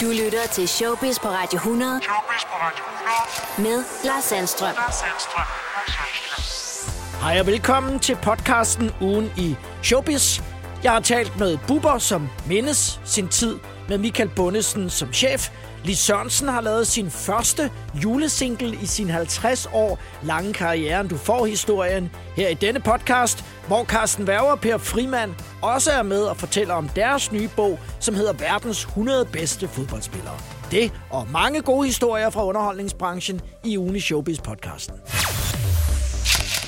Du 0.00 0.06
lytter 0.06 0.46
til 0.52 0.68
Showbiz 0.68 1.18
på 1.18 1.28
Radio 1.28 1.56
100. 1.56 2.00
Showbiz 2.02 2.44
på 2.44 2.54
Radio 2.54 2.84
100. 3.58 3.68
Med 3.68 3.84
Lars 4.04 4.24
Sandstrøm. 4.24 4.74
Lars 4.74 4.94
Sandstrøm. 4.94 5.44
Hej 7.22 7.40
og 7.40 7.46
velkommen 7.46 7.98
til 7.98 8.16
podcasten 8.22 8.90
Ugen 9.00 9.32
i 9.36 9.56
Showbiz. 9.82 10.40
Jeg 10.82 10.92
har 10.92 11.00
talt 11.00 11.38
med 11.38 11.58
Bubber, 11.68 11.98
som 11.98 12.28
mindes 12.48 13.00
sin 13.04 13.28
tid 13.28 13.58
med 13.88 13.98
Michael 13.98 14.30
Bundesen 14.36 14.90
som 14.90 15.12
chef. 15.12 15.50
Lis 15.84 15.98
Sørensen 15.98 16.48
har 16.48 16.60
lavet 16.60 16.86
sin 16.86 17.10
første 17.10 17.70
julesingle 18.04 18.78
i 18.82 18.86
sin 18.86 19.10
50 19.10 19.68
år 19.72 19.98
lange 20.22 20.52
karriere. 20.52 21.06
Du 21.06 21.16
får 21.16 21.46
historien 21.46 22.10
her 22.36 22.48
i 22.48 22.54
denne 22.54 22.80
podcast, 22.80 23.44
hvor 23.66 23.84
Carsten 23.84 24.24
Werger 24.24 24.50
og 24.50 24.60
Per 24.60 24.78
Frimand 24.78 25.34
også 25.62 25.90
er 25.90 26.02
med 26.02 26.22
og 26.22 26.36
fortæller 26.36 26.74
om 26.74 26.88
deres 26.88 27.32
nye 27.32 27.48
bog, 27.56 27.78
som 28.00 28.14
hedder 28.14 28.32
Verdens 28.32 28.84
100 28.84 29.24
bedste 29.24 29.68
fodboldspillere. 29.68 30.38
Det 30.70 30.92
og 31.10 31.26
mange 31.32 31.62
gode 31.62 31.86
historier 31.86 32.30
fra 32.30 32.44
underholdningsbranchen 32.44 33.40
i 33.64 33.78
Ugen 33.78 33.96
i 33.96 34.00
Showbiz 34.00 34.38
podcasten. 34.38 34.94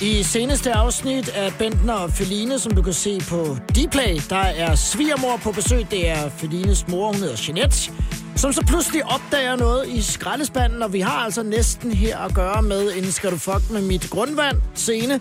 I 0.02 0.22
seneste 0.22 0.72
afsnit 0.72 1.28
af 1.28 1.52
Bentner 1.58 1.94
og 1.94 2.10
Feline, 2.10 2.58
som 2.58 2.74
du 2.74 2.82
kan 2.82 2.92
se 2.92 3.20
på 3.28 3.56
Dplay, 3.68 4.20
der 4.30 4.36
er 4.36 4.74
svigermor 4.74 5.36
på 5.36 5.52
besøg. 5.52 5.90
Det 5.90 6.08
er 6.08 6.30
Felines 6.30 6.88
mor, 6.88 7.06
hun 7.06 7.14
hedder 7.14 7.42
Jeanette, 7.48 7.92
som 8.40 8.52
så 8.52 8.62
pludselig 8.66 9.04
opdager 9.04 9.56
noget 9.56 9.88
i 9.88 10.02
skraldespanden, 10.02 10.82
og 10.82 10.92
vi 10.92 11.00
har 11.00 11.18
altså 11.24 11.42
næsten 11.42 11.92
her 11.92 12.18
at 12.18 12.34
gøre 12.34 12.62
med 12.62 12.92
en 12.96 13.12
skal 13.12 13.30
du 13.30 13.36
fuck 13.36 13.70
med 13.70 13.82
mit 13.82 14.10
grundvand 14.10 14.56
scene. 14.74 15.20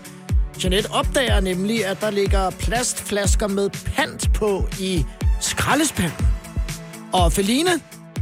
Jeanette 0.64 0.90
opdager 0.90 1.40
nemlig, 1.40 1.86
at 1.86 2.00
der 2.00 2.10
ligger 2.10 2.50
plastflasker 2.50 3.48
med 3.48 3.70
pant 3.70 4.32
på 4.32 4.68
i 4.78 5.04
skraldespanden. 5.40 6.26
Og 7.12 7.32
Feline, 7.32 7.70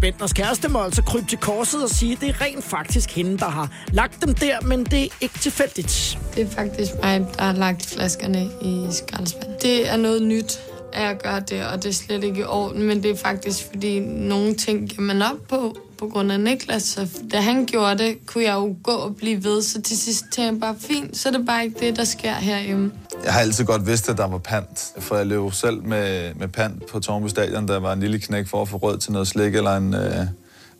Bentners 0.01 0.33
kæreste, 0.33 0.69
må 0.69 0.83
altså 0.83 1.02
krybe 1.02 1.27
til 1.27 1.38
korset 1.38 1.83
og 1.83 1.91
sige, 1.91 2.12
at 2.12 2.21
det 2.21 2.29
er 2.29 2.41
rent 2.41 2.65
faktisk 2.65 3.10
hende, 3.10 3.38
der 3.38 3.49
har 3.49 3.71
lagt 3.93 4.24
dem 4.24 4.35
der, 4.35 4.60
men 4.60 4.85
det 4.85 5.05
er 5.05 5.09
ikke 5.21 5.38
tilfældigt. 5.38 6.18
Det 6.35 6.43
er 6.43 6.51
faktisk 6.51 6.90
mig, 7.02 7.27
der 7.38 7.43
har 7.43 7.52
lagt 7.52 7.87
flaskerne 7.87 8.51
i 8.62 8.87
skraldespanden. 8.90 9.55
Det 9.62 9.93
er 9.93 9.96
noget 9.96 10.23
nyt, 10.23 10.59
at 10.99 11.04
jeg 11.04 11.16
gør 11.23 11.38
det, 11.38 11.66
og 11.66 11.82
det 11.82 11.88
er 11.88 11.93
slet 11.93 12.24
ikke 12.24 12.41
i 12.41 12.45
orden, 12.45 12.82
men 12.82 13.02
det 13.02 13.10
er 13.10 13.16
faktisk, 13.16 13.66
fordi 13.71 14.01
nogle 14.01 14.54
ting 14.54 14.88
giver 14.88 15.02
man 15.02 15.23
op 15.23 15.37
på, 15.49 15.77
på 15.99 16.09
grund 16.09 16.32
af 16.32 16.40
Niklas. 16.40 16.82
Så 16.82 17.09
da 17.32 17.40
han 17.40 17.66
gjorde 17.66 17.99
det, 17.99 18.27
kunne 18.27 18.45
jeg 18.45 18.55
jo 18.55 18.77
gå 18.82 18.93
og 18.93 19.16
blive 19.16 19.45
ved, 19.45 19.63
så 19.63 19.82
til 19.82 19.99
sidst 19.99 20.24
tænkte 20.32 20.43
jeg 20.43 20.60
bare, 20.60 20.77
fint, 20.80 21.16
så 21.16 21.29
er 21.29 21.32
det 21.32 21.46
bare 21.46 21.65
ikke 21.65 21.80
det, 21.80 21.96
der 21.96 22.05
sker 22.05 22.35
herhjemme. 22.35 22.93
Jeg 23.24 23.32
har 23.32 23.40
altid 23.40 23.65
godt 23.65 23.87
vidst, 23.87 24.09
at 24.09 24.18
der 24.18 24.27
var 24.27 24.38
pant, 24.38 24.93
for 24.99 25.16
jeg 25.16 25.27
løb 25.27 25.52
selv 25.52 25.82
med, 25.82 26.35
med 26.35 26.49
pant 26.49 26.87
på 26.87 27.01
Tornby 27.01 27.29
Stadion, 27.29 27.68
der 27.68 27.80
var 27.80 27.93
en 27.93 28.01
lille 28.01 28.18
knæk 28.18 28.46
for 28.46 28.62
at 28.62 28.68
få 28.68 28.77
rød 28.77 28.99
til 28.99 29.12
noget 29.12 29.29
slik 29.29 29.55
eller 29.55 29.77
en, 29.77 29.95
øh, 29.95 30.27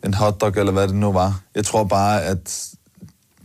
en 0.05 0.13
hotdog, 0.13 0.53
eller 0.57 0.71
hvad 0.71 0.87
det 0.87 0.95
nu 0.95 1.11
var. 1.11 1.41
Jeg 1.55 1.65
tror 1.65 1.83
bare, 1.83 2.23
at 2.23 2.69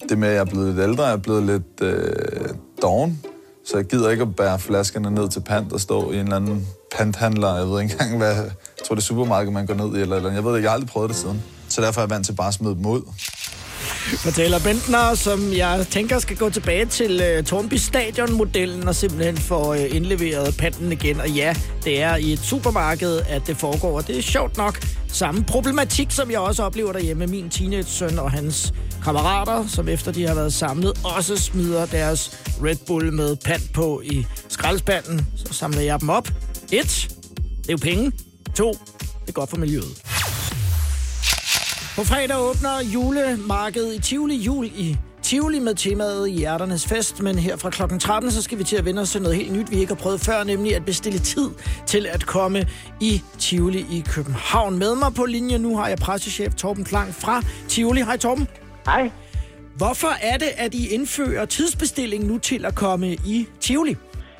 det 0.09 0.19
med, 0.19 0.29
at 0.29 0.35
jeg 0.35 0.41
er 0.41 0.45
blevet 0.45 0.75
lidt 0.75 0.89
ældre, 0.89 1.05
jeg 1.05 1.13
er 1.13 1.17
blevet 1.17 1.43
lidt 1.43 1.81
øh, 1.83 2.49
doven, 2.83 3.21
så 3.67 3.77
jeg 3.77 3.85
gider 3.85 4.11
ikke 4.11 4.23
at 4.23 4.37
bære 4.37 4.59
flaskerne 4.59 5.11
ned 5.11 5.29
til 5.29 5.41
pant 5.41 5.73
og 5.73 5.81
stå 5.81 6.11
i 6.11 6.15
en 6.15 6.21
eller 6.21 6.37
anden 6.37 6.69
panthandler. 6.97 7.57
Jeg 7.57 7.67
ved 7.67 7.81
ikke 7.81 7.93
engang, 7.93 8.17
hvad... 8.17 8.35
Jeg 8.35 8.87
tror, 8.87 8.95
det 8.95 9.03
er 9.03 9.07
supermarked, 9.07 9.53
man 9.53 9.67
går 9.67 9.75
ned 9.75 9.99
i, 9.99 10.01
eller, 10.01 10.17
eller 10.17 10.33
jeg 10.33 10.45
ved 10.45 10.55
det, 10.55 10.63
jeg 10.63 10.71
har 10.71 10.75
aldrig 10.75 10.89
prøvet 10.89 11.11
det 11.11 11.17
siden. 11.17 11.43
Så 11.69 11.81
derfor 11.81 12.01
er 12.01 12.05
jeg 12.05 12.11
vant 12.11 12.27
til 12.27 12.33
bare 12.33 12.49
at 12.49 12.55
smide 12.55 12.75
dem 12.75 12.87
ud. 12.87 13.03
Fortæller 14.05 14.59
Bentner, 14.59 15.15
som 15.15 15.53
jeg 15.53 15.87
tænker 15.91 16.19
skal 16.19 16.37
gå 16.37 16.51
tilbage 16.51 16.87
til 16.87 17.23
uh, 17.39 17.45
Tornby 17.45 17.75
Stadion-modellen 17.75 18.89
og 18.89 18.95
simpelthen 18.95 19.37
få 19.37 19.71
uh, 19.71 19.97
indleveret 19.97 20.57
panten 20.59 20.93
igen. 20.93 21.21
Og 21.21 21.31
ja, 21.31 21.57
det 21.85 22.03
er 22.03 22.17
i 22.17 22.33
et 22.33 22.39
supermarked, 22.39 23.21
at 23.29 23.43
det 23.47 23.57
foregår, 23.57 23.97
og 23.97 24.07
det 24.07 24.19
er 24.19 24.23
sjovt 24.23 24.57
nok 24.57 24.81
samme 25.09 25.45
problematik, 25.45 26.11
som 26.11 26.31
jeg 26.31 26.39
også 26.39 26.63
oplever 26.63 26.93
derhjemme 26.93 27.27
med 27.27 27.29
min 27.29 27.51
teenage-søn 27.51 28.19
og 28.19 28.31
hans 28.31 28.75
kammerater, 29.05 29.67
som 29.67 29.89
efter 29.89 30.13
de 30.13 30.27
har 30.27 30.35
været 30.35 30.53
samlet, 30.53 30.93
også 31.05 31.37
smider 31.37 31.87
deres 31.87 32.39
Red 32.63 32.77
Bull 32.87 33.13
med 33.13 33.37
pant 33.37 33.73
på 33.73 34.03
i 34.05 34.27
skraldespanden. 34.49 35.27
Så 35.37 35.55
samler 35.55 35.81
jeg 35.81 36.01
dem 36.01 36.09
op. 36.09 36.29
Et, 36.73 37.09
det 37.59 37.69
er 37.69 37.73
jo 37.73 37.79
penge. 37.83 38.13
To, 38.55 38.71
det 38.99 39.29
er 39.29 39.33
godt 39.33 39.51
for 39.51 39.57
miljøet. 39.57 40.03
På 41.97 42.05
fredag 42.05 42.39
åbner 42.39 42.81
julemarkedet 42.81 43.95
i 43.95 43.99
Tivoli 43.99 44.37
jul 44.37 44.67
i 44.67 44.97
Tivoli 45.23 45.59
med 45.59 45.75
temaet 45.75 46.33
Hjerternes 46.33 46.87
Fest, 46.87 47.23
men 47.23 47.39
her 47.39 47.57
fra 47.57 47.71
klokken 47.71 48.01
13, 48.01 48.31
så 48.31 48.43
skal 48.43 48.59
vi 48.59 48.65
til 48.65 48.77
at 48.77 48.85
vende 48.85 49.03
os 49.03 49.11
til 49.11 49.23
noget 49.23 49.37
helt 49.37 49.53
nyt, 49.53 49.71
vi 49.71 49.77
ikke 49.77 49.95
har 49.95 50.01
prøvet 50.01 50.21
før, 50.21 50.45
nemlig 50.45 50.77
at 50.77 50.85
bestille 50.85 51.19
tid 51.19 51.51
til 51.87 52.07
at 52.07 52.27
komme 52.27 52.67
i 53.01 53.23
Tivoli 53.39 53.87
i 53.91 54.05
København. 54.07 54.79
Med 54.79 54.95
mig 54.95 55.15
på 55.15 55.25
linje 55.25 55.59
nu 55.59 55.77
har 55.77 55.89
jeg 55.89 55.99
pressechef 55.99 56.55
Torben 56.55 56.85
Klang 56.85 57.15
fra 57.15 57.43
Tivoli. 57.69 58.03
Hej 58.03 58.17
Torben. 58.17 58.49
Hej. 58.87 59.11
Hvorfor 59.77 60.13
er 60.23 60.37
det, 60.39 60.51
at 60.57 60.75
I 60.75 60.95
indfører 60.95 61.45
tidsbestilling 61.45 62.27
nu 62.27 62.39
til 62.39 62.65
at 62.65 62.75
komme 62.75 63.13
i 63.13 63.47
Tivoli? 63.61 63.97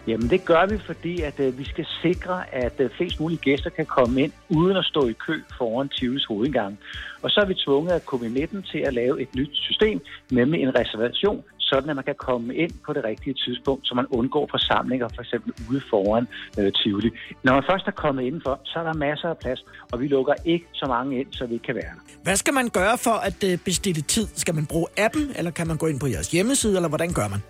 Jamen 0.07 0.31
det 0.31 0.45
gør 0.45 0.67
vi, 0.67 0.79
fordi 0.79 1.21
at 1.21 1.41
øh, 1.41 1.59
vi 1.59 1.65
skal 1.65 1.87
sikre, 2.03 2.55
at 2.55 2.75
øh, 2.79 2.91
flest 2.97 3.21
mulige 3.21 3.39
gæster 3.39 3.71
kan 3.71 3.87
komme 3.87 4.23
ind 4.23 4.33
uden 4.49 4.77
at 4.77 4.85
stå 4.85 5.09
i 5.09 5.13
kø 5.13 5.43
foran 5.59 5.89
Tivolis 5.89 6.25
hovedindgang. 6.25 6.79
Og 7.23 7.31
så 7.31 7.41
er 7.41 7.45
vi 7.45 7.55
tvunget 7.55 7.93
af 7.93 8.01
covid-19 8.13 8.71
til 8.73 8.79
at 8.79 8.95
lave 8.95 9.23
et 9.23 9.35
nyt 9.35 9.51
system, 9.53 10.01
nemlig 10.31 10.63
en 10.63 10.75
reservation, 10.79 11.45
sådan 11.71 11.91
at 11.91 11.97
man 11.97 12.05
kan 12.05 12.15
komme 12.29 12.55
ind 12.55 12.73
på 12.87 12.93
det 12.93 13.05
rigtige 13.05 13.35
tidspunkt, 13.35 13.83
så 13.89 13.95
man 13.95 14.07
undgår 14.19 14.49
forsamlinger 14.51 15.09
for 15.15 15.23
eksempel 15.23 15.53
ude 15.71 15.81
foran 15.91 16.29
øh, 16.59 16.73
Tivoli. 16.73 17.11
Når 17.43 17.53
man 17.53 17.65
først 17.71 17.87
er 17.87 17.97
kommet 18.05 18.23
indenfor, 18.23 18.61
så 18.65 18.79
er 18.79 18.83
der 18.83 18.95
masser 18.95 19.29
af 19.29 19.39
plads, 19.39 19.65
og 19.93 20.01
vi 20.01 20.07
lukker 20.09 20.35
ikke 20.45 20.67
så 20.73 20.87
mange 20.87 21.21
ind, 21.21 21.29
så 21.31 21.47
vi 21.47 21.55
ikke 21.55 21.67
kan 21.71 21.75
være 21.75 21.93
der. 21.99 22.03
Hvad 22.23 22.37
skal 22.37 22.55
man 22.55 22.69
gøre 22.69 22.99
for 22.99 23.17
at 23.29 23.45
øh, 23.45 23.59
bestille 23.65 24.03
tid? 24.03 24.27
Skal 24.35 24.55
man 24.55 24.67
bruge 24.67 24.87
appen, 24.97 25.27
eller 25.39 25.51
kan 25.51 25.67
man 25.67 25.77
gå 25.77 25.87
ind 25.87 26.01
på 26.01 26.07
jeres 26.07 26.31
hjemmeside, 26.31 26.77
eller 26.77 26.89
hvordan 26.89 27.13
gør 27.13 27.29
man? 27.29 27.41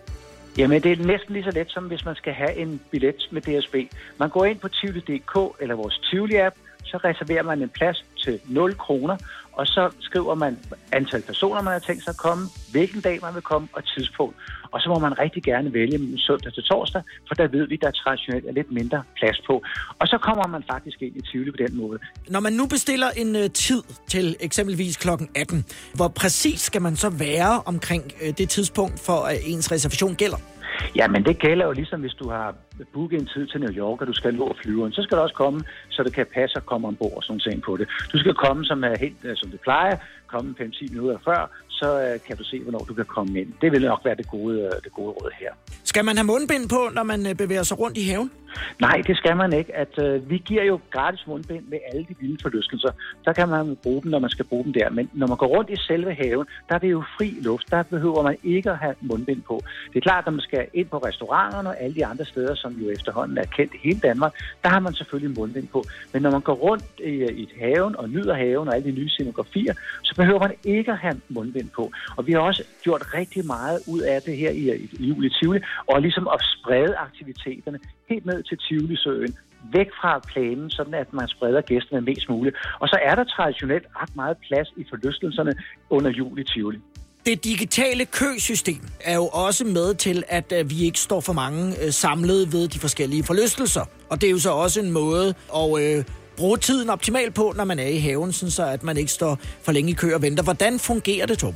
Jamen, 0.59 0.83
det 0.83 0.93
er 0.93 1.07
næsten 1.07 1.33
lige 1.35 1.45
så 1.45 1.51
let, 1.51 1.71
som 1.71 1.85
hvis 1.85 2.05
man 2.05 2.15
skal 2.15 2.33
have 2.33 2.55
en 2.57 2.81
billet 2.91 3.29
med 3.31 3.43
DSB. 3.43 3.75
Man 4.19 4.31
går 4.31 4.45
ind 4.45 4.59
på 4.59 4.69
Tivoli.dk 4.69 5.35
eller 5.61 5.75
vores 5.75 5.95
Tivoli-app, 5.95 6.55
så 6.85 6.97
reserverer 6.97 7.43
man 7.43 7.63
en 7.63 7.69
plads 7.69 8.05
til 8.25 8.41
0 8.49 8.77
kroner, 8.77 9.17
og 9.59 9.67
så 9.67 9.91
skriver 10.01 10.35
man 10.35 10.59
antal 10.93 11.23
personer, 11.23 11.63
man 11.63 11.73
har 11.73 11.79
tænkt 11.79 12.05
sig 12.05 12.11
at 12.11 12.17
komme, 12.17 12.45
hvilken 12.71 13.01
dag 13.01 13.19
man 13.23 13.35
vil 13.35 13.43
komme 13.43 13.69
og 13.73 13.83
tidspunkt. 13.85 14.37
Og 14.71 14.81
så 14.81 14.89
må 14.89 14.99
man 14.99 15.19
rigtig 15.19 15.43
gerne 15.43 15.73
vælge 15.73 15.99
mellem 15.99 16.19
søndag 16.19 16.53
til 16.53 16.63
torsdag, 16.63 17.03
for 17.29 17.35
der 17.35 17.47
ved 17.49 17.69
vi, 17.69 17.77
der 17.77 17.91
traditionelt 17.91 18.47
er 18.47 18.53
lidt 18.53 18.73
mindre 18.73 19.03
plads 19.17 19.41
på. 19.47 19.63
Og 19.99 20.09
så 20.09 20.19
kommer 20.19 20.47
man 20.47 20.63
faktisk 20.71 21.03
ind 21.03 21.17
i 21.17 21.21
Tivoli 21.21 21.51
på 21.51 21.57
den 21.57 21.77
måde. 21.77 21.99
Når 22.29 22.41
man 22.41 22.53
nu 22.53 22.67
bestiller 22.67 23.11
en 23.11 23.37
øh, 23.37 23.51
tid 23.51 23.83
til 24.09 24.37
eksempelvis 24.41 24.97
klokken 24.97 25.29
18, 25.35 25.65
hvor 25.95 26.09
præcis 26.09 26.61
skal 26.61 26.83
man 26.83 26.97
så 26.97 27.11
være 27.11 27.63
omkring 27.67 28.05
øh, 28.23 28.35
det 28.39 28.49
tidspunkt, 28.49 29.01
for 29.01 29.19
at 29.31 29.39
ens 29.45 29.73
reservation 29.73 30.15
gælder? 30.15 30.54
Ja, 30.97 31.09
men 31.09 31.25
det 31.25 31.39
gælder 31.39 31.67
jo 31.67 31.73
ligesom, 31.73 32.01
hvis 32.01 32.15
du 32.15 32.31
har 32.31 32.55
booket 32.93 33.21
en 33.21 33.27
tid 33.27 33.47
til 33.47 33.61
New 33.61 33.73
York, 33.73 34.01
og 34.01 34.07
du 34.07 34.13
skal 34.13 34.35
nå 34.35 34.57
flyveren. 34.63 34.93
Så 34.93 35.03
skal 35.03 35.17
du 35.19 35.23
også 35.23 35.35
komme, 35.35 35.61
så 35.89 36.03
det 36.03 36.15
kan 36.15 36.27
passe 36.35 36.57
at 36.57 36.67
komme 36.67 36.89
ombord 36.89 37.17
og 37.17 37.23
sådan 37.23 37.41
ting 37.41 37.63
på 37.63 37.77
det. 37.77 37.89
Du 38.13 38.19
skal 38.19 38.35
komme, 38.35 38.65
som 38.65 38.85
er 38.85 38.99
helt 39.01 39.25
øh, 39.25 39.37
som 39.37 39.51
det 39.51 39.61
plejer, 39.61 39.97
komme 40.35 40.55
5-10 40.61 40.93
minutter 40.95 41.19
før, 41.29 41.41
så 41.81 41.89
øh, 42.05 42.21
kan 42.27 42.37
du 42.37 42.45
se, 42.45 42.57
hvornår 42.63 42.83
du 42.89 42.95
kan 42.95 43.05
komme 43.17 43.41
ind. 43.41 43.53
Det 43.63 43.73
vil 43.73 43.83
nok 43.93 44.01
være 44.05 44.17
det 44.21 44.29
gode, 44.37 44.57
øh, 44.61 44.73
det 44.85 44.93
gode 44.93 45.11
råd 45.19 45.31
her. 45.41 45.53
Skal 45.85 46.05
man 46.05 46.17
have 46.17 46.27
mundbind 46.33 46.69
på, 46.69 46.81
når 46.97 47.03
man 47.03 47.27
øh, 47.27 47.35
bevæger 47.35 47.63
sig 47.63 47.79
rundt 47.79 47.97
i 47.99 48.05
haven? 48.11 48.31
Nej, 48.81 49.03
det 49.07 49.17
skal 49.17 49.37
man 49.37 49.53
ikke. 49.53 49.77
At, 49.77 49.99
øh, 49.99 50.31
vi 50.31 50.39
giver 50.39 50.65
jo 50.65 50.81
gratis 50.91 51.27
mundbind 51.27 51.65
med 51.69 51.79
alle 51.93 52.07
de 52.09 52.15
vilde 52.21 52.39
forlystelser. 52.43 52.91
Der 53.25 53.33
kan 53.33 53.49
man 53.49 53.77
bruge 53.83 54.03
dem, 54.03 54.11
når 54.11 54.19
man 54.19 54.31
skal 54.31 54.45
bruge 54.45 54.65
dem 54.65 54.73
der. 54.73 54.91
Men 54.91 55.11
når 55.13 55.27
man 55.27 55.37
går 55.37 55.47
rundt 55.47 55.71
i 55.71 55.77
selve 55.77 56.15
haven, 56.15 56.47
der 56.69 56.75
er 56.75 56.79
det 56.79 56.91
jo 56.91 57.03
fri 57.19 57.29
luft. 57.41 57.71
Der 57.71 57.83
behøver 57.83 58.23
man 58.23 58.37
ikke 58.45 58.71
at 58.71 58.79
have 58.79 58.95
mundbind 59.01 59.43
på. 59.43 59.61
Det 59.93 59.97
er 59.97 60.01
klart, 60.01 60.19
at 60.19 60.27
når 60.27 60.33
man 60.33 60.41
skal 60.41 60.67
ind 60.75 60.89
på 60.89 60.99
restauranterne 60.99 61.69
og 61.69 61.81
alle 61.81 61.95
de 61.95 62.07
andre 62.07 62.25
steder, 62.25 62.55
som 62.55 62.73
jo 62.73 62.91
efterhånden 62.91 63.39
er 63.39 63.45
kendt 63.57 63.75
i 63.75 63.79
hele 63.83 64.01
Danmark, 64.01 64.33
der 64.63 64.69
har 64.69 64.81
man 64.81 64.95
selvfølgelig 64.95 65.39
mundbind 65.39 65.69
på. 65.69 65.85
Men 66.13 66.23
når 66.23 66.31
man 66.31 66.41
går 66.41 66.55
rundt 66.55 66.85
i, 67.05 67.13
i 67.43 67.49
haven 67.61 67.97
og 67.97 68.09
nyder 68.11 68.35
haven 68.35 68.69
og 68.69 68.75
alle 68.75 68.91
de 68.91 68.97
nye 69.01 69.09
scenografier, 69.09 69.75
så 70.03 70.15
behøver 70.25 70.43
man 70.47 70.55
ikke 70.77 70.91
at 70.93 70.99
have 70.99 71.21
mundbind 71.29 71.71
på. 71.79 71.85
Og 72.17 72.27
vi 72.27 72.33
har 72.33 72.41
også 72.41 72.63
gjort 72.85 73.03
rigtig 73.15 73.47
meget 73.47 73.79
ud 73.87 74.01
af 74.01 74.23
det 74.23 74.37
her 74.37 74.51
i, 74.51 74.65
i, 74.85 74.89
i 75.01 75.05
juli 75.11 75.29
Tivoli, 75.31 75.61
og 75.91 76.03
ligesom 76.07 76.27
at 76.35 76.41
sprede 76.55 76.95
aktiviteterne 77.07 77.79
helt 78.11 78.27
ned 78.27 78.43
til 78.49 78.57
Tivolisøen, 78.59 79.33
væk 79.73 79.91
fra 80.01 80.13
planen, 80.33 80.71
sådan 80.71 80.95
at 80.95 81.13
man 81.13 81.29
spreder 81.29 81.61
gæsterne 81.61 82.01
mest 82.01 82.29
muligt. 82.29 82.57
Og 82.81 82.89
så 82.89 82.99
er 83.03 83.15
der 83.15 83.25
traditionelt 83.25 83.87
ret 84.01 84.17
meget 84.17 84.37
plads 84.47 84.69
i 84.77 84.85
forlystelserne 84.91 85.53
under 85.91 86.11
jul 86.11 86.39
i 86.39 86.45
Tivoli. 86.45 86.79
Det 87.27 87.45
digitale 87.45 88.05
køsystem 88.05 88.83
er 89.05 89.15
jo 89.15 89.27
også 89.27 89.65
med 89.65 89.95
til, 89.95 90.23
at 90.29 90.53
øh, 90.53 90.71
vi 90.71 90.85
ikke 90.85 90.99
står 90.99 91.21
for 91.21 91.33
mange 91.33 91.63
øh, 91.83 91.91
samlet 91.91 92.53
ved 92.53 92.69
de 92.69 92.79
forskellige 92.79 93.25
forlystelser. 93.25 93.85
Og 94.11 94.21
det 94.21 94.27
er 94.27 94.31
jo 94.31 94.39
så 94.39 94.51
også 94.51 94.81
en 94.81 94.91
måde 94.91 95.29
at 95.61 95.69
øh, 95.83 96.05
bruge 96.37 96.59
tiden 96.59 96.91
optimalt 96.91 97.35
på, 97.35 97.53
når 97.57 97.65
man 97.65 97.79
er 97.79 97.87
i 97.87 97.99
haven, 97.99 98.33
sådan 98.33 98.51
så 98.51 98.67
at 98.67 98.83
man 98.83 98.97
ikke 98.97 99.13
står 99.13 99.39
for 99.63 99.73
længe 99.73 99.91
i 99.91 99.95
kø 99.95 100.15
og 100.15 100.23
venter. 100.23 100.43
Hvordan 100.43 100.79
fungerer 100.79 101.27
det, 101.27 101.39
Tom? 101.39 101.55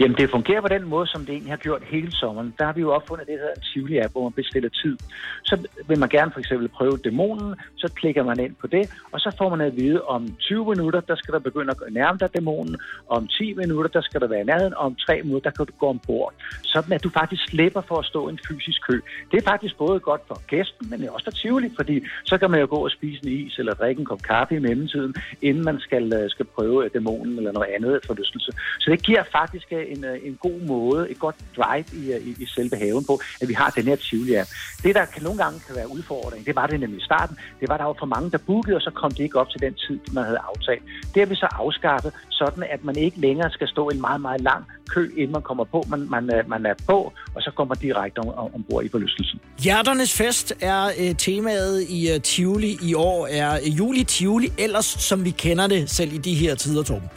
Jamen, 0.00 0.16
det 0.16 0.30
fungerer 0.30 0.60
på 0.60 0.68
den 0.68 0.84
måde, 0.88 1.06
som 1.06 1.20
det 1.20 1.32
egentlig 1.32 1.52
har 1.52 1.56
gjort 1.56 1.82
hele 1.84 2.12
sommeren. 2.12 2.54
Der 2.58 2.64
har 2.64 2.72
vi 2.72 2.80
jo 2.80 2.92
opfundet 2.92 3.26
det, 3.26 3.34
der 3.34 3.40
hedder 3.40 3.54
en 3.54 3.62
Tivoli-app, 3.70 4.12
hvor 4.12 4.22
man 4.22 4.32
bestiller 4.32 4.68
tid. 4.68 4.96
Så 5.44 5.68
vil 5.88 5.98
man 5.98 6.08
gerne 6.08 6.30
for 6.32 6.40
eksempel 6.40 6.68
prøve 6.68 6.98
dæmonen, 7.04 7.54
så 7.76 7.92
klikker 7.94 8.22
man 8.22 8.40
ind 8.40 8.54
på 8.54 8.66
det, 8.66 8.90
og 9.12 9.20
så 9.20 9.34
får 9.38 9.48
man 9.48 9.60
at 9.60 9.76
vide, 9.76 10.02
om 10.02 10.34
20 10.40 10.64
minutter, 10.64 11.00
der 11.00 11.16
skal 11.16 11.34
der 11.34 11.38
begynde 11.38 11.70
at 11.70 11.92
nærme 11.92 12.18
dig 12.18 12.34
dæmonen, 12.34 12.76
om 13.08 13.26
10 13.26 13.54
minutter, 13.54 13.90
der 13.90 14.00
skal 14.00 14.20
der 14.20 14.26
være 14.26 14.44
nærheden, 14.44 14.74
og 14.74 14.84
om 14.84 14.94
3 14.94 15.22
minutter, 15.22 15.50
der 15.50 15.56
kan 15.56 15.66
du 15.66 15.72
gå 15.78 15.88
ombord. 15.88 16.34
Sådan 16.62 16.92
at 16.92 17.04
du 17.04 17.10
faktisk 17.10 17.42
slipper 17.48 17.80
for 17.80 17.96
at 17.98 18.04
stå 18.04 18.28
i 18.28 18.32
en 18.32 18.38
fysisk 18.48 18.80
kø. 18.88 19.00
Det 19.30 19.36
er 19.38 19.50
faktisk 19.50 19.78
både 19.78 20.00
godt 20.00 20.22
for 20.28 20.46
gæsten, 20.46 20.90
men 20.90 21.08
også 21.08 21.24
for 21.24 21.30
Tivoli, 21.30 21.70
fordi 21.76 21.96
så 22.24 22.38
kan 22.38 22.50
man 22.50 22.60
jo 22.60 22.66
gå 22.70 22.76
og 22.76 22.90
spise 22.90 23.20
en 23.26 23.32
is 23.32 23.58
eller 23.58 23.74
drikke 23.74 24.00
en 24.00 24.06
kop 24.06 24.22
kaffe 24.22 24.54
i 24.54 24.58
mellemtiden, 24.58 25.14
inden 25.42 25.64
man 25.64 25.80
skal, 25.80 26.12
øh, 26.12 26.30
skal 26.30 26.46
prøve 26.46 26.88
dæmonen 26.88 27.36
eller 27.38 27.52
noget 27.52 27.68
andet 27.76 28.00
forlystelse. 28.06 28.50
Så 28.80 28.90
det 28.90 29.02
giver 29.02 29.22
faktisk 29.32 29.51
øh, 29.54 29.84
en, 29.92 30.04
øh, 30.04 30.18
en 30.28 30.38
god 30.40 30.60
måde, 30.60 31.10
et 31.10 31.18
godt 31.18 31.36
drive 31.56 31.84
i, 31.92 32.02
i, 32.28 32.30
i 32.42 32.46
selve 32.46 32.76
haven 32.76 33.04
på, 33.04 33.20
at 33.40 33.48
vi 33.48 33.54
har 33.54 33.70
den 33.70 33.84
her 33.84 33.96
Tivoli 33.96 34.34
-app. 34.40 34.80
Det, 34.82 34.94
der 34.94 35.04
kan 35.04 35.22
nogle 35.22 35.38
gange 35.44 35.60
kan 35.66 35.76
være 35.76 35.90
udfordring, 35.90 36.46
det 36.46 36.56
var 36.56 36.66
det 36.66 36.80
nemlig 36.80 37.00
i 37.00 37.04
starten, 37.04 37.36
det 37.60 37.68
var 37.68 37.76
der 37.76 37.84
jo 37.84 37.94
for 37.98 38.06
mange, 38.06 38.30
der 38.30 38.38
bookede, 38.38 38.76
og 38.76 38.82
så 38.82 38.90
kom 38.90 39.10
de 39.10 39.22
ikke 39.22 39.38
op 39.38 39.50
til 39.50 39.60
den 39.60 39.74
tid, 39.74 39.98
man 40.12 40.24
havde 40.24 40.38
aftalt. 40.50 40.82
Det 41.14 41.18
har 41.22 41.26
vi 41.26 41.34
så 41.34 41.48
afskaffet, 41.52 42.12
sådan 42.30 42.64
at 42.70 42.84
man 42.84 42.96
ikke 42.96 43.20
længere 43.20 43.50
skal 43.50 43.68
stå 43.68 43.88
en 43.88 44.00
meget, 44.00 44.20
meget 44.20 44.40
lang 44.40 44.64
kø, 44.94 45.10
inden 45.16 45.32
man 45.32 45.42
kommer 45.42 45.64
på. 45.64 45.84
Man, 45.88 46.00
man, 46.10 46.24
man 46.46 46.66
er 46.66 46.74
på, 46.86 47.12
og 47.34 47.42
så 47.42 47.50
kommer 47.56 47.74
direkte 47.74 48.18
om, 48.18 48.28
om, 48.28 48.54
ombord 48.54 48.84
i 48.84 48.88
forlystelsen. 48.88 49.40
Hjerternes 49.64 50.16
fest 50.16 50.54
er 50.60 50.84
uh, 50.84 51.16
temaet 51.16 51.82
i 51.88 52.08
uh, 52.14 52.20
Tivoli 52.20 52.78
i 52.82 52.94
år. 52.94 53.28
Er 53.30 53.60
uh, 53.60 53.78
juli 53.78 54.04
Tivoli 54.04 54.48
ellers, 54.58 54.84
som 54.84 55.24
vi 55.24 55.30
kender 55.30 55.66
det 55.66 55.90
selv 55.90 56.12
i 56.12 56.18
de 56.18 56.34
her 56.34 56.54
tider, 56.54 56.82
Torben? 56.82 57.08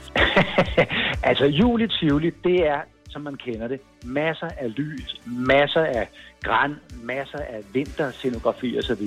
altså, 1.30 1.46
juli 1.46 1.88
Tivoli, 1.88 2.25
det 2.44 2.68
er 2.68 2.82
som 3.10 3.22
man 3.22 3.38
kender 3.38 3.68
det. 3.68 3.80
Masser 4.04 4.50
af 4.58 4.78
lys, 4.78 5.22
masser 5.26 5.82
af 5.82 6.10
græn, 6.44 6.76
masser 7.04 7.38
af 7.38 7.62
vinterscenografi 7.74 8.78
osv. 8.78 9.04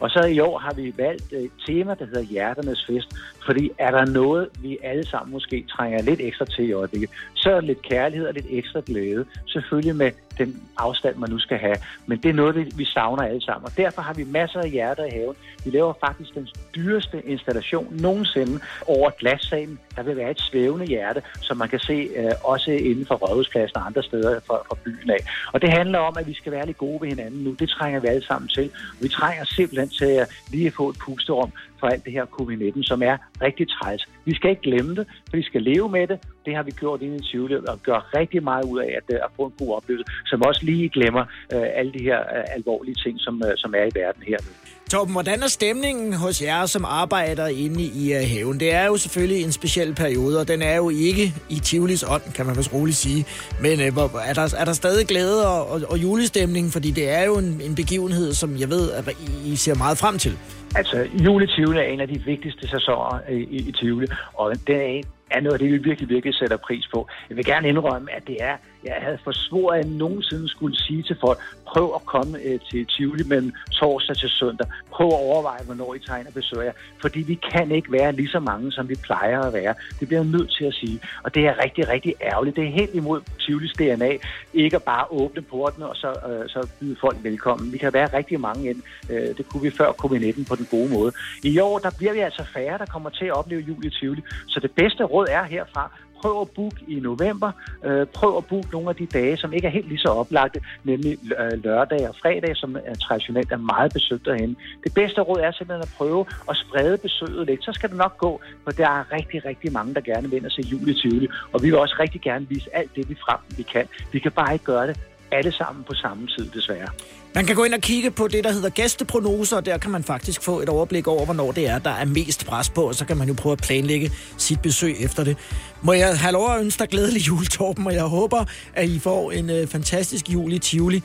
Og 0.00 0.10
så 0.10 0.22
i 0.24 0.40
år 0.40 0.58
har 0.58 0.74
vi 0.74 0.94
valgt 0.96 1.32
øh, 1.32 1.40
et 1.40 1.50
tema, 1.66 1.94
der 1.94 2.04
hedder 2.04 2.22
Hjerternes 2.22 2.86
Fest, 2.86 3.08
fordi 3.46 3.70
er 3.78 3.90
der 3.90 4.04
noget, 4.04 4.48
vi 4.62 4.78
alle 4.82 5.06
sammen 5.06 5.32
måske 5.32 5.64
trænger 5.68 6.02
lidt 6.02 6.20
ekstra 6.20 6.44
til 6.44 6.68
i 6.68 6.72
øjeblikket, 6.72 7.10
så 7.34 7.50
er 7.50 7.54
det 7.54 7.64
lidt 7.64 7.82
kærlighed 7.82 8.26
og 8.28 8.34
lidt 8.34 8.46
ekstra 8.50 8.80
glæde. 8.86 9.24
Selvfølgelig 9.46 9.96
med 9.96 10.10
den 10.38 10.62
afstand, 10.76 11.16
man 11.16 11.30
nu 11.30 11.38
skal 11.38 11.58
have. 11.58 11.76
Men 12.06 12.18
det 12.22 12.28
er 12.28 12.34
noget, 12.34 12.78
vi 12.78 12.84
savner 12.84 13.22
alle 13.22 13.42
sammen. 13.42 13.64
Og 13.64 13.76
derfor 13.76 14.02
har 14.02 14.14
vi 14.14 14.24
masser 14.24 14.60
af 14.60 14.70
hjerter 14.70 15.04
i 15.04 15.10
haven. 15.10 15.36
Vi 15.64 15.70
laver 15.70 15.92
faktisk 16.00 16.34
den 16.34 16.48
dyreste 16.74 17.22
installation 17.26 17.86
nogensinde 18.00 18.60
over 18.86 19.10
glassalen. 19.10 19.78
Der 19.96 20.02
vil 20.02 20.16
være 20.16 20.30
et 20.30 20.40
svævende 20.40 20.86
hjerte, 20.86 21.22
som 21.40 21.56
man 21.56 21.68
kan 21.68 21.78
se 21.78 22.08
øh, 22.16 22.30
også 22.44 22.70
inden 22.70 23.06
for 23.06 23.14
Rådhuspladsen 23.14 23.76
og 23.76 23.86
andre 23.86 24.02
steder 24.02 24.29
fra, 24.46 24.56
fra 24.68 24.76
byen 24.84 25.10
af. 25.10 25.20
Og 25.52 25.62
det 25.62 25.70
handler 25.70 25.98
om, 25.98 26.14
at 26.18 26.26
vi 26.26 26.34
skal 26.34 26.52
være 26.52 26.66
lidt 26.66 26.78
gode 26.78 27.00
ved 27.00 27.08
hinanden 27.08 27.44
nu. 27.44 27.50
Det 27.52 27.68
trænger 27.68 28.00
vi 28.00 28.06
alle 28.06 28.26
sammen 28.26 28.48
til. 28.48 28.70
Vi 29.00 29.08
trænger 29.08 29.44
simpelthen 29.44 29.88
til 29.88 30.04
at 30.04 30.28
lige 30.52 30.70
få 30.70 30.88
et 30.88 30.96
pusterum 31.04 31.52
for 31.80 31.86
alt 31.86 32.04
det 32.04 32.12
her 32.12 32.24
covid-19, 32.24 32.82
som 32.82 33.02
er 33.02 33.16
rigtig 33.42 33.66
træls. 33.68 34.08
Vi 34.24 34.34
skal 34.34 34.50
ikke 34.50 34.62
glemme 34.62 34.94
det, 34.94 35.06
for 35.30 35.36
vi 35.36 35.42
skal 35.42 35.62
leve 35.62 35.88
med 35.88 36.06
det. 36.06 36.18
Det 36.46 36.56
har 36.56 36.62
vi 36.62 36.70
gjort 36.70 37.02
inden 37.02 37.20
i 37.20 37.22
20 37.22 37.68
og 37.68 37.82
gør 37.82 38.10
rigtig 38.18 38.42
meget 38.42 38.64
ud 38.64 38.78
af 38.80 38.90
at, 38.96 39.14
øh, 39.14 39.20
at 39.24 39.30
få 39.36 39.46
en 39.46 39.54
god 39.58 39.76
oplevelse, 39.76 40.12
som 40.26 40.42
også 40.42 40.64
lige 40.64 40.88
glemmer 40.88 41.24
uh, 41.54 41.66
alle 41.74 41.92
de 41.92 42.02
her 42.02 42.18
uh, 42.18 42.54
alvorlige 42.56 42.94
ting, 42.94 43.20
som, 43.20 43.42
uh, 43.44 43.50
som 43.56 43.74
er 43.74 43.84
i 43.84 43.90
verden 43.94 44.22
her 44.22 44.36
nu. 44.46 44.79
Torben, 44.90 45.12
hvordan 45.12 45.42
er 45.42 45.46
stemningen 45.46 46.12
hos 46.12 46.42
jer, 46.42 46.66
som 46.66 46.84
arbejder 46.84 47.46
inde 47.46 47.82
i 47.82 48.14
uh, 48.14 48.28
haven? 48.28 48.60
Det 48.60 48.74
er 48.74 48.86
jo 48.86 48.96
selvfølgelig 48.96 49.44
en 49.44 49.52
speciel 49.52 49.94
periode, 49.94 50.40
og 50.40 50.48
den 50.48 50.62
er 50.62 50.76
jo 50.76 50.90
ikke 50.90 51.34
i 51.48 51.54
Tivolis 51.54 52.04
ånd, 52.08 52.22
kan 52.34 52.46
man 52.46 52.56
vist 52.56 52.72
roligt 52.74 52.96
sige. 52.96 53.24
Men 53.60 53.80
uh, 53.80 53.86
er, 54.30 54.34
der, 54.34 54.54
er 54.58 54.64
der 54.64 54.72
stadig 54.72 55.06
glæde 55.06 55.48
og, 55.48 55.70
og, 55.70 55.80
og 55.88 55.98
julestemning? 55.98 56.72
Fordi 56.72 56.90
det 56.90 57.10
er 57.10 57.24
jo 57.24 57.38
en, 57.38 57.60
en 57.64 57.74
begivenhed, 57.74 58.32
som 58.32 58.56
jeg 58.56 58.68
ved, 58.70 58.92
at 58.92 59.04
I 59.44 59.56
ser 59.56 59.74
meget 59.74 59.98
frem 59.98 60.18
til. 60.18 60.38
Altså, 60.74 61.08
juletivlen 61.24 61.78
er 61.78 61.82
en 61.82 62.00
af 62.00 62.08
de 62.08 62.22
vigtigste 62.26 62.68
sæsoner 62.68 63.20
i, 63.30 63.34
i, 63.34 63.56
i 63.68 63.72
Tivoli, 63.72 64.06
og 64.34 64.52
den 64.66 64.76
er, 64.76 64.84
en, 64.84 65.04
er 65.30 65.40
noget 65.40 65.52
af 65.52 65.58
det, 65.58 65.72
vi 65.72 65.78
virkelig, 65.78 66.08
virkelig 66.08 66.34
sætter 66.34 66.56
pris 66.56 66.88
på. 66.94 67.08
Jeg 67.28 67.36
vil 67.36 67.44
gerne 67.44 67.68
indrømme, 67.68 68.12
at 68.16 68.22
det 68.26 68.36
er 68.40 68.56
jeg 68.84 68.98
havde 69.00 69.18
forsvoret, 69.24 69.78
at 69.78 69.84
jeg 69.84 69.92
nogensinde 69.92 70.48
skulle 70.48 70.76
sige 70.76 71.02
til 71.02 71.16
folk, 71.20 71.38
prøv 71.66 71.92
at 71.94 72.04
komme 72.04 72.38
øh, 72.44 72.60
til 72.70 72.86
Tivoli 72.86 73.24
mellem 73.24 73.52
torsdag 73.72 74.16
til 74.16 74.28
søndag. 74.28 74.66
Prøv 74.90 75.06
at 75.06 75.12
overveje, 75.12 75.64
hvornår 75.64 75.94
I 75.94 75.98
tegner 75.98 76.30
besøger 76.30 76.62
jer. 76.62 76.72
Fordi 77.00 77.20
vi 77.20 77.34
kan 77.52 77.70
ikke 77.70 77.92
være 77.92 78.12
lige 78.12 78.28
så 78.28 78.40
mange, 78.40 78.72
som 78.72 78.88
vi 78.88 78.94
plejer 79.02 79.40
at 79.40 79.52
være. 79.52 79.74
Det 80.00 80.08
bliver 80.08 80.20
jeg 80.20 80.30
nødt 80.30 80.50
til 80.58 80.64
at 80.64 80.74
sige. 80.74 81.00
Og 81.24 81.34
det 81.34 81.46
er 81.46 81.64
rigtig, 81.64 81.88
rigtig 81.88 82.14
ærgerligt. 82.22 82.56
Det 82.56 82.64
er 82.64 82.70
helt 82.70 82.94
imod 82.94 83.20
Tivolis 83.38 83.72
DNA. 83.72 84.12
Ikke 84.54 84.76
at 84.76 84.82
bare 84.82 85.04
åbne 85.10 85.42
portene 85.42 85.86
og 85.88 85.96
så, 85.96 86.10
øh, 86.28 86.48
så 86.48 86.68
byde 86.80 86.96
folk 87.00 87.16
velkommen. 87.22 87.72
Vi 87.72 87.78
kan 87.78 87.92
være 87.92 88.16
rigtig 88.16 88.40
mange 88.40 88.70
ind. 88.70 88.82
Øh, 89.10 89.36
det 89.36 89.48
kunne 89.48 89.62
vi 89.62 89.70
før 89.70 89.90
covid-19 90.02 90.48
på 90.48 90.54
den 90.56 90.66
gode 90.70 90.92
måde. 90.92 91.12
I 91.44 91.58
år, 91.58 91.78
der 91.78 91.90
bliver 91.98 92.12
vi 92.12 92.18
altså 92.18 92.44
færre, 92.54 92.78
der 92.78 92.86
kommer 92.86 93.10
til 93.10 93.24
at 93.24 93.32
opleve 93.32 93.60
jul 93.60 93.84
i 93.84 93.90
Tivoli. 93.90 94.22
Så 94.48 94.60
det 94.60 94.70
bedste 94.70 95.04
råd 95.04 95.26
er 95.30 95.44
herfra, 95.44 95.90
prøv 96.20 96.40
at 96.40 96.50
booke 96.50 96.84
i 96.88 96.94
november. 97.00 97.50
Øh, 97.84 98.06
prøv 98.06 98.36
at 98.36 98.46
booke 98.46 98.68
nogle 98.72 98.88
af 98.88 98.96
de 98.96 99.06
dage, 99.06 99.36
som 99.36 99.52
ikke 99.52 99.66
er 99.66 99.70
helt 99.70 99.88
lige 99.88 99.98
så 99.98 100.08
oplagte, 100.08 100.60
nemlig 100.84 101.18
øh, 101.40 101.64
lørdag 101.64 102.08
og 102.08 102.14
fredag, 102.22 102.56
som 102.56 102.76
er 102.76 102.94
traditionelt 102.94 103.52
er 103.52 103.56
meget 103.56 103.92
besøgt 103.92 104.24
derhen. 104.24 104.56
Det 104.84 104.94
bedste 104.94 105.20
råd 105.20 105.40
er 105.40 105.52
simpelthen 105.52 105.82
at 105.82 105.94
prøve 105.96 106.26
at 106.50 106.56
sprede 106.56 106.98
besøget 106.98 107.46
lidt. 107.46 107.64
Så 107.64 107.72
skal 107.72 107.88
det 107.88 107.96
nok 107.96 108.18
gå, 108.18 108.40
for 108.64 108.70
der 108.70 108.88
er 108.88 109.12
rigtig, 109.12 109.44
rigtig 109.44 109.72
mange, 109.72 109.94
der 109.94 110.00
gerne 110.00 110.30
vil 110.30 110.50
se 110.50 110.62
jul 110.62 110.88
i 110.88 110.94
Tivoli. 110.94 111.28
Og 111.52 111.62
vi 111.62 111.70
vil 111.70 111.78
også 111.78 111.96
rigtig 112.00 112.20
gerne 112.20 112.48
vise 112.48 112.76
alt 112.76 112.90
det, 112.96 113.08
vi 113.08 113.14
frem 113.14 113.38
vi 113.56 113.62
kan. 113.62 113.88
Vi 114.12 114.18
kan 114.18 114.32
bare 114.32 114.52
ikke 114.52 114.64
gøre 114.64 114.86
det 114.86 115.00
alle 115.32 115.52
sammen 115.52 115.84
på 115.84 115.94
samme 115.94 116.26
tid, 116.26 116.50
desværre. 116.50 116.88
Man 117.34 117.46
kan 117.46 117.56
gå 117.56 117.64
ind 117.64 117.74
og 117.74 117.80
kigge 117.80 118.10
på 118.10 118.28
det, 118.28 118.44
der 118.44 118.52
hedder 118.52 118.68
gæsteprognoser, 118.68 119.56
og 119.56 119.66
der 119.66 119.78
kan 119.78 119.90
man 119.90 120.04
faktisk 120.04 120.42
få 120.42 120.60
et 120.60 120.68
overblik 120.68 121.06
over, 121.06 121.24
hvornår 121.24 121.52
det 121.52 121.68
er, 121.68 121.78
der 121.78 121.90
er 121.90 122.04
mest 122.04 122.46
pres 122.46 122.70
på, 122.70 122.82
og 122.82 122.94
så 122.94 123.04
kan 123.04 123.16
man 123.16 123.28
jo 123.28 123.34
prøve 123.34 123.52
at 123.52 123.58
planlægge 123.58 124.10
sit 124.36 124.60
besøg 124.60 124.96
efter 125.00 125.24
det. 125.24 125.36
Må 125.82 125.92
jeg 125.92 126.18
have 126.18 126.32
lov 126.32 126.54
at 126.54 126.60
ønske 126.60 126.78
dig 126.78 126.88
glædelig 126.88 127.28
jul, 127.28 127.46
Torben, 127.46 127.86
og 127.86 127.94
jeg 127.94 128.02
håber, 128.02 128.44
at 128.74 128.88
I 128.88 128.98
får 128.98 129.30
en 129.32 129.50
øh, 129.50 129.66
fantastisk 129.66 130.28
jul 130.28 130.52
i 130.52 130.58
Tivoli, 130.58 131.02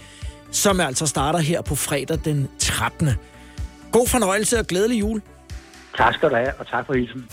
som 0.51 0.79
altså 0.79 1.07
starter 1.07 1.39
her 1.39 1.61
på 1.61 1.75
fredag 1.75 2.19
den 2.25 2.49
13. 2.59 3.09
God 3.91 4.07
fornøjelse 4.07 4.59
og 4.59 4.65
glædelig 4.65 4.99
jul. 4.99 5.21
Tak 5.97 6.13
skal 6.13 6.29
du 6.29 6.35
have, 6.35 6.53
og 6.59 6.67
tak 6.67 6.85
for 6.85 6.93
hilsen. 6.93 7.25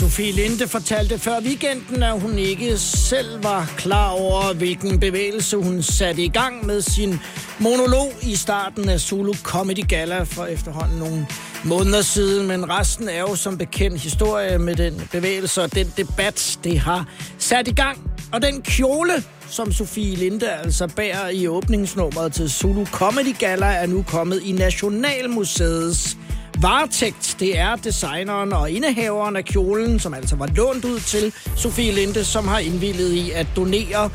Sofie 0.00 0.32
Linde 0.32 0.68
fortalte 0.68 1.18
før 1.18 1.40
weekenden, 1.40 2.02
at 2.02 2.20
hun 2.20 2.38
ikke 2.38 2.78
selv 2.78 3.44
var 3.44 3.74
klar 3.76 4.10
over, 4.10 4.54
hvilken 4.54 5.00
bevægelse 5.00 5.56
hun 5.56 5.82
satte 5.82 6.22
i 6.22 6.28
gang 6.28 6.66
med 6.66 6.80
sin 6.80 7.18
monolog 7.58 8.12
i 8.22 8.36
starten 8.36 8.88
af 8.88 9.00
Zulu 9.00 9.32
Comedy 9.42 9.88
Gala 9.88 10.22
for 10.22 10.46
efterhånden 10.46 10.98
nogle 10.98 11.26
måneder 11.64 12.02
siden. 12.02 12.48
Men 12.48 12.70
resten 12.70 13.08
er 13.08 13.20
jo 13.20 13.34
som 13.36 13.58
bekendt 13.58 14.00
historie 14.00 14.58
med 14.58 14.76
den 14.76 15.08
bevægelse 15.12 15.62
og 15.62 15.74
den 15.74 15.92
debat, 15.96 16.58
det 16.64 16.78
har 16.78 17.08
sat 17.38 17.68
i 17.68 17.74
gang. 17.74 18.10
Og 18.32 18.42
den 18.42 18.62
kjole, 18.62 19.12
som 19.48 19.72
Sofie 19.72 20.16
Linde 20.16 20.50
altså 20.50 20.86
bærer 20.96 21.28
i 21.28 21.48
åbningsnummeret 21.48 22.32
til 22.32 22.50
Zulu 22.50 22.84
Comedy 22.84 23.38
Gala, 23.38 23.66
er 23.66 23.86
nu 23.86 24.02
kommet 24.02 24.42
i 24.42 24.52
Nationalmuseets 24.52 26.16
varetægt. 26.62 27.36
Det 27.40 27.58
er 27.58 27.76
designeren 27.76 28.52
og 28.52 28.70
indehaveren 28.70 29.36
af 29.36 29.44
kjolen, 29.44 29.98
som 30.00 30.14
altså 30.14 30.36
var 30.36 30.46
lånt 30.46 30.84
ud 30.84 31.00
til 31.00 31.34
Sofie 31.56 31.92
Linde, 31.92 32.24
som 32.24 32.48
har 32.48 32.58
indvillet 32.58 33.12
i 33.12 33.30
at 33.30 33.46
donere 33.56 34.10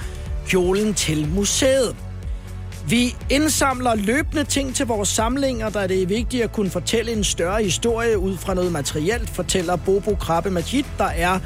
kjolen 0.48 0.94
til 0.94 1.28
museet. 1.28 1.96
Vi 2.88 3.16
indsamler 3.30 3.96
løbende 3.96 4.44
ting 4.44 4.76
til 4.76 4.86
vores 4.86 5.10
samlinger, 5.10 5.70
der 5.70 5.80
er 5.80 5.88
det 5.88 6.10
vigtigt 6.10 6.44
at 6.44 6.52
kunne 6.52 6.70
fortælle 6.70 7.12
en 7.12 7.24
større 7.24 7.64
historie 7.64 8.20
ud 8.20 8.38
fra 8.38 8.54
noget 8.54 8.72
materielt, 8.72 9.30
fortæller 9.30 9.76
Bobo 9.76 10.16
Krabbe 10.16 10.50
Majid, 10.50 10.84
der 10.98 11.06
er 11.06 11.40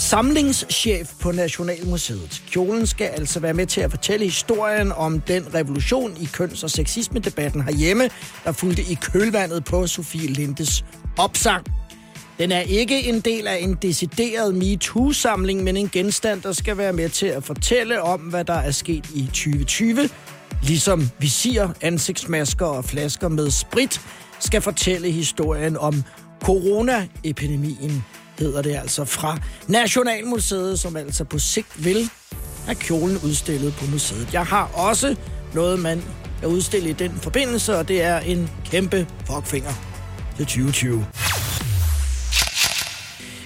samlingschef 0.00 1.12
på 1.20 1.32
Nationalmuseet. 1.32 2.42
Kjolen 2.50 2.86
skal 2.86 3.06
altså 3.06 3.40
være 3.40 3.54
med 3.54 3.66
til 3.66 3.80
at 3.80 3.90
fortælle 3.90 4.24
historien 4.24 4.92
om 4.92 5.20
den 5.20 5.54
revolution 5.54 6.16
i 6.20 6.28
køns- 6.32 6.64
og 6.64 6.70
sexisme-debatten 6.70 7.62
herhjemme, 7.62 8.10
der 8.44 8.52
fulgte 8.52 8.82
i 8.82 8.98
kølvandet 9.02 9.64
på 9.64 9.86
Sofie 9.86 10.26
Lindes 10.28 10.84
opsang. 11.18 11.66
Den 12.38 12.52
er 12.52 12.60
ikke 12.60 13.08
en 13.08 13.20
del 13.20 13.46
af 13.46 13.58
en 13.60 13.74
decideret 13.82 14.54
MeToo-samling, 14.54 15.64
men 15.64 15.76
en 15.76 15.88
genstand, 15.88 16.42
der 16.42 16.52
skal 16.52 16.78
være 16.78 16.92
med 16.92 17.08
til 17.08 17.26
at 17.26 17.44
fortælle 17.44 18.02
om, 18.02 18.20
hvad 18.20 18.44
der 18.44 18.54
er 18.54 18.70
sket 18.70 19.10
i 19.14 19.26
2020. 19.26 20.08
Ligesom 20.62 21.08
visir, 21.18 21.68
ansigtsmasker 21.80 22.66
og 22.66 22.84
flasker 22.84 23.28
med 23.28 23.50
sprit 23.50 24.00
skal 24.40 24.60
fortælle 24.60 25.10
historien 25.10 25.76
om 25.76 26.04
coronaepidemien 26.42 28.04
hedder 28.40 28.62
det 28.62 28.76
altså, 28.76 29.04
fra 29.04 29.38
Nationalmuseet, 29.68 30.78
som 30.78 30.96
altså 30.96 31.24
på 31.24 31.38
sigt 31.38 31.84
vil 31.84 32.10
have 32.66 32.74
kjolen 32.74 33.18
udstillet 33.24 33.74
på 33.74 33.84
museet. 33.90 34.28
Jeg 34.32 34.44
har 34.44 34.70
også 34.74 35.16
noget, 35.54 35.78
man 35.78 36.02
er 36.42 36.46
udstillet 36.46 36.90
i 36.90 36.92
den 36.92 37.10
forbindelse, 37.10 37.78
og 37.78 37.88
det 37.88 38.02
er 38.02 38.18
en 38.18 38.50
kæmpe 38.64 39.06
fuckfinger 39.26 39.72
til 40.36 40.46
2020. 40.46 41.06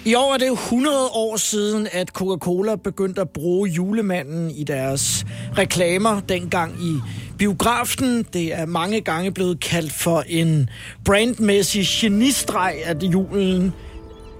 I 0.06 0.14
år 0.14 0.34
er 0.34 0.38
det 0.38 0.52
100 0.52 1.08
år 1.08 1.36
siden, 1.36 1.88
at 1.92 2.08
Coca-Cola 2.08 2.76
begyndte 2.76 3.20
at 3.20 3.30
bruge 3.30 3.70
julemanden 3.70 4.50
i 4.50 4.64
deres 4.64 5.26
reklamer, 5.58 6.20
dengang 6.20 6.82
i 6.82 7.00
biografen. 7.38 8.22
Det 8.32 8.54
er 8.54 8.66
mange 8.66 9.00
gange 9.00 9.32
blevet 9.32 9.60
kaldt 9.60 9.92
for 9.92 10.24
en 10.26 10.70
brandmæssig 11.04 11.86
genistreg, 11.86 12.74
at 12.84 13.02
julen 13.02 13.72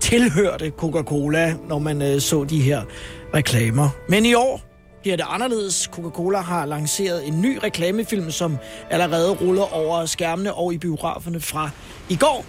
tilhørte 0.05 0.73
Coca-Cola, 0.77 1.55
når 1.69 1.79
man 1.79 2.03
øh, 2.03 2.21
så 2.21 2.45
de 2.45 2.63
her 2.63 2.83
reklamer. 3.35 3.89
Men 4.09 4.27
i 4.27 4.35
år 4.35 4.63
bliver 5.03 5.17
det 5.17 5.27
anderledes. 5.29 5.89
Coca-Cola 5.93 6.39
har 6.39 6.67
lanceret 6.67 7.29
en 7.29 7.41
ny 7.41 7.59
reklamefilm, 7.63 8.31
som 8.31 8.57
allerede 8.91 9.31
ruller 9.31 9.75
over 9.75 10.07
skærmene 10.07 10.55
og 10.55 10.75
i 10.75 10.79
biograferne 10.79 11.41
fra 11.41 11.71
i 12.09 12.17
går. 12.17 12.45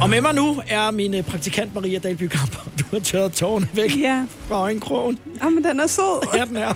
Og 0.00 0.10
med 0.10 0.20
mig 0.20 0.34
nu 0.34 0.62
er 0.68 0.90
min 0.90 1.14
øh, 1.14 1.22
praktikant 1.22 1.74
Maria 1.74 1.98
Dahlby 1.98 2.28
Kamp. 2.28 2.56
Du 2.78 2.84
har 2.90 2.98
tørret 2.98 3.32
tårne 3.32 3.68
væk 3.74 3.96
ja. 3.96 4.26
fra 4.48 4.60
øjenkrogen. 4.60 5.18
Ja, 5.42 5.48
men 5.48 5.64
den 5.64 5.80
er 5.80 5.86
sød. 5.86 6.28
Ja, 6.38 6.44
den 6.44 6.56
er. 6.56 6.74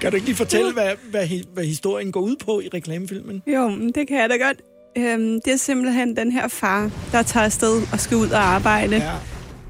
Kan 0.00 0.10
du 0.10 0.14
ikke 0.16 0.26
lige 0.26 0.36
fortælle, 0.36 0.72
hvad, 0.72 0.92
hvad, 1.10 1.28
hvad 1.52 1.64
historien 1.64 2.12
går 2.12 2.20
ud 2.20 2.36
på 2.44 2.60
i 2.60 2.68
reklamefilmen? 2.74 3.42
Jo, 3.46 3.70
det 3.94 4.08
kan 4.08 4.18
jeg 4.18 4.30
da 4.30 4.36
godt. 4.36 4.56
Øhm, 4.96 5.40
det 5.44 5.52
er 5.52 5.56
simpelthen 5.56 6.16
den 6.16 6.32
her 6.32 6.48
far, 6.48 6.90
der 7.12 7.22
tager 7.22 7.44
afsted 7.44 7.82
og 7.92 8.00
skal 8.00 8.16
ud 8.16 8.30
og 8.30 8.40
arbejde. 8.40 8.96
Ja. 8.96 9.12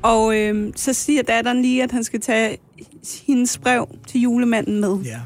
Og 0.02 0.36
øhm, 0.36 0.72
så 0.76 0.92
siger 0.92 1.22
datteren 1.22 1.62
lige, 1.62 1.82
at 1.82 1.92
han 1.92 2.04
skal 2.04 2.20
tage 2.20 2.58
hendes 3.26 3.58
brev 3.58 3.88
til 4.08 4.20
julemanden 4.20 4.80
med. 4.80 4.98
Ja. 5.04 5.18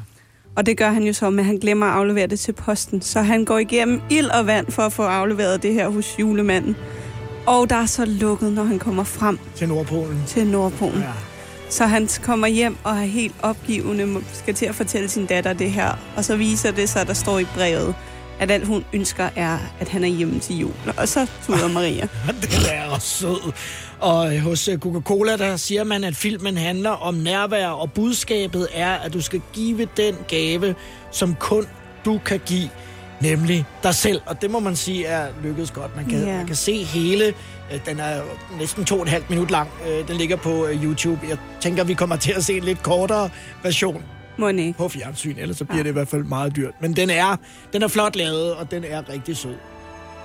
Og 0.55 0.65
det 0.65 0.77
gør 0.77 0.89
han 0.89 1.03
jo 1.03 1.13
så, 1.13 1.29
men 1.29 1.45
han 1.45 1.57
glemmer 1.57 1.85
at 1.85 1.91
aflevere 1.93 2.27
det 2.27 2.39
til 2.39 2.51
posten. 2.51 3.01
Så 3.01 3.21
han 3.21 3.45
går 3.45 3.57
igennem 3.57 4.01
ild 4.09 4.29
og 4.29 4.47
vand 4.47 4.71
for 4.71 4.81
at 4.81 4.93
få 4.93 5.03
afleveret 5.03 5.63
det 5.63 5.73
her 5.73 5.89
hos 5.89 6.15
julemanden. 6.19 6.75
Og 7.47 7.69
der 7.69 7.75
er 7.75 7.85
så 7.85 8.05
lukket, 8.05 8.53
når 8.53 8.63
han 8.63 8.79
kommer 8.79 9.03
frem. 9.03 9.39
Til 9.55 9.69
Nordpolen. 9.69 10.23
Til 10.27 10.47
Nordpolen. 10.47 10.99
Ja. 10.99 11.11
Så 11.69 11.85
han 11.85 12.09
kommer 12.23 12.47
hjem 12.47 12.77
og 12.83 12.91
er 12.91 13.01
helt 13.01 13.35
opgivende, 13.41 14.21
skal 14.33 14.53
til 14.53 14.65
at 14.65 14.75
fortælle 14.75 15.09
sin 15.09 15.25
datter 15.25 15.53
det 15.53 15.71
her. 15.71 15.99
Og 16.17 16.25
så 16.25 16.35
viser 16.35 16.71
det 16.71 16.89
sig, 16.89 17.07
der 17.07 17.13
står 17.13 17.39
i 17.39 17.45
brevet, 17.55 17.95
at 18.39 18.51
alt 18.51 18.67
hun 18.67 18.85
ønsker 18.93 19.29
er, 19.35 19.57
at 19.79 19.89
han 19.89 20.03
er 20.03 20.07
hjemme 20.07 20.39
til 20.39 20.59
jul. 20.59 20.73
Og 20.97 21.07
så 21.07 21.27
tuder 21.45 21.67
Maria. 21.79 22.07
det 22.41 22.73
er 22.73 22.89
også 22.89 23.07
sød. 23.07 23.51
Og 23.99 24.41
hos 24.41 24.67
øh, 24.67 24.79
Coca-Cola, 24.79 25.37
der 25.37 25.57
siger 25.57 25.83
man, 25.83 26.03
at 26.03 26.15
filmen 26.15 26.57
handler 26.57 26.89
om 26.89 27.13
nærvær, 27.13 27.67
og 27.67 27.91
budskabet 27.91 28.67
er, 28.73 28.91
at 28.91 29.13
du 29.13 29.21
skal 29.21 29.41
give 29.53 29.87
den 29.97 30.15
gave, 30.27 30.75
som 31.11 31.35
kun 31.35 31.65
du 32.05 32.19
kan 32.25 32.39
give, 32.45 32.69
nemlig 33.21 33.65
dig 33.83 33.95
selv. 33.95 34.21
Og 34.25 34.41
det 34.41 34.51
må 34.51 34.59
man 34.59 34.75
sige 34.75 35.05
er 35.05 35.27
lykkedes 35.43 35.71
godt. 35.71 35.95
Man 35.95 36.05
kan, 36.05 36.19
yeah. 36.19 36.37
man 36.37 36.47
kan 36.47 36.55
se 36.55 36.83
hele. 36.83 37.33
Øh, 37.73 37.79
den 37.85 37.99
er 37.99 38.21
næsten 38.59 38.85
to 38.85 38.95
og 38.95 39.01
et 39.01 39.09
halvt 39.09 39.29
minut 39.29 39.51
lang. 39.51 39.69
Øh, 39.87 40.07
den 40.07 40.17
ligger 40.17 40.35
på 40.35 40.67
YouTube. 40.83 41.19
Jeg 41.29 41.37
tænker, 41.61 41.83
vi 41.83 41.93
kommer 41.93 42.15
til 42.15 42.31
at 42.31 42.43
se 42.43 42.57
en 42.57 42.63
lidt 42.63 42.83
kortere 42.83 43.29
version 43.63 44.03
Money. 44.39 44.73
på 44.75 44.89
fjernsyn, 44.89 45.35
ellers 45.37 45.57
så 45.57 45.65
bliver 45.65 45.77
ja. 45.77 45.83
det 45.83 45.89
i 45.89 45.93
hvert 45.93 46.07
fald 46.07 46.23
meget 46.23 46.55
dyrt. 46.55 46.73
Men 46.81 46.95
den 46.95 47.09
er, 47.09 47.35
den 47.73 47.83
er 47.83 47.87
flot 47.87 48.15
lavet, 48.15 48.55
og 48.55 48.71
den 48.71 48.83
er 48.83 49.09
rigtig 49.09 49.37
sød. 49.37 49.55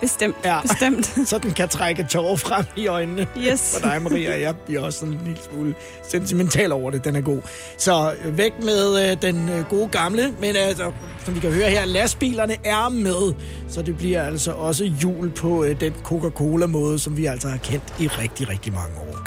Bestemt, 0.01 0.37
ja. 0.45 0.61
bestemt. 0.61 1.07
så 1.31 1.39
den 1.39 1.51
kan 1.51 1.69
trække 1.69 2.07
tårer 2.11 2.37
frem 2.37 2.65
i 2.77 2.87
øjnene. 2.87 3.27
Yes. 3.39 3.79
For 3.81 3.89
dig, 3.89 4.03
Maria. 4.03 4.41
Jeg 4.41 4.57
bliver 4.57 4.81
også 4.81 4.99
sådan 4.99 5.15
en 5.15 5.21
lille 5.25 5.41
smule 5.51 5.75
sentimental 6.09 6.73
over 6.73 6.91
det. 6.91 7.05
Den 7.05 7.17
er 7.17 7.21
god. 7.21 7.41
Så 7.79 8.15
væk 8.25 8.53
med 8.63 9.11
øh, 9.11 9.23
den 9.23 9.49
øh, 9.49 9.65
gode 9.65 9.89
gamle. 9.89 10.35
Men 10.41 10.57
altså, 10.57 10.93
som 11.25 11.35
vi 11.35 11.41
kan 11.41 11.53
høre 11.53 11.71
her, 11.71 11.85
lastbilerne 11.85 12.57
er 12.65 12.89
med. 12.89 13.35
Så 13.69 13.83
det 13.83 13.97
bliver 13.97 14.23
altså 14.23 14.53
også 14.53 14.85
jul 14.85 15.31
på 15.31 15.65
øh, 15.65 15.81
den 15.81 15.95
Coca-Cola-måde, 16.03 16.99
som 16.99 17.17
vi 17.17 17.27
altså 17.27 17.49
har 17.49 17.57
kendt 17.59 17.95
i 17.99 18.09
rigtig, 18.09 18.49
rigtig 18.49 18.73
mange 18.73 18.99
år. 19.01 19.19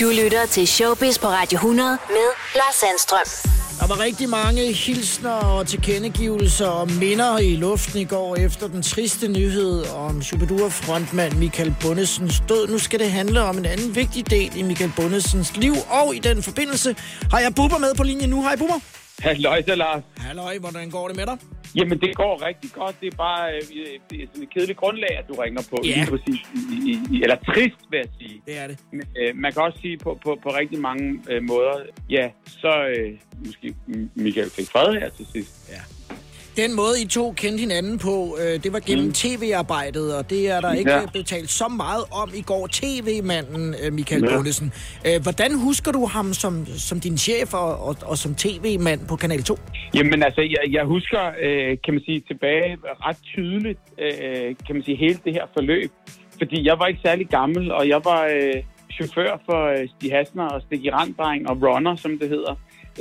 Du 0.00 0.10
lytter 0.24 0.46
til 0.46 0.66
Showbiz 0.66 1.18
på 1.18 1.26
Radio 1.26 1.56
100 1.56 1.98
med 2.08 2.28
Lars 2.54 2.74
Sandstrøm. 2.74 3.65
Der 3.80 3.86
var 3.86 4.00
rigtig 4.00 4.28
mange 4.28 4.72
hilsner 4.72 5.30
og 5.30 5.66
tilkendegivelser 5.66 6.66
og 6.66 6.90
minder 6.92 7.38
i 7.38 7.56
luften 7.56 8.00
i 8.00 8.04
går 8.04 8.36
efter 8.36 8.68
den 8.68 8.82
triste 8.82 9.28
nyhed 9.28 9.86
om 9.86 10.22
Shubidua-frontmand 10.22 11.32
Michael 11.32 11.74
Bundesens 11.80 12.42
død. 12.48 12.68
Nu 12.68 12.78
skal 12.78 12.98
det 12.98 13.10
handle 13.10 13.42
om 13.42 13.58
en 13.58 13.66
anden 13.66 13.94
vigtig 13.94 14.30
del 14.30 14.52
i 14.56 14.62
Michael 14.62 14.92
Bundesens 14.96 15.56
liv, 15.56 15.74
og 15.88 16.16
i 16.16 16.18
den 16.18 16.42
forbindelse 16.42 16.96
har 17.30 17.38
jeg 17.38 17.54
Bubber 17.54 17.78
med 17.78 17.94
på 17.94 18.02
linjen 18.02 18.30
nu. 18.30 18.42
Hej 18.42 18.56
Bubber. 18.56 19.05
Halløj, 19.22 19.62
Lars. 19.66 20.02
Halløj, 20.16 20.58
hvordan 20.58 20.90
går 20.90 21.08
det 21.08 21.16
med 21.16 21.26
dig? 21.26 21.38
Jamen, 21.76 22.00
det 22.00 22.16
går 22.16 22.46
rigtig 22.46 22.70
godt. 22.72 22.96
Det 23.00 23.12
er 23.12 23.16
bare 23.16 23.54
øh, 23.54 23.62
det 24.10 24.22
er 24.22 24.26
sådan 24.26 24.42
et 24.42 24.50
kedeligt 24.54 24.78
grundlag, 24.78 25.18
at 25.18 25.24
du 25.28 25.34
ringer 25.34 25.62
på. 25.70 25.76
Ja. 25.84 25.94
Lige 25.94 26.06
præcis. 26.10 26.40
I, 26.72 26.90
i, 26.92 27.22
eller 27.22 27.36
trist, 27.36 27.80
vil 27.90 27.96
jeg 27.96 28.08
sige. 28.18 28.42
Det 28.46 28.58
er 28.58 28.66
det. 28.66 28.78
Men, 28.92 29.06
øh, 29.20 29.36
man 29.36 29.52
kan 29.52 29.62
også 29.62 29.78
sige 29.80 29.98
på, 29.98 30.18
på, 30.24 30.38
på 30.42 30.48
rigtig 30.48 30.80
mange 30.80 31.22
øh, 31.30 31.42
måder, 31.42 31.74
ja, 32.10 32.30
så 32.46 32.72
øh, 32.96 33.18
måske 33.46 33.74
Michael 34.14 34.50
fik 34.50 34.68
fred 34.68 35.00
her 35.00 35.08
til 35.08 35.26
sidst. 35.32 35.70
Ja. 35.72 35.80
Den 36.62 36.76
måde, 36.76 36.94
I 37.02 37.06
to 37.06 37.32
kendte 37.32 37.60
hinanden 37.60 37.98
på, 37.98 38.36
øh, 38.40 38.62
det 38.64 38.72
var 38.72 38.80
gennem 38.88 39.06
mm. 39.06 39.12
tv-arbejdet, 39.12 40.16
og 40.16 40.30
det 40.30 40.50
er 40.50 40.60
der 40.60 40.72
ikke 40.72 40.90
ja. 40.90 41.06
betalt 41.12 41.50
så 41.50 41.68
meget 41.68 42.04
om 42.22 42.28
i 42.34 42.42
går. 42.42 42.68
TV-manden 42.72 43.74
øh, 43.82 43.92
Michael 43.92 44.22
ja. 44.24 44.36
Bundesen. 44.36 44.72
Øh, 45.06 45.22
hvordan 45.22 45.50
husker 45.66 45.92
du 45.92 46.06
ham 46.06 46.32
som, 46.32 46.66
som 46.66 47.00
din 47.00 47.18
chef 47.18 47.54
og, 47.54 47.70
og, 47.88 47.96
og 48.02 48.18
som 48.18 48.34
tv-mand 48.34 49.00
på 49.08 49.16
Kanal 49.16 49.42
2? 49.42 49.58
Jamen 49.94 50.22
altså, 50.22 50.40
jeg, 50.40 50.72
jeg 50.76 50.84
husker, 50.84 51.22
øh, 51.42 51.76
kan 51.84 51.94
man 51.94 52.02
sige, 52.06 52.20
tilbage 52.20 52.78
ret 53.06 53.18
tydeligt, 53.34 53.80
øh, 53.98 54.54
kan 54.66 54.74
man 54.76 54.82
sige, 54.84 54.96
hele 54.96 55.18
det 55.24 55.32
her 55.32 55.46
forløb. 55.56 55.90
Fordi 56.38 56.66
jeg 56.66 56.78
var 56.78 56.86
ikke 56.86 57.00
særlig 57.06 57.26
gammel, 57.26 57.72
og 57.72 57.88
jeg 57.88 58.00
var 58.04 58.22
øh, 58.24 58.62
chauffør 58.96 59.40
for 59.46 59.60
øh, 59.74 59.88
Stig 59.88 60.12
Hasner 60.12 60.46
og 60.54 60.62
Stig 60.62 60.92
Randdreng 60.92 61.48
og 61.50 61.56
Runner, 61.62 61.96
som 61.96 62.18
det 62.18 62.28
hedder. 62.28 62.54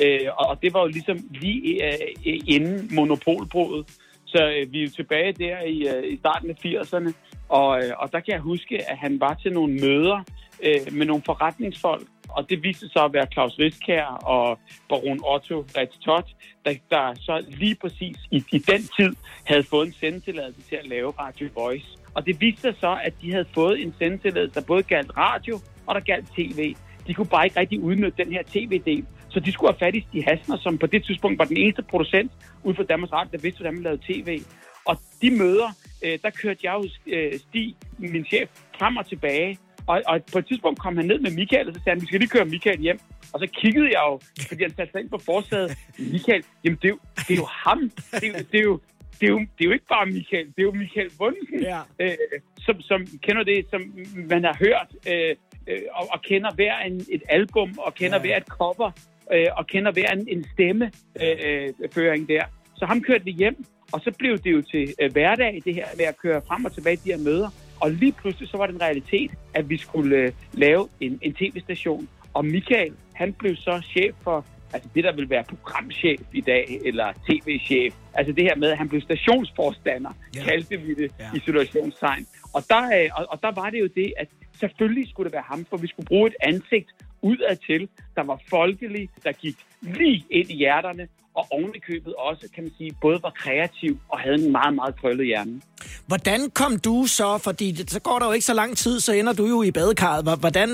Øh, 0.03 0.27
og 0.37 0.61
det 0.61 0.73
var 0.73 0.81
jo 0.81 0.87
ligesom 0.87 1.17
lige 1.31 1.85
øh, 1.85 2.39
inden 2.45 2.89
monopolbruddet. 2.95 3.85
Så 4.25 4.53
øh, 4.57 4.73
vi 4.73 4.79
er 4.79 4.83
jo 4.83 4.89
tilbage 4.89 5.33
der 5.33 5.61
i, 5.61 5.87
øh, 5.87 6.13
i 6.13 6.17
starten 6.17 6.49
af 6.49 6.65
80'erne, 6.65 7.11
og, 7.49 7.83
øh, 7.83 7.91
og 7.97 8.11
der 8.11 8.19
kan 8.19 8.33
jeg 8.33 8.39
huske, 8.39 8.89
at 8.91 8.97
han 8.97 9.19
var 9.19 9.33
til 9.33 9.53
nogle 9.53 9.73
møder 9.73 10.23
øh, 10.63 10.93
med 10.93 11.05
nogle 11.05 11.23
forretningsfolk, 11.25 12.07
og 12.29 12.49
det 12.49 12.63
viste 12.63 12.89
sig 12.89 13.03
at 13.03 13.13
være 13.13 13.27
Claus 13.33 13.59
Riskær 13.59 14.05
og 14.05 14.59
baron 14.89 15.19
Otto 15.33 15.65
Retstot, 15.77 16.35
der, 16.65 16.73
der 16.89 17.13
så 17.15 17.45
lige 17.47 17.75
præcis 17.75 18.17
i, 18.31 18.43
i 18.51 18.57
den 18.57 18.81
tid 18.97 19.15
havde 19.43 19.63
fået 19.63 19.87
en 19.87 19.93
sendetilladelse 19.93 20.61
til 20.61 20.75
at 20.75 20.87
lave 20.87 21.11
Radio 21.11 21.49
Voice. 21.55 21.87
Og 22.13 22.25
det 22.25 22.41
viste 22.41 22.61
sig 22.61 22.75
så, 22.79 22.97
at 23.03 23.13
de 23.21 23.31
havde 23.31 23.45
fået 23.53 23.81
en 23.81 23.95
sendetilladelse, 23.99 24.59
der 24.59 24.65
både 24.65 24.83
galt 24.83 25.17
radio 25.17 25.59
og 25.85 25.95
der 25.95 26.01
galt 26.01 26.27
tv. 26.37 26.75
De 27.07 27.13
kunne 27.13 27.27
bare 27.27 27.45
ikke 27.45 27.59
rigtig 27.59 27.79
udnytte 27.79 28.23
den 28.23 28.31
her 28.31 28.43
tv-del. 28.53 29.05
Så 29.29 29.39
de 29.39 29.51
skulle 29.51 29.71
have 29.73 29.79
fat 29.79 29.95
i 29.95 30.05
Stig 30.09 30.23
Hasner, 30.23 30.57
som 30.57 30.77
på 30.77 30.87
det 30.87 31.03
tidspunkt 31.05 31.39
var 31.39 31.45
den 31.45 31.57
eneste 31.57 31.83
producent 31.83 32.31
ude 32.63 32.75
for 32.75 32.83
Danmarks 32.83 33.13
Radio, 33.13 33.29
der 33.31 33.37
vidste, 33.37 33.57
hvordan 33.57 33.73
man 33.73 33.83
lavede 33.83 34.01
tv. 34.09 34.39
Og 34.85 34.97
de 35.21 35.31
møder, 35.31 35.69
øh, 36.05 36.19
der 36.23 36.29
kørte 36.29 36.59
jeg 36.63 36.73
jo 36.73 37.13
øh, 37.13 37.33
Stig, 37.39 37.75
min 37.97 38.25
chef, 38.25 38.49
frem 38.79 38.97
og 38.97 39.05
tilbage. 39.05 39.57
Og, 39.87 40.01
og 40.07 40.21
på 40.31 40.39
et 40.39 40.45
tidspunkt 40.47 40.79
kom 40.79 40.97
han 40.97 41.05
ned 41.05 41.19
med 41.19 41.31
Michael, 41.31 41.67
og 41.67 41.73
så 41.73 41.79
sagde 41.83 41.95
han, 41.95 42.01
vi 42.01 42.07
skal 42.07 42.19
lige 42.19 42.29
køre 42.29 42.45
Michael 42.45 42.79
hjem. 42.79 42.99
Og 43.33 43.39
så 43.39 43.47
kiggede 43.61 43.85
jeg 43.85 44.03
jo, 44.09 44.19
fordi 44.49 44.61
han 44.63 44.75
satte 44.75 44.91
sig 44.91 45.01
ind 45.01 45.09
på 45.09 45.17
forsædet. 45.17 45.77
Michael, 45.99 46.43
jamen 46.63 46.77
det 46.81 46.85
er 46.85 46.89
jo, 46.89 46.99
det 47.27 47.33
er 47.33 47.41
jo 47.43 47.47
ham. 47.65 47.91
Det 48.21 48.27
er, 48.27 48.43
det 48.51 48.59
er 48.59 48.63
jo, 48.63 48.79
det 49.19 49.25
er, 49.27 49.31
jo, 49.31 49.39
det 49.39 49.61
er 49.63 49.65
jo 49.65 49.71
ikke 49.71 49.85
bare 49.95 50.05
Michael, 50.05 50.45
det 50.45 50.59
er 50.59 50.67
jo 50.69 50.71
Michael 50.71 51.09
Bundsen, 51.17 51.59
ja. 51.61 51.81
øh, 51.99 52.17
som, 52.57 52.81
som 52.81 52.99
kender 53.25 53.43
det, 53.43 53.65
som 53.69 53.81
man 54.29 54.43
har 54.43 54.55
hørt, 54.65 54.89
øh, 55.11 55.35
øh, 55.67 55.81
og, 55.93 56.07
og 56.11 56.21
kender 56.21 56.51
hver 56.55 56.77
en, 56.77 57.05
et 57.11 57.23
album, 57.29 57.69
og 57.77 57.95
kender 57.95 58.17
ja. 58.17 58.21
hver 58.21 58.37
et 58.37 58.47
cover, 58.47 58.91
øh, 59.33 59.47
og 59.57 59.67
kender 59.67 59.91
hver 59.91 60.11
en, 60.11 60.27
en 60.29 60.45
stemmeføring 60.53 62.21
øh, 62.21 62.35
der. 62.35 62.43
Så 62.75 62.85
ham 62.85 63.01
kørte 63.01 63.23
vi 63.23 63.31
hjem, 63.31 63.65
og 63.91 64.01
så 64.01 64.11
blev 64.19 64.37
det 64.37 64.51
jo 64.51 64.61
til 64.61 64.93
øh, 65.01 65.11
hverdag, 65.11 65.61
det 65.65 65.75
her 65.75 65.85
med 65.97 66.05
at 66.05 66.17
køre 66.17 66.41
frem 66.47 66.65
og 66.65 66.73
tilbage 66.73 66.95
de 66.95 67.11
her 67.11 67.17
møder. 67.17 67.49
Og 67.81 67.91
lige 67.91 68.11
pludselig 68.11 68.49
så 68.49 68.57
var 68.57 68.65
det 68.67 68.75
en 68.75 68.81
realitet, 68.81 69.31
at 69.53 69.69
vi 69.69 69.77
skulle 69.77 70.17
øh, 70.17 70.31
lave 70.53 70.87
en, 70.99 71.19
en 71.21 71.33
tv-station. 71.33 72.09
Og 72.33 72.45
Michael, 72.45 72.93
han 73.13 73.33
blev 73.33 73.55
så 73.55 73.81
chef 73.91 74.15
for 74.23 74.45
altså 74.73 74.89
det, 74.95 75.03
der 75.03 75.15
vil 75.15 75.29
være 75.29 75.43
programchef 75.43 76.21
i 76.33 76.41
dag, 76.41 76.79
eller 76.85 77.13
tv-chef. 77.13 77.93
Altså 78.13 78.33
det 78.33 78.43
her 78.43 78.55
med, 78.55 78.71
at 78.71 78.77
han 78.77 78.89
blev 78.89 79.01
stationsforstander, 79.01 80.11
ja. 80.35 80.43
kaldte 80.43 80.77
vi 80.77 80.93
det 80.93 81.11
ja. 81.19 81.25
i 81.35 81.39
situationstegn. 81.39 82.25
Og 82.53 82.61
der, 82.69 82.83
øh, 82.97 83.09
og, 83.15 83.25
og 83.29 83.39
der 83.41 83.51
var 83.61 83.69
det 83.69 83.79
jo 83.79 83.89
det, 83.95 84.13
at 84.17 84.27
selvfølgelig 84.59 85.09
skulle 85.09 85.25
det 85.25 85.33
være 85.33 85.43
ham, 85.47 85.65
for 85.69 85.77
vi 85.77 85.87
skulle 85.87 86.07
bruge 86.07 86.27
et 86.27 86.35
ansigt 86.41 86.89
udadtil, 87.21 87.89
der 88.15 88.23
var 88.23 88.39
folkelig, 88.49 89.09
der 89.23 89.31
gik 89.31 89.55
lige 89.81 90.25
ind 90.29 90.49
i 90.49 90.55
hjerterne, 90.55 91.07
og 91.35 91.47
ovenikøbet 91.51 92.13
også, 92.15 92.49
kan 92.55 92.63
man 92.63 92.73
sige, 92.77 92.91
både 93.01 93.23
var 93.23 93.29
kreativ 93.29 93.99
og 94.09 94.19
havde 94.19 94.45
en 94.45 94.51
meget, 94.51 94.75
meget 94.75 94.95
krøllet 95.01 95.25
hjerne. 95.25 95.61
Hvordan 96.07 96.49
kom 96.49 96.79
du 96.79 97.05
så, 97.07 97.37
fordi 97.37 97.71
det, 97.71 97.91
så 97.91 97.99
går 97.99 98.19
der 98.19 98.25
jo 98.25 98.31
ikke 98.31 98.45
så 98.45 98.53
lang 98.53 98.77
tid, 98.77 98.99
så 98.99 99.13
ender 99.13 99.33
du 99.33 99.45
jo 99.45 99.63
i 99.63 99.71
badekarret. 99.71 100.39
Hvordan 100.39 100.69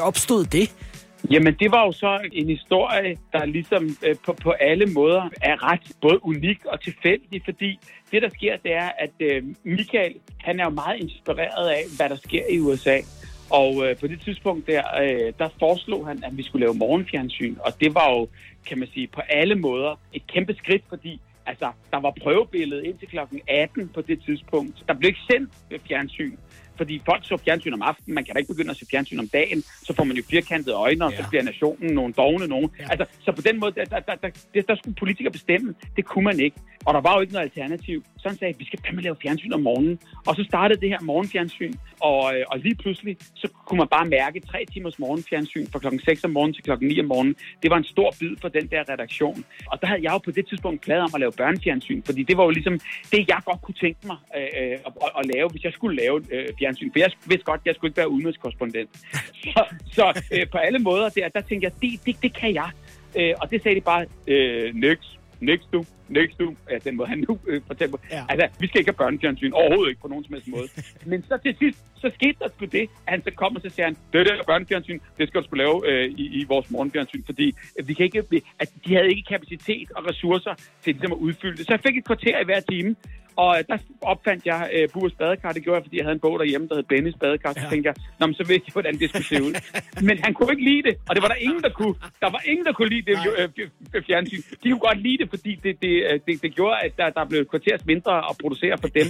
opstod 0.00 0.44
det? 0.44 0.74
Jamen, 1.30 1.54
det 1.54 1.70
var 1.70 1.86
jo 1.86 1.92
så 1.92 2.20
en 2.32 2.48
historie, 2.48 3.16
der 3.32 3.44
ligesom 3.44 3.96
øh, 4.06 4.16
på, 4.26 4.32
på 4.32 4.50
alle 4.50 4.86
måder 4.86 5.28
er 5.42 5.72
ret 5.72 5.80
både 6.00 6.24
unik 6.24 6.64
og 6.64 6.80
tilfældig, 6.80 7.42
fordi 7.44 7.78
det, 8.10 8.22
der 8.22 8.28
sker, 8.28 8.56
det 8.56 8.74
er, 8.74 8.90
at 8.98 9.10
øh, 9.20 9.42
Michael, 9.64 10.14
han 10.40 10.60
er 10.60 10.64
jo 10.64 10.70
meget 10.70 11.00
inspireret 11.00 11.68
af, 11.68 11.82
hvad 11.96 12.08
der 12.08 12.16
sker 12.16 12.42
i 12.50 12.60
USA. 12.60 12.98
Og 13.50 13.86
øh, 13.86 13.96
på 13.96 14.06
det 14.06 14.20
tidspunkt 14.20 14.66
der, 14.66 14.82
øh, 15.02 15.32
der 15.38 15.48
foreslog 15.58 16.06
han, 16.06 16.24
at 16.24 16.36
vi 16.36 16.42
skulle 16.42 16.66
lave 16.66 16.74
morgenfjernsyn. 16.74 17.56
Og 17.60 17.80
det 17.80 17.94
var 17.94 18.10
jo, 18.10 18.28
kan 18.66 18.78
man 18.78 18.88
sige, 18.88 19.06
på 19.06 19.20
alle 19.20 19.54
måder 19.54 20.00
et 20.12 20.26
kæmpe 20.26 20.54
skridt, 20.54 20.82
fordi 20.88 21.20
altså, 21.46 21.70
der 21.90 22.00
var 22.00 22.12
prøvebilledet 22.22 22.84
indtil 22.84 23.08
klokken 23.08 23.40
18 23.48 23.88
på 23.88 24.00
det 24.00 24.22
tidspunkt. 24.24 24.84
Der 24.88 24.94
blev 24.94 25.08
ikke 25.08 25.20
sendt 25.30 25.50
fjernsyn 25.88 26.36
fordi 26.76 27.02
folk 27.04 27.22
så 27.24 27.36
fjernsyn 27.36 27.72
om 27.72 27.82
aftenen, 27.82 28.14
man 28.14 28.24
kan 28.24 28.34
da 28.34 28.38
ikke 28.38 28.52
begynde 28.52 28.70
at 28.70 28.76
se 28.76 28.86
fjernsyn 28.90 29.18
om 29.18 29.28
dagen, 29.28 29.62
så 29.62 29.94
får 29.96 30.04
man 30.04 30.16
jo 30.16 30.22
firkantede 30.30 30.76
øjne, 30.76 31.04
og 31.04 31.12
ja. 31.12 31.16
så 31.22 31.28
bliver 31.28 31.42
nationen 31.42 31.94
nogle 31.94 32.12
dogne 32.12 32.46
nogen. 32.46 32.70
Ja. 32.78 32.86
Altså, 32.90 33.06
så 33.20 33.32
på 33.32 33.42
den 33.42 33.60
måde, 33.60 33.72
der, 33.74 33.84
der, 33.84 34.00
der, 34.00 34.30
der, 34.54 34.62
der 34.68 34.76
skulle 34.76 34.94
politikere 34.94 35.32
bestemme, 35.32 35.74
det 35.96 36.04
kunne 36.04 36.24
man 36.24 36.40
ikke. 36.40 36.56
Og 36.86 36.94
der 36.94 37.00
var 37.00 37.14
jo 37.14 37.20
ikke 37.20 37.32
noget 37.32 37.50
alternativ. 37.50 38.04
Så 38.18 38.28
han 38.28 38.38
sagde, 38.38 38.54
vi 38.58 38.64
skal 38.64 38.78
fandme 38.86 39.02
lave 39.02 39.16
fjernsyn 39.22 39.52
om 39.52 39.60
morgenen. 39.60 39.98
Og 40.26 40.36
så 40.36 40.44
startede 40.44 40.80
det 40.80 40.88
her 40.88 41.00
morgenfjernsyn, 41.00 41.74
og, 42.00 42.36
øh, 42.36 42.44
og 42.50 42.58
lige 42.58 42.74
pludselig, 42.74 43.16
så 43.34 43.48
kunne 43.66 43.78
man 43.78 43.88
bare 43.88 44.06
mærke 44.06 44.40
tre 44.40 44.64
timers 44.72 44.98
morgenfjernsyn 44.98 45.66
fra 45.72 45.78
klokken 45.78 46.00
6 46.00 46.24
om 46.24 46.30
morgenen 46.30 46.54
til 46.54 46.64
klokken 46.64 46.88
9 46.88 47.00
om 47.00 47.06
morgenen. 47.06 47.36
Det 47.62 47.70
var 47.70 47.76
en 47.76 47.84
stor 47.84 48.14
bid 48.20 48.36
for 48.40 48.48
den 48.48 48.66
der 48.66 48.82
redaktion. 48.92 49.44
Og 49.70 49.80
der 49.80 49.86
havde 49.86 50.02
jeg 50.02 50.12
jo 50.12 50.18
på 50.18 50.30
det 50.30 50.46
tidspunkt 50.48 50.80
pladet 50.80 51.02
om 51.02 51.10
at 51.14 51.20
lave 51.20 51.32
børnefjernsyn, 51.32 52.02
fordi 52.02 52.22
det 52.22 52.36
var 52.36 52.44
jo 52.44 52.50
ligesom 52.50 52.80
det, 53.12 53.28
jeg 53.28 53.40
godt 53.44 53.62
kunne 53.62 53.78
tænke 53.84 54.00
mig 54.06 54.16
øh, 54.36 54.42
øh 54.60 54.78
at, 54.86 54.92
at, 55.04 55.10
at 55.18 55.24
lave, 55.34 55.48
hvis 55.48 55.64
jeg 55.64 55.72
skulle 55.72 55.96
lave 56.02 56.16
øh, 56.32 56.48
fjernsyn. 56.64 56.90
For 56.92 56.98
jeg 56.98 57.10
vidste 57.26 57.44
godt, 57.44 57.60
jeg 57.64 57.74
skulle 57.74 57.90
ikke 57.90 57.96
være 57.96 58.10
udenrigskorrespondent. 58.10 58.90
Så, 59.54 59.62
så 59.92 60.22
øh, 60.34 60.46
på 60.52 60.58
alle 60.58 60.78
måder 60.78 61.08
der, 61.08 61.28
der 61.28 61.40
tænkte 61.40 61.64
jeg, 61.64 61.72
det, 61.82 62.06
det, 62.06 62.22
det 62.22 62.32
kan 62.40 62.54
jeg. 62.54 62.70
Øh, 63.18 63.34
og 63.40 63.50
det 63.50 63.62
sagde 63.62 63.76
de 63.76 63.80
bare, 63.80 64.06
øh, 64.26 64.74
niks, 64.74 65.18
niks 65.40 65.66
du, 65.72 65.84
niks 66.08 66.34
du, 66.40 66.54
ja, 66.70 66.78
den 66.78 66.96
måde 66.96 67.08
han 67.08 67.24
nu 67.28 67.38
øh, 67.46 67.60
fortæller 67.66 67.96
ja. 68.10 68.24
Altså, 68.28 68.46
vi 68.60 68.66
skal 68.66 68.78
ikke 68.80 68.90
have 68.90 69.02
børnefjernsyn, 69.04 69.52
overhovedet 69.52 69.90
ikke 69.90 70.00
på 70.00 70.08
nogen 70.08 70.24
som 70.24 70.34
helst 70.34 70.48
måde. 70.48 70.68
Men 71.10 71.22
så 71.28 71.38
til 71.44 71.56
sidst, 71.58 71.78
så 71.96 72.10
skete 72.14 72.36
der 72.38 72.48
sgu 72.56 72.64
det, 72.64 72.82
at 73.06 73.10
han 73.14 73.22
så 73.24 73.30
kom 73.30 73.56
og 73.56 73.62
så 73.62 73.68
siger 73.68 73.86
han, 73.86 73.96
det 74.12 74.26
der 74.26 74.42
børnefjernsyn, 74.46 74.98
det 75.18 75.28
skal 75.28 75.40
du 75.40 75.46
skulle 75.46 75.64
lave 75.64 75.76
øh, 75.90 76.10
i, 76.22 76.24
i 76.40 76.44
vores 76.48 76.70
morgenfjernsyn, 76.70 77.22
fordi 77.24 77.54
øh, 77.78 77.88
vi 77.88 77.94
kan 77.94 78.04
ikke, 78.04 78.22
at 78.58 78.68
de 78.86 78.94
havde 78.94 79.08
ikke 79.08 79.22
kapacitet 79.28 79.88
og 79.96 80.08
ressourcer 80.08 80.54
til 80.82 80.94
ligesom 80.94 81.12
at 81.12 81.18
udfylde 81.18 81.56
det. 81.56 81.66
Så 81.66 81.72
jeg 81.72 81.80
fik 81.86 81.96
et 81.98 82.04
kvarter 82.04 82.40
i 82.40 82.44
hver 82.44 82.60
time, 82.60 82.96
og 83.36 83.58
øh, 83.58 83.64
der 83.68 83.78
opfandt 84.02 84.46
jeg 84.46 84.70
øh, 84.76 84.88
Bures 84.92 85.12
badekar. 85.12 85.52
Det 85.52 85.62
gjorde 85.64 85.76
jeg, 85.76 85.84
fordi 85.84 85.96
jeg 85.96 86.04
havde 86.04 86.14
en 86.14 86.20
bog 86.20 86.38
derhjemme, 86.38 86.68
der 86.68 86.74
hed 86.74 86.82
Bennys 86.82 87.16
badekar. 87.20 87.52
Så 87.52 87.60
ja. 87.60 87.70
tænkte 87.70 87.86
jeg, 87.88 87.96
Nå, 88.20 88.26
men 88.26 88.34
så 88.34 88.44
vidste 88.50 88.64
jeg, 88.66 88.72
hvordan 88.72 88.94
det 89.00 89.08
skulle 89.08 89.28
se 89.34 89.42
ud. 89.46 89.52
men 90.08 90.16
han 90.24 90.34
kunne 90.34 90.52
ikke 90.54 90.64
lide 90.70 90.82
det, 90.88 90.94
og 91.08 91.14
det 91.14 91.22
var 91.22 91.28
der 91.28 91.40
ingen, 91.46 91.62
der 91.62 91.72
kunne. 91.80 91.94
Der 92.20 92.30
var 92.36 92.42
ingen, 92.50 92.64
der 92.66 92.72
kunne 92.72 92.88
lide 92.94 93.04
det 93.10 93.16
øh, 93.94 94.02
fjernsyn. 94.06 94.42
De 94.62 94.66
kunne 94.70 94.86
godt 94.90 95.00
lide 95.06 95.18
det, 95.22 95.28
fordi 95.34 95.52
det, 95.64 95.72
det, 95.82 95.94
øh, 96.10 96.20
det, 96.26 96.42
det 96.42 96.54
gjorde, 96.54 96.76
at 96.84 96.92
der, 96.96 97.10
der 97.10 97.24
blev 97.24 97.40
kvarters 97.52 97.86
mindre 97.86 98.12
at 98.30 98.34
producere 98.42 98.76
for 98.78 98.88
dem. 98.98 99.06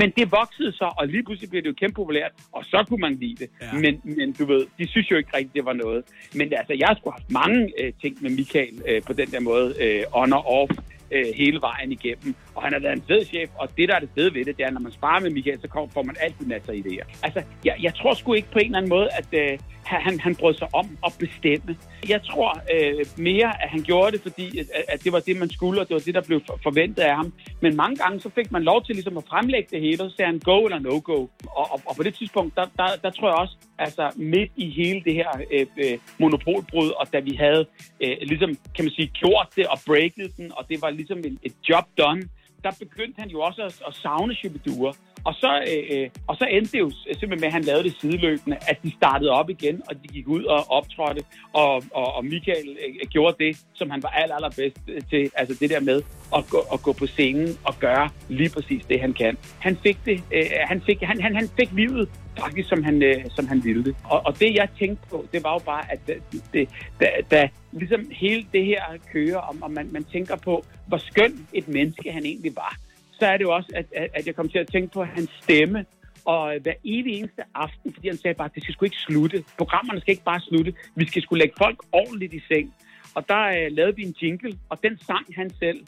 Men 0.00 0.08
det 0.16 0.32
voksede 0.40 0.72
så, 0.72 0.86
og 0.98 1.08
lige 1.08 1.22
pludselig 1.26 1.50
blev 1.50 1.62
det 1.62 1.68
jo 1.68 1.76
kæmpe 1.82 1.94
populært, 1.94 2.32
og 2.52 2.64
så 2.64 2.84
kunne 2.88 3.00
man 3.06 3.14
lide 3.14 3.36
det. 3.42 3.48
Ja. 3.60 3.72
Men, 3.84 3.94
men 4.04 4.32
du 4.32 4.44
ved, 4.52 4.62
de 4.78 4.88
synes 4.88 5.10
jo 5.10 5.16
ikke 5.16 5.36
rigtigt, 5.36 5.54
det 5.54 5.64
var 5.64 5.72
noget. 5.72 6.04
Men 6.34 6.52
altså, 6.60 6.74
jeg 6.84 6.90
skulle 6.98 7.14
have 7.14 7.20
haft 7.20 7.30
mange 7.40 7.72
øh, 7.80 7.92
ting 8.02 8.22
med 8.22 8.30
Michael 8.30 8.74
øh, 8.88 9.02
på 9.02 9.12
den 9.12 9.28
der 9.30 9.40
måde, 9.40 9.74
øh, 9.84 10.02
on 10.12 10.32
og 10.32 10.44
off 10.46 10.72
øh, 11.10 11.26
hele 11.36 11.60
vejen 11.60 11.92
igennem. 11.92 12.34
Og 12.54 12.62
han 12.62 12.72
har 12.72 12.80
været 12.80 12.92
en 12.92 13.04
fed 13.08 13.24
chef, 13.24 13.50
og 13.58 13.68
det, 13.76 13.88
der 13.88 13.94
er 13.94 14.00
det 14.00 14.10
fede 14.14 14.34
ved 14.34 14.44
det, 14.44 14.56
det 14.56 14.64
er, 14.66 14.70
når 14.70 14.80
man 14.80 14.92
sparer 14.92 15.20
med 15.20 15.30
Michael, 15.30 15.60
så 15.60 15.68
kommer, 15.68 15.90
får 15.92 16.02
man 16.02 16.16
altid 16.20 16.46
masser 16.46 16.72
af 16.72 16.76
idéer. 16.76 17.06
Altså, 17.22 17.42
jeg, 17.64 17.76
jeg 17.82 17.94
tror 17.94 18.14
sgu 18.14 18.32
ikke 18.32 18.50
på 18.52 18.58
en 18.58 18.64
eller 18.64 18.78
anden 18.78 18.88
måde, 18.88 19.08
at 19.18 19.28
øh, 19.32 19.58
han, 19.84 20.20
han 20.20 20.34
brød 20.34 20.54
sig 20.54 20.68
om 20.72 20.98
at 21.06 21.12
bestemme. 21.18 21.76
Jeg 22.08 22.22
tror 22.22 22.60
øh, 22.74 23.06
mere, 23.16 23.62
at 23.62 23.68
han 23.70 23.82
gjorde 23.82 24.12
det, 24.12 24.20
fordi 24.22 24.58
at, 24.58 24.66
at 24.88 25.04
det 25.04 25.12
var 25.12 25.20
det, 25.20 25.36
man 25.38 25.50
skulle, 25.50 25.80
og 25.80 25.88
det 25.88 25.94
var 25.94 26.00
det, 26.00 26.14
der 26.14 26.20
blev 26.22 26.40
forventet 26.62 27.02
af 27.02 27.16
ham. 27.16 27.32
Men 27.60 27.76
mange 27.76 27.96
gange, 27.96 28.20
så 28.20 28.30
fik 28.34 28.52
man 28.52 28.62
lov 28.62 28.84
til 28.84 28.94
ligesom 28.94 29.16
at 29.16 29.24
fremlægge 29.28 29.68
det 29.70 29.80
hele, 29.80 30.02
og 30.02 30.10
så 30.10 30.16
sagde 30.16 30.30
han 30.30 30.38
go 30.38 30.64
eller 30.64 30.78
no 30.78 31.00
go. 31.04 31.18
Og, 31.58 31.66
og, 31.72 31.80
og 31.86 31.96
på 31.96 32.02
det 32.02 32.14
tidspunkt, 32.14 32.56
der, 32.56 32.66
der, 32.76 32.88
der 33.02 33.10
tror 33.10 33.28
jeg 33.28 33.36
også, 33.36 33.56
altså 33.78 34.10
midt 34.16 34.50
i 34.56 34.70
hele 34.70 35.00
det 35.04 35.14
her 35.14 35.30
øh, 35.52 35.66
øh, 35.84 35.98
monopolbrud, 36.18 36.90
og 36.90 37.12
da 37.12 37.20
vi 37.20 37.34
havde 37.34 37.66
øh, 38.00 38.16
ligesom, 38.22 38.50
kan 38.74 38.84
man 38.84 38.90
sige, 38.90 39.06
gjort 39.06 39.48
det 39.56 39.66
og 39.66 39.78
breaket 39.86 40.36
den, 40.36 40.52
og 40.56 40.64
det 40.68 40.82
var 40.82 40.90
ligesom 41.00 41.18
et, 41.18 41.38
et 41.42 41.54
job 41.68 41.86
done, 41.98 42.22
der 42.64 42.72
begyndte 42.84 43.20
han 43.20 43.28
jo 43.28 43.40
også 43.40 43.62
at, 43.62 43.82
at 43.88 43.94
savne 43.94 44.34
Shibiduer. 44.34 44.92
Og 45.24 45.34
så, 45.34 45.64
øh, 45.72 46.02
øh, 46.02 46.10
og 46.26 46.36
så 46.36 46.44
endte 46.44 46.72
det 46.72 46.78
jo 46.78 46.90
simpelthen 46.90 47.40
med, 47.40 47.46
at 47.46 47.52
han 47.52 47.62
lavede 47.62 47.84
det 47.84 47.96
sideløbende, 48.00 48.56
at 48.68 48.78
de 48.82 48.90
startede 48.96 49.30
op 49.30 49.50
igen, 49.50 49.82
og 49.88 49.94
de 50.02 50.08
gik 50.08 50.28
ud 50.28 50.44
og 50.44 50.70
optrådte, 50.70 51.22
og, 51.52 51.82
og, 51.94 52.14
og 52.16 52.24
Michael 52.24 52.68
øh, 52.84 53.08
gjorde 53.10 53.44
det, 53.44 53.56
som 53.74 53.90
han 53.90 54.02
var 54.02 54.08
aller, 54.08 54.34
allerbedst 54.34 54.78
øh, 54.88 55.00
til, 55.10 55.30
altså 55.36 55.56
det 55.60 55.70
der 55.70 55.80
med 55.80 56.02
at 56.36 56.44
gå, 56.50 56.58
at 56.72 56.82
gå 56.82 56.92
på 56.92 57.06
scenen 57.06 57.48
og 57.64 57.74
gøre 57.78 58.10
lige 58.28 58.50
præcis 58.50 58.84
det, 58.84 59.00
han 59.00 59.12
kan. 59.12 59.38
Han 59.58 59.76
fik 59.76 59.98
det, 60.04 60.22
øh, 60.34 60.44
han, 60.64 60.82
fik, 60.86 61.00
han, 61.02 61.20
han, 61.20 61.34
han 61.34 61.48
fik 61.58 61.72
livet 61.72 62.08
faktisk, 62.38 62.68
som 62.68 62.82
han, 62.82 63.02
øh, 63.02 63.24
som 63.36 63.46
han 63.46 63.64
ville 63.64 63.84
det. 63.84 63.96
Og, 64.04 64.26
og 64.26 64.40
det, 64.40 64.54
jeg 64.54 64.68
tænkte 64.78 65.08
på, 65.10 65.26
det 65.32 65.44
var 65.44 65.52
jo 65.52 65.58
bare, 65.58 65.92
at 65.92 66.00
det, 66.06 66.44
det, 66.52 66.68
da, 67.00 67.06
da 67.30 67.48
ligesom 67.72 68.00
hele 68.12 68.46
det 68.52 68.64
her 68.64 68.82
kører, 69.12 69.38
om, 69.38 69.62
om 69.62 69.70
man, 69.70 69.88
man 69.92 70.04
tænker 70.04 70.36
på, 70.36 70.64
hvor 70.86 70.98
skøn 70.98 71.46
et 71.52 71.68
menneske 71.68 72.12
han 72.12 72.24
egentlig 72.24 72.56
var, 72.56 72.76
så 73.20 73.26
er 73.26 73.36
det 73.36 73.44
jo 73.44 73.54
også, 73.54 73.70
at, 73.74 74.10
at 74.14 74.26
jeg 74.26 74.34
kom 74.34 74.48
til 74.48 74.58
at 74.58 74.68
tænke 74.72 74.92
på 74.92 75.04
hans 75.04 75.30
stemme, 75.42 75.84
og 76.24 76.58
hver 76.62 76.72
evig 76.84 77.12
eneste 77.18 77.42
aften, 77.54 77.94
fordi 77.94 78.08
han 78.08 78.16
sagde 78.16 78.34
bare, 78.34 78.48
at 78.48 78.54
det 78.54 78.62
skal 78.62 78.74
sgu 78.74 78.84
ikke 78.84 78.96
slutte. 78.96 79.44
Programmerne 79.58 80.00
skal 80.00 80.12
ikke 80.12 80.24
bare 80.24 80.40
slutte. 80.40 80.74
Vi 80.96 81.06
skal 81.06 81.22
skulle 81.22 81.40
lægge 81.42 81.54
folk 81.58 81.78
ordentligt 81.92 82.34
i 82.34 82.40
seng. 82.48 82.74
Og 83.14 83.28
der 83.28 83.44
uh, 83.48 83.76
lavede 83.76 83.96
vi 83.96 84.02
en 84.02 84.14
jingle, 84.22 84.58
og 84.68 84.82
den 84.82 84.98
sang 84.98 85.26
han 85.36 85.50
selv. 85.50 85.86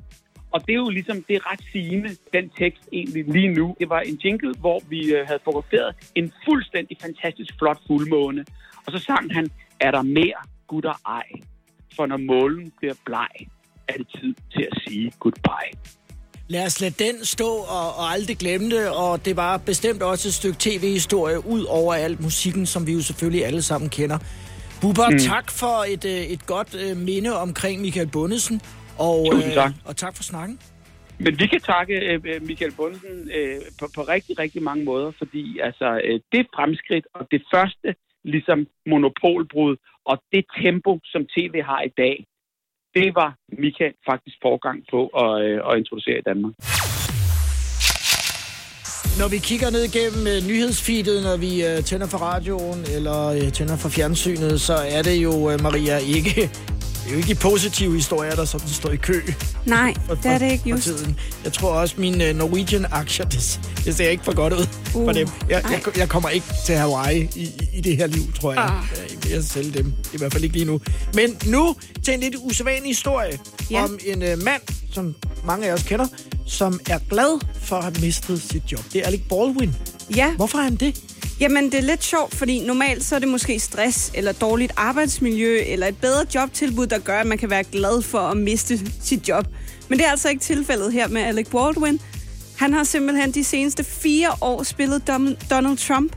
Og 0.50 0.66
det 0.66 0.72
er 0.72 0.76
jo 0.76 0.88
ligesom, 0.88 1.22
det 1.22 1.36
er 1.36 1.52
ret 1.52 1.64
sigende, 1.72 2.10
den 2.32 2.48
tekst 2.48 2.88
egentlig 2.92 3.24
lige 3.28 3.48
nu. 3.48 3.76
Det 3.80 3.88
var 3.88 4.00
en 4.00 4.20
jingle, 4.24 4.54
hvor 4.60 4.80
vi 4.88 5.00
uh, 5.14 5.26
havde 5.26 5.40
fotograferet 5.44 5.94
en 6.14 6.32
fuldstændig 6.44 6.96
fantastisk 7.02 7.58
flot 7.58 7.78
fuldmåne. 7.86 8.44
Og 8.86 8.92
så 8.92 8.98
sang 8.98 9.34
han, 9.34 9.50
er 9.80 9.90
der 9.90 10.02
mere 10.02 10.40
gutter 10.66 10.94
ej? 11.06 11.28
For 11.96 12.06
når 12.06 12.16
målen 12.16 12.72
bliver 12.78 12.94
bleg, 13.04 13.34
er 13.88 13.92
det 13.92 14.06
tid 14.20 14.34
til 14.52 14.68
at 14.72 14.82
sige 14.86 15.12
goodbye. 15.20 15.72
Lad 16.48 16.66
os 16.66 16.80
lade 16.80 17.04
den 17.04 17.24
stå 17.24 17.44
og, 17.44 17.86
og 17.98 18.04
aldrig 18.14 18.36
glemme 18.36 18.70
det, 18.70 18.90
og 18.90 19.24
det 19.24 19.36
var 19.36 19.56
bestemt 19.56 20.02
også 20.02 20.28
et 20.28 20.34
stykke 20.34 20.56
tv-historie 20.60 21.46
ud 21.46 21.64
over 21.64 21.94
alt 21.94 22.20
musikken, 22.20 22.66
som 22.66 22.86
vi 22.86 22.92
jo 22.92 23.02
selvfølgelig 23.02 23.46
alle 23.46 23.62
sammen 23.62 23.90
kender. 23.90 24.18
Bubber, 24.80 25.10
mm. 25.10 25.18
tak 25.18 25.50
for 25.60 25.76
et, 25.94 26.04
øh, 26.04 26.22
et 26.34 26.46
godt 26.46 26.74
uh, 26.74 26.96
minde 26.96 27.40
omkring 27.40 27.80
Michael 27.80 28.10
Bundesen, 28.12 28.60
og, 28.98 29.26
Tusind 29.32 29.52
tak. 29.52 29.70
Uh, 29.70 29.88
og 29.88 29.96
tak 29.96 30.16
for 30.16 30.22
snakken. 30.22 30.58
Men 31.18 31.38
vi 31.38 31.46
kan 31.46 31.60
takke 31.60 31.94
uh, 32.14 32.46
Michael 32.48 32.72
Bundesen 32.72 33.16
uh, 33.38 33.62
på, 33.78 33.84
på 33.94 34.02
rigtig, 34.02 34.38
rigtig 34.38 34.62
mange 34.62 34.84
måder, 34.84 35.12
fordi 35.18 35.58
altså, 35.58 35.88
uh, 36.08 36.20
det 36.32 36.46
fremskridt 36.56 37.06
og 37.14 37.26
det 37.30 37.42
første 37.54 37.94
ligesom 38.24 38.66
monopolbrud 38.86 39.76
og 40.04 40.22
det 40.32 40.44
tempo, 40.62 40.98
som 41.04 41.22
tv 41.36 41.62
har 41.62 41.82
i 41.82 41.92
dag, 42.02 42.26
det 42.94 43.14
var 43.14 43.30
Michael 43.62 43.94
faktisk 44.10 44.36
forgang 44.42 44.78
på 44.92 45.00
at, 45.24 45.32
øh, 45.46 45.58
at 45.68 45.78
introducere 45.78 46.18
i 46.18 46.26
Danmark. 46.30 46.54
Når 49.20 49.28
vi 49.34 49.38
kigger 49.38 49.70
ned 49.70 49.82
igennem 49.90 50.22
uh, 50.32 50.38
nyhedsfeedet, 50.50 51.18
når 51.28 51.36
vi 51.46 51.52
uh, 51.68 51.84
tænder 51.88 52.08
for 52.12 52.18
radioen 52.18 52.80
eller 52.96 53.18
uh, 53.36 53.48
tænder 53.56 53.76
for 53.82 53.88
fjernsynet, 53.96 54.60
så 54.60 54.76
er 54.96 55.02
det 55.08 55.16
jo, 55.26 55.32
uh, 55.48 55.54
Maria, 55.66 55.96
ikke 56.16 56.32
det 57.02 57.08
er 57.08 57.10
jo 57.10 57.16
ikke 57.16 57.28
de 57.28 57.34
positive 57.34 57.94
historier, 57.94 58.34
der 58.34 58.44
sådan 58.44 58.68
står 58.68 58.90
i 58.90 58.96
kø. 58.96 59.20
Nej, 59.66 59.94
for, 60.06 60.14
det 60.14 60.26
er 60.26 60.38
det 60.38 60.52
ikke 60.52 60.68
just. 60.70 60.82
Tiden. 60.82 61.18
Jeg 61.44 61.52
tror 61.52 61.70
også, 61.70 61.94
mine 61.98 62.30
uh, 62.30 62.36
Norwegian-aktier, 62.36 63.26
det, 63.26 63.60
det 63.84 63.96
ser 63.96 64.08
ikke 64.08 64.24
for 64.24 64.34
godt 64.34 64.52
ud 64.52 64.66
uh, 64.94 65.04
for 65.04 65.12
dem. 65.12 65.28
Jeg, 65.48 65.64
jeg, 65.70 65.98
jeg 65.98 66.08
kommer 66.08 66.28
ikke 66.28 66.46
til 66.66 66.74
Hawaii 66.74 67.28
i, 67.36 67.50
i 67.74 67.80
det 67.80 67.96
her 67.96 68.06
liv, 68.06 68.32
tror 68.32 68.52
jeg. 68.52 68.62
Ah. 68.62 69.00
Jeg 69.30 69.36
vil 69.36 69.48
sælge 69.48 69.70
dem. 69.70 69.92
I 70.14 70.18
hvert 70.18 70.32
fald 70.32 70.44
ikke 70.44 70.56
lige 70.56 70.66
nu. 70.66 70.80
Men 71.14 71.36
nu 71.46 71.76
til 72.04 72.14
en 72.14 72.20
lidt 72.20 72.36
usædvanlig 72.38 72.90
historie 72.90 73.38
ja. 73.70 73.84
om 73.84 73.98
en 74.06 74.22
uh, 74.22 74.42
mand, 74.44 74.62
som 74.92 75.14
mange 75.44 75.66
af 75.66 75.72
os 75.72 75.82
kender, 75.82 76.06
som 76.46 76.80
er 76.88 76.98
glad 77.10 77.40
for 77.62 77.76
at 77.76 77.82
have 77.82 77.94
mistet 78.00 78.42
sit 78.42 78.62
job. 78.72 78.84
Det 78.92 79.00
er 79.00 79.06
Alec 79.06 79.20
Baldwin. 79.28 79.74
Ja. 80.16 80.34
Hvorfor 80.36 80.58
er 80.58 80.62
han 80.62 80.74
det? 80.76 81.02
Jamen, 81.42 81.64
det 81.64 81.74
er 81.74 81.82
lidt 81.82 82.04
sjovt, 82.04 82.34
fordi 82.34 82.60
normalt 82.66 83.04
så 83.04 83.14
er 83.14 83.18
det 83.18 83.28
måske 83.28 83.58
stress, 83.58 84.10
eller 84.14 84.32
dårligt 84.32 84.72
arbejdsmiljø, 84.76 85.58
eller 85.66 85.86
et 85.86 85.96
bedre 85.96 86.26
jobtilbud, 86.34 86.86
der 86.86 86.98
gør, 86.98 87.18
at 87.18 87.26
man 87.26 87.38
kan 87.38 87.50
være 87.50 87.64
glad 87.64 88.02
for 88.02 88.18
at 88.18 88.36
miste 88.36 88.80
sit 89.02 89.28
job. 89.28 89.46
Men 89.88 89.98
det 89.98 90.06
er 90.06 90.10
altså 90.10 90.28
ikke 90.28 90.40
tilfældet 90.40 90.92
her 90.92 91.08
med 91.08 91.22
Alec 91.22 91.46
Baldwin. 91.50 92.00
Han 92.58 92.72
har 92.72 92.84
simpelthen 92.84 93.32
de 93.32 93.44
seneste 93.44 93.84
fire 93.84 94.28
år 94.40 94.62
spillet 94.62 95.08
Donald 95.50 95.76
Trump 95.76 96.16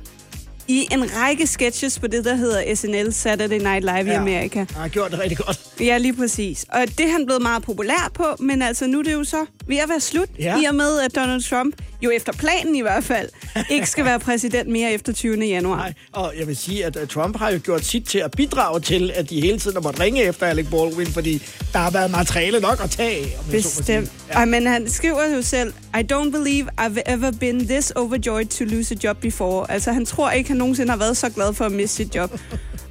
i 0.67 0.87
en 0.91 1.15
række 1.17 1.47
sketches 1.47 1.99
på 1.99 2.07
det, 2.07 2.25
der 2.25 2.35
hedder 2.35 2.75
SNL, 2.75 3.13
Saturday 3.13 3.57
Night 3.57 3.81
Live 3.83 3.93
ja, 3.93 4.11
i 4.11 4.15
Amerika. 4.15 4.59
Han 4.59 4.67
har 4.81 4.87
gjort 4.87 5.11
det 5.11 5.19
rigtig 5.19 5.37
godt. 5.37 5.59
Ja, 5.79 5.97
lige 5.97 6.13
præcis. 6.13 6.65
Og 6.69 6.81
det 6.97 6.99
er 7.05 7.11
han 7.11 7.25
blevet 7.25 7.41
meget 7.41 7.63
populær 7.63 8.11
på, 8.13 8.23
men 8.39 8.61
altså 8.61 8.87
nu 8.87 8.99
er 8.99 9.03
det 9.03 9.13
jo 9.13 9.23
så 9.23 9.45
ved 9.67 9.77
at 9.77 9.89
være 9.89 9.99
slut, 9.99 10.29
Ja. 10.39 10.61
i 10.61 10.65
og 10.65 10.75
med, 10.75 10.99
at 10.99 11.15
Donald 11.15 11.43
Trump, 11.43 11.75
jo 12.05 12.11
efter 12.11 12.33
planen 12.33 12.75
i 12.75 12.81
hvert 12.81 13.03
fald, 13.03 13.29
ikke 13.69 13.85
skal 13.89 14.05
være 14.05 14.19
præsident 14.19 14.69
mere 14.69 14.93
efter 14.93 15.13
20. 15.13 15.45
januar. 15.45 15.77
Nej, 15.77 15.93
og 16.11 16.33
jeg 16.39 16.47
vil 16.47 16.55
sige, 16.55 16.85
at 16.85 16.97
øh, 17.01 17.07
Trump 17.07 17.37
har 17.37 17.49
jo 17.49 17.59
gjort 17.63 17.85
sit 17.85 18.05
til 18.05 18.19
at 18.19 18.31
bidrage 18.31 18.79
til, 18.79 19.11
at 19.15 19.29
de 19.29 19.41
hele 19.41 19.59
tiden 19.59 19.75
har 19.75 19.81
måttet 19.81 20.01
ringe 20.01 20.23
efter 20.23 20.45
Alec 20.45 20.67
Baldwin, 20.71 21.07
fordi 21.07 21.41
der 21.73 21.79
har 21.79 21.91
været 21.91 22.11
materiale 22.11 22.59
nok 22.59 22.83
at 22.83 22.89
tage 22.89 23.25
om. 23.39 23.51
Bestemt. 23.51 24.11
Ja. 24.29 24.45
men 24.45 24.67
han 24.67 24.89
skriver 24.89 25.35
jo 25.35 25.41
selv, 25.41 25.73
I 25.99 26.03
don't 26.13 26.31
believe 26.31 26.67
I've 26.81 27.01
ever 27.05 27.31
been 27.39 27.67
this 27.67 27.91
overjoyed 27.91 28.45
to 28.45 28.63
lose 28.65 28.95
a 28.95 28.97
job 29.03 29.17
before. 29.17 29.71
Altså, 29.71 29.91
han 29.91 30.05
tror 30.05 30.31
ikke, 30.31 30.49
han 30.49 30.57
nogensinde 30.57 30.89
har 30.89 30.97
været 30.97 31.17
så 31.17 31.29
glad 31.29 31.53
for 31.53 31.65
at 31.65 31.71
miste 31.71 31.95
sit 31.95 32.15
job. 32.15 32.39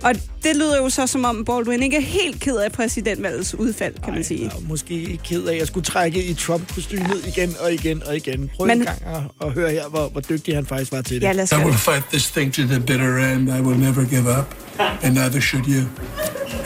Og 0.04 0.14
det 0.14 0.56
lyder 0.56 0.76
jo 0.76 0.88
så, 0.88 1.06
som 1.06 1.24
om 1.24 1.44
Baldwin 1.44 1.82
ikke 1.82 1.96
er 1.96 2.00
helt 2.00 2.40
ked 2.40 2.56
af 2.56 2.72
præsidentvalgets 2.72 3.54
udfald, 3.54 3.94
kan 4.04 4.14
man 4.14 4.24
sige. 4.24 4.40
Jeg 4.44 4.46
er 4.46 4.68
måske 4.68 5.20
ked 5.24 5.44
af, 5.44 5.52
at 5.52 5.58
jeg 5.58 5.66
skulle 5.66 5.84
trække 5.84 6.24
i 6.24 6.34
Trump-kostymet 6.34 7.26
igen 7.26 7.56
og 7.60 7.72
igen 7.72 8.02
og 8.06 8.16
igen. 8.16 8.50
Prøv 8.56 8.66
Men- 8.66 8.78
en 8.78 8.84
gang 8.84 8.98
at, 9.06 9.46
at 9.46 9.52
høre 9.52 9.70
her, 9.70 9.88
hvor, 9.88 10.08
hvor 10.08 10.20
dygtig 10.20 10.54
han 10.54 10.66
faktisk 10.66 10.92
var 10.92 11.02
til 11.02 11.16
det. 11.16 11.22
Ja, 11.22 11.32
lad 11.32 11.44
os 11.44 11.52
I 11.52 11.54
will 11.54 11.74
fight 11.78 12.04
this 12.12 12.30
thing 12.30 12.54
to 12.54 12.62
the 12.62 12.80
bitter 12.80 13.32
end. 13.32 13.48
I 13.48 13.60
will 13.60 13.78
never 13.80 14.04
give 14.04 14.38
up, 14.38 14.54
and 15.02 15.14
neither 15.14 15.40
should 15.40 15.66
you. 15.68 15.82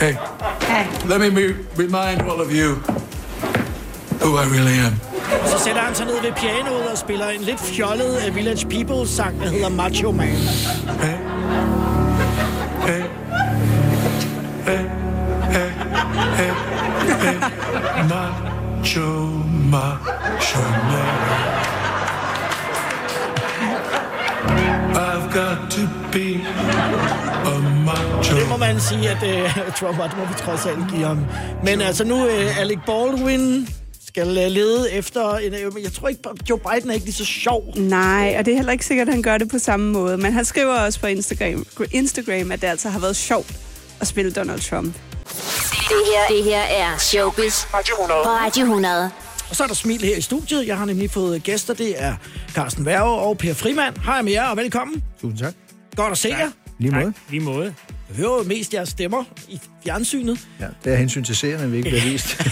Hey, 0.00 0.14
let 1.08 1.20
me 1.20 1.26
remind 1.78 2.20
all 2.30 2.40
of 2.40 2.50
you 2.50 2.70
who 4.20 4.30
I 4.42 4.44
really 4.56 4.78
am. 4.86 4.92
Så 5.46 5.64
sætter 5.64 5.80
han 5.80 5.94
sig 5.94 6.06
ned 6.06 6.14
ved 6.22 6.32
pianoet 6.36 6.88
og 6.92 6.98
spiller 6.98 7.28
en 7.28 7.40
lidt 7.40 7.60
fjollet 7.60 8.34
Village 8.34 8.66
People-sang, 8.66 9.40
der 9.40 9.48
hedder 9.48 9.68
Macho 9.68 10.12
Man. 10.12 10.28
Hey, 10.28 11.06
hey, 11.06 11.37
hey, 17.22 17.36
macho, 18.08 19.08
macho 19.72 20.60
man. 20.90 21.68
I've 24.94 25.26
got 25.34 25.70
to 25.70 25.82
be 26.12 26.26
a 27.46 27.58
macho. 27.84 28.36
Det 28.36 28.48
må 28.48 28.56
man 28.56 28.80
sige, 28.80 29.10
at 29.10 29.22
uh, 29.22 29.72
Trump 29.74 29.98
var, 29.98 30.06
det 30.06 30.16
må 30.18 30.24
vi 30.24 30.34
trods 30.38 30.66
alt 30.66 30.78
give 30.94 31.06
ham. 31.06 31.24
Men 31.64 31.80
altså 31.80 32.04
nu, 32.04 32.14
uh, 32.14 32.60
Alec 32.60 32.78
Baldwin 32.86 33.68
skal 34.06 34.28
uh, 34.28 34.52
lede 34.52 34.92
efter... 34.92 35.36
En, 35.36 35.52
uh, 35.52 35.82
jeg 35.82 35.92
tror 35.92 36.08
ikke, 36.08 36.22
Joe 36.50 36.58
Biden 36.58 36.90
er 36.90 36.94
ikke 36.94 37.06
lige 37.06 37.14
så 37.14 37.24
sjov. 37.24 37.62
Nej, 37.76 38.34
og 38.38 38.44
det 38.44 38.52
er 38.52 38.56
heller 38.56 38.72
ikke 38.72 38.86
sikkert, 38.86 39.08
at 39.08 39.14
han 39.14 39.22
gør 39.22 39.38
det 39.38 39.50
på 39.50 39.58
samme 39.58 39.92
måde. 39.92 40.16
Men 40.16 40.32
han 40.32 40.44
skriver 40.44 40.74
også 40.74 41.00
på 41.00 41.06
Instagram, 41.06 41.66
på 41.76 41.84
Instagram 41.92 42.52
at 42.52 42.60
det 42.60 42.66
altså 42.66 42.88
har 42.88 42.98
været 42.98 43.16
sjovt 43.16 43.67
at 44.00 44.06
spille 44.06 44.30
Donald 44.32 44.60
Trump. 44.60 44.94
Det 45.72 45.96
her, 46.06 46.36
det 46.36 46.44
her 46.44 46.60
er 46.60 46.98
Showbiz 46.98 47.64
Radio 47.74 47.94
100. 47.94 48.20
på 48.24 48.30
Radio 48.30 48.62
100. 48.62 49.10
Og 49.50 49.56
så 49.56 49.62
er 49.62 49.66
der 49.66 49.74
smil 49.74 50.00
her 50.00 50.16
i 50.16 50.20
studiet. 50.20 50.66
Jeg 50.66 50.78
har 50.78 50.84
nemlig 50.84 51.10
fået 51.10 51.42
gæster. 51.42 51.74
Det 51.74 52.02
er 52.02 52.14
Carsten 52.54 52.84
Værge 52.86 53.20
og 53.20 53.38
Per 53.38 53.54
Frimand. 53.54 53.96
Hej 54.04 54.22
med 54.22 54.32
jer, 54.32 54.44
og 54.44 54.56
velkommen. 54.56 55.02
Tusind 55.20 55.38
tak. 55.38 55.54
Godt 55.96 56.12
at 56.12 56.18
se 56.18 56.28
jer. 56.28 56.50
Lige 56.78 56.90
måde. 56.94 57.12
Lige 57.30 57.40
måde. 57.40 57.74
Jeg 58.08 58.16
hører 58.16 58.36
jo 58.38 58.42
mest 58.42 58.74
jeres 58.74 58.88
stemmer 58.88 59.24
i 59.48 59.60
fjernsynet. 59.84 60.38
Ja, 60.60 60.66
det 60.84 60.92
er 60.92 60.96
hensyn 60.96 61.24
til 61.24 61.36
seerne, 61.36 61.70
vi 61.70 61.76
ikke 61.76 61.88
bliver 61.90 62.02
vist. 62.12 62.42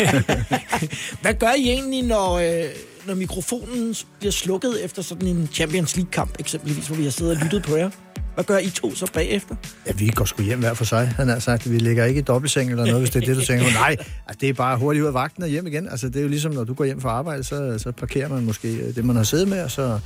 Hvad 1.23 1.35
gør 1.35 1.53
I 1.57 1.69
egentlig, 1.71 2.03
når, 2.03 2.35
øh, 2.35 2.65
når 3.07 3.15
mikrofonen 3.15 3.95
bliver 4.19 4.33
slukket 4.33 4.85
efter 4.85 5.03
sådan 5.03 5.29
en 5.29 5.49
Champions 5.53 5.97
League-kamp, 5.97 6.35
eksempelvis, 6.39 6.87
hvor 6.87 6.97
vi 6.97 7.05
har 7.05 7.11
siddet 7.11 7.37
og 7.37 7.43
lyttet 7.45 7.63
på 7.63 7.77
jer? 7.77 7.91
Hvad 8.37 8.45
gør 8.45 8.59
I 8.59 8.71
to 8.71 8.95
så 8.95 9.07
bagefter? 9.15 9.55
ja, 9.87 9.93
vi 9.93 10.09
går 10.09 10.25
sgu 10.25 10.43
hjem 10.43 10.59
hver 10.59 10.75
for 10.75 10.85
sig, 10.85 11.13
han 11.17 11.29
har 11.29 11.39
sagt. 11.39 11.71
Vi 11.73 11.79
ligger 11.79 12.05
ikke 12.05 12.19
i 12.19 12.23
dobbeltseng 12.23 12.71
eller 12.71 12.85
noget, 12.87 13.01
hvis 13.01 13.11
det 13.11 13.23
er 13.23 13.27
det, 13.27 13.37
du 13.37 13.43
tænker. 13.45 13.65
Nej, 13.73 13.97
altså, 14.27 14.39
det 14.41 14.49
er 14.49 14.53
bare 14.53 14.79
hurtigt 14.79 15.03
ud 15.03 15.07
af 15.09 15.15
vagten 15.15 15.43
og 15.43 15.49
hjem 15.49 15.67
igen. 15.67 15.89
Altså, 15.89 16.09
det 16.09 16.17
er 16.17 16.23
jo 16.23 16.29
ligesom, 16.29 16.53
når 16.53 16.65
du 16.65 16.75
går 16.75 16.85
hjem 16.85 17.01
fra 17.01 17.09
arbejde, 17.11 17.45
så, 17.45 17.79
så 17.79 17.93
parkerer 17.93 18.29
man 18.29 18.45
måske 18.45 18.69
øh, 18.69 18.95
det, 18.95 19.05
man 19.05 19.17
har 19.17 19.23
siddet 19.23 19.49
med, 19.49 19.63
og 19.63 19.71
så... 19.71 19.99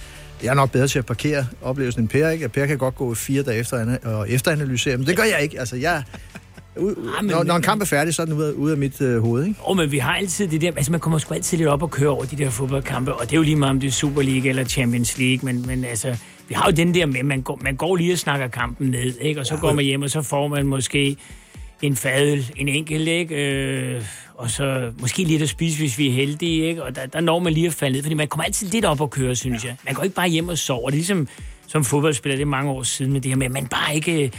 Jeg 0.43 0.49
er 0.51 0.55
nok 0.55 0.71
bedre 0.71 0.89
til 0.89 0.99
at 0.99 1.07
parkere 1.07 1.47
oplevelsen 1.63 2.01
end 2.03 2.09
Per, 2.09 2.29
ikke? 2.29 2.49
Per 2.49 2.67
kan 2.67 2.79
godt 2.79 2.95
gå 2.97 3.15
fire 3.15 3.43
dage 3.43 3.59
efter 3.59 3.97
og 4.05 4.31
efteranalysere, 4.31 4.97
men 4.97 5.07
det 5.07 5.17
gør 5.17 5.23
jeg 5.25 5.41
ikke. 5.43 5.61
Altså, 5.61 5.77
jeg... 5.77 6.03
U- 6.77 7.17
Ah, 7.19 7.25
men- 7.25 7.31
når, 7.31 7.43
når 7.45 7.57
en 7.57 7.63
kamp 7.63 7.81
er 7.83 7.87
færdig, 7.87 8.15
så 8.15 8.23
er 8.23 8.27
den 8.27 8.35
ude 8.35 8.49
af, 8.49 8.53
ude 8.53 8.73
af 8.73 8.79
mit 8.79 9.01
øh, 9.01 9.23
hoved, 9.23 9.45
ikke? 9.47 9.61
Oh, 9.65 9.77
men 9.77 9.93
vi 9.93 9.99
har 9.99 10.15
altid 10.15 10.49
det 10.49 10.61
der, 10.61 10.71
altså 10.77 10.91
man 10.91 11.01
kommer 11.01 11.19
sgu 11.19 11.35
altid 11.35 11.59
lidt 11.59 11.69
op 11.69 11.83
og 11.83 11.91
køre 11.91 12.09
over 12.09 12.25
de 12.25 12.37
der 12.37 12.51
fodboldkampe, 12.51 13.15
og 13.15 13.25
det 13.27 13.33
er 13.33 13.37
jo 13.37 13.43
lige 13.43 13.57
meget 13.57 13.71
om 13.71 13.81
det 13.81 13.87
er 13.89 13.93
Super 13.93 14.23
League 14.23 14.49
eller 14.49 14.65
Champions 14.65 15.19
League, 15.19 15.39
men, 15.53 15.67
men 15.67 15.85
altså, 15.85 16.17
vi 16.51 16.55
har 16.55 16.71
jo 16.71 16.77
den 16.77 16.95
der 16.95 17.07
med, 17.07 17.23
man 17.23 17.43
går, 17.43 17.61
man 17.63 17.77
går 17.77 17.97
lige 17.97 18.13
og 18.13 18.19
snakker 18.19 18.49
kampen 18.49 18.91
ned, 18.91 19.19
ikke? 19.21 19.41
og 19.41 19.47
så 19.47 19.57
går 19.57 19.73
man 19.73 19.85
hjem, 19.85 20.03
og 20.03 20.11
så 20.11 20.23
får 20.23 20.49
man 20.49 20.67
måske 20.67 21.17
en 21.83 21.97
fadøl, 21.97 22.53
en 22.57 22.69
enkelt, 22.69 23.09
ikke? 23.09 23.35
Øh, 23.35 24.03
og 24.35 24.51
så 24.51 24.93
måske 25.01 25.25
lidt 25.25 25.43
at 25.43 25.49
spise, 25.49 25.79
hvis 25.79 25.99
vi 25.99 26.09
er 26.09 26.13
heldige, 26.13 26.65
ikke? 26.65 26.83
og 26.83 26.97
der, 26.97 27.07
der 27.07 27.21
når 27.21 27.39
man 27.39 27.53
lige 27.53 27.67
at 27.67 27.73
falde 27.73 27.93
ned, 27.93 28.03
fordi 28.03 28.15
man 28.15 28.29
kommer 28.29 28.45
altid 28.45 28.69
lidt 28.69 28.85
op 28.85 29.01
og 29.01 29.11
køre, 29.11 29.37
synes 29.37 29.65
jeg. 29.65 29.77
Man 29.85 29.95
går 29.95 30.03
ikke 30.03 30.15
bare 30.15 30.29
hjem 30.29 30.49
og 30.49 30.59
sover, 30.59 30.91
det 30.91 30.95
er 30.95 30.99
ligesom 30.99 31.29
som 31.67 31.85
fodboldspiller, 31.85 32.37
det 32.37 32.43
er 32.43 32.47
mange 32.47 32.71
år 32.71 32.83
siden 32.83 33.13
med 33.13 33.21
det 33.21 33.31
her 33.31 33.37
med, 33.37 33.47
at 33.47 33.53
man 33.53 33.67
bare 33.67 33.95
ikke 33.95 34.33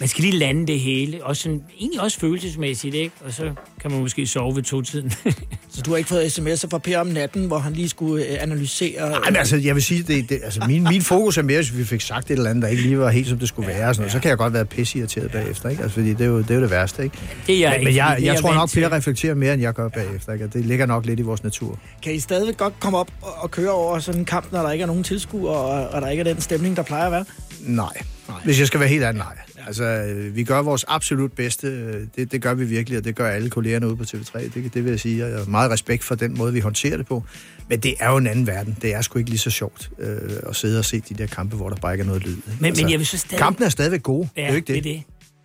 man 0.00 0.08
skal 0.08 0.24
lige 0.24 0.38
lande 0.38 0.66
det 0.66 0.80
hele. 0.80 1.24
Også 1.24 1.42
sådan, 1.42 1.62
egentlig 1.80 2.00
også 2.00 2.20
følelsesmæssigt, 2.20 2.94
ikke? 2.94 3.14
Og 3.24 3.32
så 3.32 3.52
kan 3.80 3.90
man 3.90 4.00
måske 4.00 4.26
sove 4.26 4.56
ved 4.56 4.62
to-tiden. 4.62 5.12
Så 5.74 5.82
du 5.82 5.90
har 5.90 5.96
ikke 5.96 6.08
fået 6.08 6.38
sms'er 6.38 6.68
fra 6.70 6.78
Per 6.78 6.98
om 6.98 7.06
natten, 7.06 7.46
hvor 7.46 7.58
han 7.58 7.72
lige 7.72 7.88
skulle 7.88 8.24
øh, 8.24 8.36
analysere... 8.40 9.10
Nej, 9.10 9.20
men 9.24 9.36
altså, 9.36 9.56
jeg 9.56 9.74
vil 9.74 9.82
sige, 9.82 10.02
det, 10.02 10.28
det, 10.28 10.40
altså, 10.44 10.64
min, 10.66 10.82
min 10.82 11.02
fokus 11.02 11.38
er 11.38 11.42
mere, 11.42 11.56
hvis 11.56 11.76
vi 11.76 11.84
fik 11.84 12.00
sagt 12.00 12.30
et 12.30 12.36
eller 12.36 12.50
andet, 12.50 12.62
der 12.62 12.68
ikke 12.68 12.82
lige 12.82 12.98
var 12.98 13.10
helt, 13.10 13.28
som 13.28 13.38
det 13.38 13.48
skulle 13.48 13.68
være. 13.68 13.88
Og 13.88 13.94
sådan 13.94 14.02
noget. 14.02 14.12
Så 14.12 14.20
kan 14.20 14.28
jeg 14.28 14.38
godt 14.38 14.52
være 14.52 14.64
pissirriteret 14.64 15.30
bagefter, 15.30 15.68
ikke? 15.68 15.82
Altså, 15.82 15.94
fordi 15.94 16.10
det 16.10 16.20
er, 16.20 16.24
jo, 16.24 16.38
det 16.38 16.50
er 16.50 16.54
jo 16.54 16.62
det 16.62 16.70
værste, 16.70 17.04
ikke? 17.04 17.18
Det 17.46 17.54
er 17.54 17.60
jeg 17.60 17.70
men, 17.70 17.80
ikke, 17.80 17.84
men 17.84 17.96
jeg, 17.96 18.16
jeg 18.18 18.26
jeg 18.26 18.36
tror 18.36 18.54
nok, 18.54 18.68
til. 18.68 18.80
Per 18.80 18.92
reflekterer 18.92 19.34
mere, 19.34 19.54
end 19.54 19.62
jeg 19.62 19.74
gør 19.74 19.88
bagefter, 19.88 20.32
ikke? 20.32 20.44
Og 20.44 20.52
det 20.52 20.64
ligger 20.64 20.86
nok 20.86 21.06
lidt 21.06 21.20
i 21.20 21.22
vores 21.22 21.42
natur. 21.42 21.78
Kan 22.02 22.14
I 22.14 22.20
stadigvæk 22.20 22.56
godt 22.56 22.80
komme 22.80 22.98
op 22.98 23.10
og, 23.20 23.50
køre 23.50 23.70
over 23.70 23.98
sådan 23.98 24.20
en 24.20 24.24
kamp, 24.24 24.52
når 24.52 24.62
der 24.62 24.70
ikke 24.70 24.82
er 24.82 24.86
nogen 24.86 25.04
tilskuere, 25.04 25.56
og, 25.56 25.88
og 25.88 26.02
der 26.02 26.08
ikke 26.08 26.20
er 26.20 26.24
den 26.24 26.40
stemning, 26.40 26.76
der 26.76 26.82
plejer 26.82 27.06
at 27.06 27.12
være? 27.12 27.24
Nej. 27.60 27.86
nej. 28.28 28.36
Hvis 28.44 28.58
jeg 28.58 28.66
skal 28.66 28.80
være 28.80 28.88
helt 28.88 29.02
ærlig, 29.02 29.18
nej. 29.18 29.53
Altså, 29.66 29.84
øh, 29.84 30.36
vi 30.36 30.44
gør 30.44 30.62
vores 30.62 30.84
absolut 30.88 31.32
bedste. 31.32 31.66
øh, 31.66 32.06
Det, 32.16 32.32
det 32.32 32.42
gør 32.42 32.54
vi 32.54 32.64
virkelig, 32.64 32.98
og 32.98 33.04
det 33.04 33.14
gør 33.16 33.28
alle 33.30 33.50
kollegerne 33.50 33.86
ude 33.88 33.96
på 33.96 34.02
TV3. 34.04 34.38
Det, 34.54 34.74
det 34.74 34.84
vil 34.84 34.90
jeg 34.90 35.00
sige. 35.00 35.24
og 35.24 35.30
Jeg 35.30 35.38
har 35.38 35.44
meget 35.46 35.70
respekt 35.70 36.04
for 36.04 36.14
den 36.14 36.38
måde, 36.38 36.52
vi 36.52 36.60
håndterer 36.60 36.96
det 36.96 37.06
på. 37.06 37.24
Men 37.68 37.80
det 37.80 37.94
er 38.00 38.10
jo 38.10 38.16
en 38.16 38.26
anden 38.26 38.46
verden. 38.46 38.76
Det 38.82 38.94
er 38.94 39.02
sgu 39.02 39.18
ikke 39.18 39.30
lige 39.30 39.38
så 39.40 39.50
sjovt 39.50 39.90
øh, 39.98 40.18
at 40.48 40.56
sidde 40.56 40.78
og 40.78 40.84
se 40.84 41.00
de 41.00 41.14
der 41.14 41.26
kampe, 41.26 41.56
hvor 41.56 41.68
der 41.68 41.76
bare 41.76 41.94
ikke 41.94 42.02
er 42.02 42.06
noget 42.06 42.24
lyd. 42.26 42.36
Men, 42.60 42.74
men 42.76 42.90
jeg 42.90 42.98
vil 42.98 43.06
så 43.06 43.18
stadig... 43.18 43.38
Kampen 43.38 43.64
er 43.64 43.68
stadigvæk 43.68 44.02
gode. 44.02 44.28
Ja, 44.36 44.40
det 44.40 44.46
er 44.46 44.50
jo 44.52 44.56
ikke 44.56 44.72
det. 44.74 44.84
det. 44.84 44.92
Det. 44.94 45.02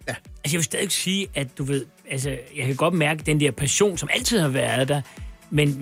Ja. 0.07 0.13
Altså, 0.43 0.53
jeg 0.55 0.57
vil 0.57 0.63
stadig 0.63 0.91
sige, 0.91 1.27
at 1.35 1.47
du 1.57 1.63
ved... 1.63 1.85
Altså, 2.11 2.29
jeg 2.57 2.65
kan 2.65 2.75
godt 2.75 2.93
mærke 2.93 3.23
den 3.25 3.39
der 3.39 3.51
passion, 3.51 3.97
som 3.97 4.09
altid 4.13 4.39
har 4.39 4.47
været 4.47 4.87
der, 4.87 5.01
men 5.51 5.77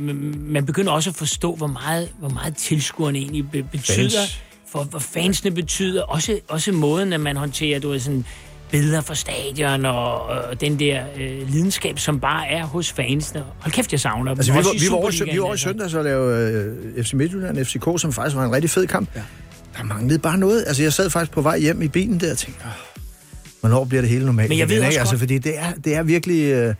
man 0.54 0.65
begynder 0.65 0.91
også 0.91 1.10
at 1.10 1.15
forstå, 1.15 1.56
hvor 1.56 1.67
meget, 1.67 2.10
hvor 2.19 2.30
meget 2.30 2.56
tilskuerne 2.56 3.17
egentlig 3.19 3.52
be- 3.52 3.63
betyder. 3.63 4.10
Fans. 4.19 4.41
For 4.71 4.84
hvad 4.84 4.99
fansene 4.99 5.51
betyder. 5.51 6.03
Også, 6.03 6.39
også 6.47 6.71
måden, 6.71 7.13
at 7.13 7.19
man 7.19 7.38
håndterer, 7.38 7.80
du 7.80 7.89
ved, 7.89 7.99
sådan 7.99 8.25
billeder 8.71 9.01
fra 9.01 9.15
stadion 9.15 9.86
og, 9.86 10.21
og 10.25 10.62
den 10.62 10.80
der 10.80 11.01
øh, 11.17 11.49
lidenskab, 11.49 11.99
som 11.99 12.19
bare 12.19 12.47
er 12.47 12.65
hos 12.65 12.91
fansene. 12.91 13.43
Hold 13.60 13.71
kæft, 13.73 13.91
jeg 13.91 13.99
savner 13.99 14.32
dem. 14.32 14.39
Altså, 14.39 14.51
vi 14.51 14.58
var, 14.58 14.63
vi 14.80 14.88
var 14.91 14.95
over, 14.97 15.25
vi 15.32 15.38
var 15.38 15.43
over 15.43 15.51
i 15.51 15.53
altså. 15.53 15.63
søndags 15.63 15.93
og 15.93 16.03
lavede 16.03 16.75
øh, 16.97 17.03
FC 17.03 17.13
Midtjylland, 17.13 17.65
FCK, 17.65 18.01
som 18.01 18.13
faktisk 18.13 18.36
var 18.36 18.45
en 18.45 18.51
rigtig 18.51 18.69
fed 18.69 18.88
kamp. 18.88 19.10
Ja. 19.15 19.21
Der 19.77 19.84
manglede 19.84 20.19
bare 20.19 20.38
noget. 20.38 20.63
Altså, 20.67 20.84
jeg 20.84 20.93
sad 20.93 21.10
faktisk 21.10 21.32
på 21.32 21.41
vej 21.41 21.60
hjem 21.60 21.82
i 21.82 21.88
bilen 21.88 22.19
der 22.19 22.32
og 22.32 22.38
tænkte, 22.38 22.62
"Åh, 22.65 23.01
hvornår 23.60 23.84
bliver 23.86 24.01
det 24.01 24.10
hele 24.10 24.25
normalt? 24.25 24.49
Men 24.49 24.58
jeg 24.58 24.69
ved 24.69 24.75
igen, 24.75 24.86
også 24.86 24.91
ikke? 24.93 24.99
Altså, 24.99 25.17
fordi 25.17 25.38
det 25.38 25.60
er, 25.60 25.73
det 25.86 25.95
er 25.95 26.03
virkelig... 26.03 26.43
Øh, 26.43 26.75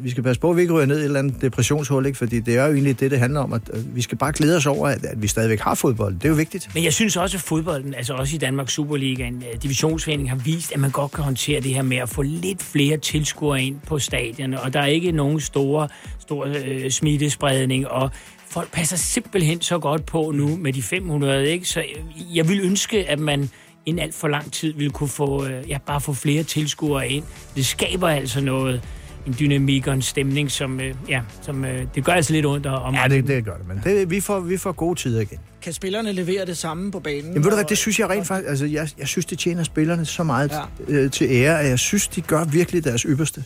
vi 0.00 0.10
skal 0.10 0.22
passe 0.22 0.40
på, 0.40 0.50
at 0.50 0.56
vi 0.56 0.62
ikke 0.62 0.74
ryger 0.74 0.86
ned 0.86 0.96
i 0.96 1.00
et 1.00 1.04
eller 1.04 1.18
andet 1.18 1.42
depressionshul, 1.42 2.06
ikke? 2.06 2.18
fordi 2.18 2.40
det 2.40 2.56
er 2.56 2.66
jo 2.66 2.72
egentlig 2.72 3.00
det, 3.00 3.10
det 3.10 3.18
handler 3.18 3.40
om. 3.40 3.52
At, 3.52 3.62
øh, 3.72 3.96
vi 3.96 4.02
skal 4.02 4.18
bare 4.18 4.32
glæde 4.32 4.56
os 4.56 4.66
over, 4.66 4.88
at, 4.88 5.04
at 5.04 5.22
vi 5.22 5.26
stadigvæk 5.26 5.60
har 5.60 5.74
fodbold. 5.74 6.14
Det 6.14 6.24
er 6.24 6.28
jo 6.28 6.34
vigtigt. 6.34 6.68
Men 6.74 6.84
jeg 6.84 6.92
synes 6.92 7.16
også, 7.16 7.36
at 7.36 7.40
fodbolden, 7.40 7.94
altså 7.94 8.14
også 8.14 8.34
i 8.34 8.38
Danmarks 8.38 8.72
Superligaen, 8.72 9.44
øh, 9.52 9.62
divisionsforening 9.62 10.30
har 10.30 10.36
vist, 10.36 10.72
at 10.72 10.80
man 10.80 10.90
godt 10.90 11.12
kan 11.12 11.24
håndtere 11.24 11.60
det 11.60 11.74
her 11.74 11.82
med 11.82 11.96
at 11.96 12.08
få 12.08 12.22
lidt 12.22 12.62
flere 12.62 12.96
tilskuere 12.96 13.62
ind 13.62 13.76
på 13.86 13.98
stadion, 13.98 14.54
og 14.54 14.72
der 14.72 14.80
er 14.80 14.86
ikke 14.86 15.12
nogen 15.12 15.40
store, 15.40 15.88
store 16.18 16.48
øh, 16.64 16.90
smittespredning, 16.90 17.88
og 17.88 18.10
folk 18.48 18.72
passer 18.72 18.96
simpelthen 18.96 19.60
så 19.60 19.78
godt 19.78 20.06
på 20.06 20.32
nu 20.34 20.56
med 20.56 20.72
de 20.72 20.82
500, 20.82 21.48
ikke? 21.48 21.68
Så 21.68 21.80
øh, 21.80 21.86
jeg, 21.86 22.36
jeg 22.36 22.48
vil 22.48 22.60
ønske, 22.60 23.10
at 23.10 23.18
man 23.18 23.50
en 23.86 23.98
alt 23.98 24.14
for 24.14 24.28
lang 24.28 24.52
tid 24.52 24.72
vil 24.72 24.90
kunne 24.90 25.08
få, 25.08 25.46
øh, 25.46 25.70
ja, 25.70 25.78
bare 25.86 26.00
få 26.00 26.12
flere 26.12 26.42
tilskuere 26.42 27.08
ind. 27.08 27.24
Det 27.56 27.66
skaber 27.66 28.08
altså 28.08 28.40
noget, 28.40 28.82
en 29.26 29.36
dynamik 29.40 29.86
og 29.86 29.94
en 29.94 30.02
stemning, 30.02 30.50
som, 30.50 30.80
øh, 30.80 30.94
ja, 31.08 31.20
som 31.42 31.64
øh, 31.64 31.84
det 31.94 32.04
gør 32.04 32.12
altså 32.12 32.32
lidt 32.32 32.46
ondt 32.46 32.66
om. 32.66 32.94
Ja, 32.94 33.04
det, 33.08 33.26
det 33.28 33.44
gør 33.44 33.56
det, 33.56 33.68
men 33.68 33.80
det, 33.84 34.10
vi, 34.10 34.20
får, 34.20 34.40
vi 34.40 34.56
får 34.56 34.72
gode 34.72 34.98
tider 34.98 35.20
igen. 35.20 35.38
Kan 35.62 35.72
spillerne 35.72 36.12
levere 36.12 36.46
det 36.46 36.56
samme 36.58 36.90
på 36.90 37.00
banen? 37.00 37.20
Jamen 37.20 37.34
ved 37.36 37.42
du 37.42 37.48
hvad, 37.50 37.64
Og- 37.64 37.70
det 37.70 37.78
synes 37.78 37.98
jeg 37.98 38.10
rent 38.10 38.26
faktisk, 38.26 38.50
altså 38.50 38.66
jeg, 38.66 38.88
jeg 38.98 39.08
synes, 39.08 39.26
det 39.26 39.38
tjener 39.38 39.62
spillerne 39.62 40.04
så 40.04 40.22
meget 40.22 40.52
ja. 40.88 40.94
øh, 40.94 41.10
til 41.10 41.26
ære, 41.30 41.60
at 41.60 41.68
jeg 41.68 41.78
synes, 41.78 42.08
de 42.08 42.20
gør 42.20 42.44
virkelig 42.44 42.84
deres 42.84 43.02
ypperste. 43.02 43.44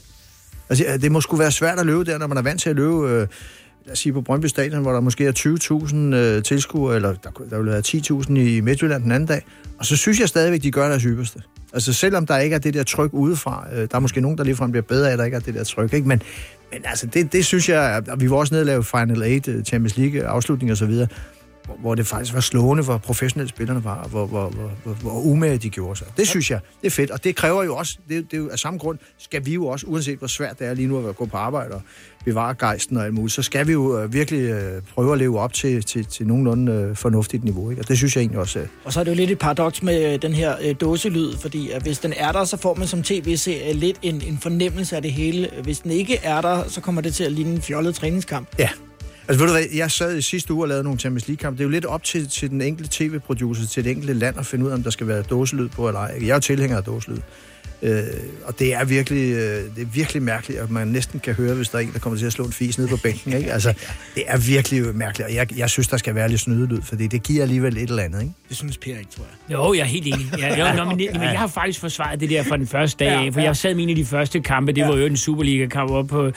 Altså 0.68 0.98
det 1.02 1.12
må 1.12 1.20
sgu 1.20 1.36
være 1.36 1.50
svært 1.52 1.78
at 1.78 1.86
løbe 1.86 2.04
der, 2.04 2.18
når 2.18 2.26
man 2.26 2.36
er 2.38 2.42
vant 2.42 2.60
til 2.60 2.70
at 2.70 2.76
løbe, 2.76 3.08
øh, 3.10 3.18
lad 3.84 3.92
os 3.92 3.98
sige 3.98 4.12
på 4.12 4.20
Brøndby 4.20 4.46
Stadion, 4.46 4.82
hvor 4.82 4.92
der 4.92 5.00
måske 5.00 5.26
er 5.26 5.32
20.000 5.90 5.96
øh, 6.16 6.42
tilskuere, 6.42 6.96
eller 6.96 7.14
der, 7.14 7.30
der 7.50 7.58
vil 7.58 7.66
være 7.66 7.82
10.000 8.26 8.38
i 8.38 8.60
Midtjylland 8.60 9.02
den 9.02 9.12
anden 9.12 9.26
dag. 9.26 9.42
Og 9.78 9.86
så 9.86 9.96
synes 9.96 10.20
jeg 10.20 10.28
stadigvæk, 10.28 10.62
de 10.62 10.70
gør 10.70 10.88
deres 10.88 11.02
ypperste. 11.02 11.40
Altså 11.74 11.92
selvom 11.92 12.26
der 12.26 12.38
ikke 12.38 12.54
er 12.54 12.58
det 12.58 12.74
der 12.74 12.82
tryk 12.82 13.12
udefra, 13.12 13.66
øh, 13.72 13.78
der 13.78 13.96
er 13.96 13.98
måske 13.98 14.20
nogen, 14.20 14.38
der 14.38 14.44
ligefrem 14.44 14.70
bliver 14.70 14.82
bedre 14.82 15.08
af, 15.08 15.12
at 15.12 15.18
der 15.18 15.24
ikke 15.24 15.36
er 15.36 15.40
det 15.40 15.54
der 15.54 15.64
tryk, 15.64 15.92
ikke? 15.92 16.08
Men, 16.08 16.22
men 16.72 16.82
altså, 16.84 17.06
det, 17.06 17.32
det 17.32 17.44
synes 17.44 17.68
jeg, 17.68 18.02
og 18.08 18.20
vi 18.20 18.30
var 18.30 18.36
også 18.36 18.54
nede 18.54 18.62
og 18.62 18.66
lave 18.66 18.84
Final 18.84 19.22
8, 19.22 19.52
øh, 19.52 19.64
Champions 19.64 19.96
League 19.96 20.26
afslutning 20.26 20.70
og 20.70 20.76
så 20.76 20.86
videre, 20.86 21.08
hvor- 21.64 21.76
hvor 21.80 21.94
det 21.94 22.06
faktisk 22.06 22.34
var 22.34 22.40
slående, 22.40 22.82
hvor 22.84 22.98
professionelle 22.98 23.48
spillerne 23.48 23.84
var, 23.84 24.06
hvor, 24.10 24.26
hvor, 24.26 24.48
hvor, 24.48 24.70
hvor, 24.84 24.92
hvor 24.94 25.20
umage 25.20 25.58
de 25.58 25.68
gjorde 25.70 25.98
sig. 25.98 26.06
Det 26.16 26.28
synes 26.28 26.50
jeg, 26.50 26.60
det 26.80 26.86
er 26.86 26.90
fedt, 26.90 27.10
og 27.10 27.24
det 27.24 27.36
kræver 27.36 27.64
jo 27.64 27.76
også, 27.76 27.98
det, 28.08 28.30
det 28.30 28.36
er 28.36 28.40
jo 28.42 28.48
af 28.48 28.58
samme 28.58 28.78
grund, 28.78 28.98
skal 29.18 29.46
vi 29.46 29.54
jo 29.54 29.66
også, 29.66 29.86
uanset 29.86 30.18
hvor 30.18 30.26
svært 30.28 30.58
det 30.58 30.66
er 30.66 30.74
lige 30.74 30.88
nu 30.88 31.08
at 31.08 31.16
gå 31.16 31.26
på 31.26 31.36
arbejde 31.36 31.74
og 31.74 31.82
bevare 32.24 32.54
gejsten 32.54 32.96
og 32.96 33.04
alt 33.04 33.14
muligt, 33.14 33.34
så 33.34 33.42
skal 33.42 33.66
vi 33.66 33.72
jo 33.72 33.98
øh, 34.00 34.12
virkelig 34.12 34.40
øh, 34.40 34.82
prøve 34.94 35.12
at 35.12 35.18
leve 35.18 35.38
op 35.40 35.52
til, 35.52 35.82
til, 35.82 36.04
til 36.06 36.26
nogenlunde 36.26 36.72
øh, 36.72 36.96
fornuftigt 36.96 37.44
niveau, 37.44 37.70
ikke? 37.70 37.82
og 37.82 37.88
det 37.88 37.96
synes 37.96 38.16
jeg 38.16 38.20
egentlig 38.22 38.40
også. 38.40 38.58
Øh, 38.58 38.66
Og 38.84 38.92
så 38.92 39.00
er 39.00 39.04
det 39.04 39.10
jo 39.10 39.16
lidt 39.16 39.30
et 39.30 39.38
paradoks 39.38 39.82
med 39.82 40.12
øh, 40.14 40.22
den 40.22 40.32
her 40.32 40.56
øh, 40.62 40.74
dåselyd, 40.80 41.36
fordi 41.36 41.70
at 41.70 41.82
hvis 41.82 41.98
den 41.98 42.12
er 42.16 42.32
der, 42.32 42.44
så 42.44 42.56
får 42.56 42.74
man 42.74 42.86
som 42.88 43.02
tv-serie 43.02 43.72
lidt 43.72 43.96
en, 44.02 44.22
en 44.26 44.38
fornemmelse 44.42 44.96
af 44.96 45.02
det 45.02 45.12
hele. 45.12 45.50
Hvis 45.62 45.78
den 45.78 45.90
ikke 45.90 46.16
er 46.22 46.40
der, 46.40 46.68
så 46.68 46.80
kommer 46.80 47.00
det 47.00 47.14
til 47.14 47.24
at 47.24 47.32
ligne 47.32 47.50
en 47.52 47.62
fjollet 47.62 47.94
træningskamp. 47.94 48.48
Ja. 48.58 48.68
Altså 49.28 49.44
ved 49.44 49.46
du 49.46 49.52
hvad, 49.52 49.64
jeg 49.74 49.90
sad 49.90 50.16
i 50.16 50.22
sidste 50.22 50.52
uge 50.52 50.64
og 50.64 50.68
lavede 50.68 50.84
nogle 50.84 50.98
Champions 50.98 51.28
League-kampe. 51.28 51.58
Det 51.58 51.64
er 51.64 51.64
jo 51.64 51.70
lidt 51.70 51.84
op 51.84 52.02
til, 52.02 52.28
til 52.28 52.50
den 52.50 52.60
enkelte 52.62 52.90
tv-producer, 52.92 53.66
til 53.66 53.84
det 53.84 53.90
enkelte 53.90 54.14
land 54.14 54.38
at 54.38 54.46
finde 54.46 54.64
ud 54.64 54.70
af, 54.70 54.74
om 54.74 54.82
der 54.82 54.90
skal 54.90 55.06
være 55.08 55.22
dåselyd 55.22 55.68
på 55.68 55.88
eller 55.88 56.00
ej. 56.00 56.18
Jeg 56.20 56.28
er 56.28 56.34
jo 56.34 56.40
tilhænger 56.40 56.76
af 56.76 56.84
dåselyd. 56.84 57.18
Øh, 57.82 58.02
og 58.44 58.58
det 58.58 58.74
er, 58.74 58.84
virkelig, 58.84 59.32
øh, 59.32 59.62
det 59.76 59.82
er 59.82 59.86
virkelig 59.92 60.22
mærkeligt, 60.22 60.60
at 60.60 60.70
man 60.70 60.88
næsten 60.88 61.20
kan 61.20 61.34
høre, 61.34 61.54
hvis 61.54 61.68
der 61.68 61.78
er 61.78 61.82
en, 61.82 61.92
der 61.92 61.98
kommer 61.98 62.18
til 62.18 62.26
at 62.26 62.32
slå 62.32 62.44
en 62.44 62.52
fis 62.52 62.78
ned 62.78 62.88
på 62.88 62.96
bænken. 62.96 63.32
Ikke? 63.32 63.52
Altså, 63.52 63.74
det 64.14 64.22
er 64.26 64.38
virkelig 64.38 64.96
mærkeligt, 64.96 65.28
og 65.28 65.34
jeg, 65.34 65.58
jeg 65.58 65.70
synes, 65.70 65.88
der 65.88 65.96
skal 65.96 66.14
være 66.14 66.28
lidt 66.28 66.40
snydelyd, 66.40 66.82
fordi 66.82 67.06
det 67.06 67.22
giver 67.22 67.42
alligevel 67.42 67.76
et 67.76 67.88
eller 67.88 68.02
andet. 68.02 68.20
Ikke? 68.20 68.32
Det 68.48 68.56
synes 68.56 68.78
Per 68.78 68.90
ikke, 68.90 69.10
tror 69.16 69.24
jeg. 69.48 69.56
Jo, 69.56 69.74
jeg 69.74 69.80
er 69.80 69.84
helt 69.84 70.06
enig. 70.06 70.26
Ja, 70.38 70.70
jo, 70.70 70.76
nå, 70.76 70.84
men, 70.84 70.96
men 70.96 71.22
jeg 71.22 71.38
har 71.38 71.46
faktisk 71.46 71.80
forsvaret 71.80 72.20
det 72.20 72.30
der 72.30 72.42
fra 72.42 72.56
den 72.56 72.66
første 72.66 73.04
dag, 73.04 73.12
Ja, 73.12 73.22
ja, 73.22 73.30
for 73.30 73.40
jeg 73.40 73.56
sad 73.56 73.74
med 73.74 73.82
en 73.82 73.90
af 73.90 73.96
de 73.96 74.04
første 74.04 74.40
kampe, 74.40 74.72
det 74.72 74.84
var 74.84 74.96
jo 74.96 75.06
en 75.06 75.16
Superliga-kamp 75.16 75.90
op 75.90 76.06
på, 76.06 76.30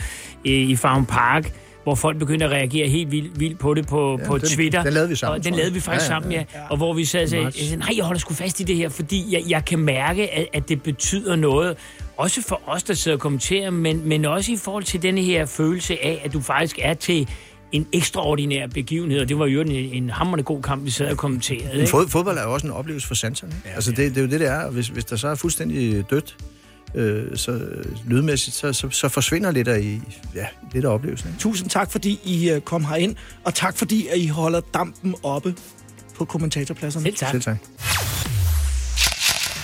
i, 0.43 0.53
i 0.53 0.75
Farm 0.75 1.05
Park, 1.05 1.53
hvor 1.87 1.95
folk 1.95 2.19
begyndte 2.19 2.45
at 2.45 2.51
reagere 2.51 2.87
helt 2.87 3.11
vildt, 3.11 3.39
vildt 3.39 3.59
på 3.59 3.73
det 3.73 3.87
på, 3.87 4.17
Ja, 4.21 4.27
på 4.27 4.37
den- 4.37 4.47
Twitter. 4.47 4.83
den 4.83 4.93
lavede 4.93 5.09
vi 5.09 5.15
sammen, 5.15 5.39
Og 5.39 5.45
den 5.45 5.53
lavede 5.55 5.73
vi 5.73 5.79
faktisk 5.79 6.09
Ja, 6.09 6.15
ja, 6.15 6.19
sammen, 6.21 6.31
ja. 6.31 6.43
ja. 6.53 6.59
Og 6.69 6.77
hvor 6.77 6.93
vi 6.93 7.05
sad 7.05 7.23
og 7.23 7.29
sagde, 7.29 7.75
nej, 7.75 7.89
jeg 7.97 8.05
holder 8.05 8.19
sgu 8.19 8.33
fast 8.33 8.59
i 8.59 8.63
det 8.63 8.75
her, 8.75 8.89
fordi 8.89 9.25
jeg, 9.33 9.43
jeg 9.49 9.65
kan 9.65 9.79
mærke, 9.79 10.33
at, 10.33 10.47
at 10.53 10.69
det 10.69 10.81
betyder 10.83 11.35
noget. 11.35 11.77
Også 12.17 12.41
for 12.41 12.61
os, 12.65 12.83
der 12.83 12.93
sidder 12.93 13.17
og 13.17 13.21
kommenterer, 13.21 13.69
men, 13.71 14.01
men 14.09 14.25
også 14.25 14.51
i 14.51 14.55
forhold 14.57 14.83
til 14.83 15.01
denne 15.01 15.21
her 15.21 15.45
følelse 15.45 16.05
af, 16.05 16.21
at 16.25 16.33
du 16.33 16.41
faktisk 16.41 16.79
er 16.81 16.93
til 16.93 17.27
en 17.71 17.87
ekstraordinær 17.93 18.67
begivenhed, 18.67 19.19
og 19.19 19.29
det 19.29 19.39
var 19.39 19.45
jo 19.45 19.61
en, 19.61 19.71
en 19.71 20.09
hammerende 20.09 20.43
god 20.43 20.61
kamp, 20.61 20.85
vi 20.85 20.89
sad 20.91 21.11
og 21.11 21.17
kommenterede. 21.17 21.67
Men 21.71 21.75
Ikke? 21.79 21.89
fod, 21.89 22.07
fodbold 22.07 22.37
er 22.37 22.43
jo 22.43 22.53
også 22.53 22.67
en 22.67 22.73
oplevelse 22.73 23.07
for 23.07 23.15
sanserne. 23.15 23.53
Ja, 23.65 23.69
altså, 23.75 23.91
det, 23.91 23.97
det 23.97 24.17
er 24.17 24.21
jo 24.21 24.27
det, 24.27 24.39
det 24.39 24.47
er. 24.47 24.69
Hvis, 24.71 24.87
hvis 24.87 25.05
der 25.05 25.15
så 25.15 25.27
er 25.27 25.35
fuldstændig 25.35 26.09
dødt, 26.09 26.35
øh, 26.95 27.37
så 27.37 27.59
lydmæssigt, 28.07 28.55
så, 28.55 28.73
så, 28.73 28.89
så 28.89 29.09
forsvinder 29.09 29.51
lidt 29.51 29.67
af, 29.67 29.79
i- 29.81 30.01
ja, 30.35 30.45
lidt 30.73 30.85
af 30.85 30.89
oplevelsen. 30.89 31.29
Ikke? 31.29 31.39
Tusind 31.39 31.69
tak, 31.69 31.91
fordi 31.91 32.19
I 32.23 32.49
øh, 32.49 32.61
kom 32.61 32.85
herind, 32.85 33.15
og 33.43 33.53
tak 33.53 33.77
fordi, 33.77 34.07
at 34.07 34.17
I 34.17 34.27
holder 34.27 34.61
dampen 34.73 35.15
oppe 35.23 35.55
på 36.15 36.25
kommentatorpladserne. 36.25 37.03
Selv 37.05 37.15
tak. 37.15 37.31
Selv 37.31 37.41
tak. 37.41 37.57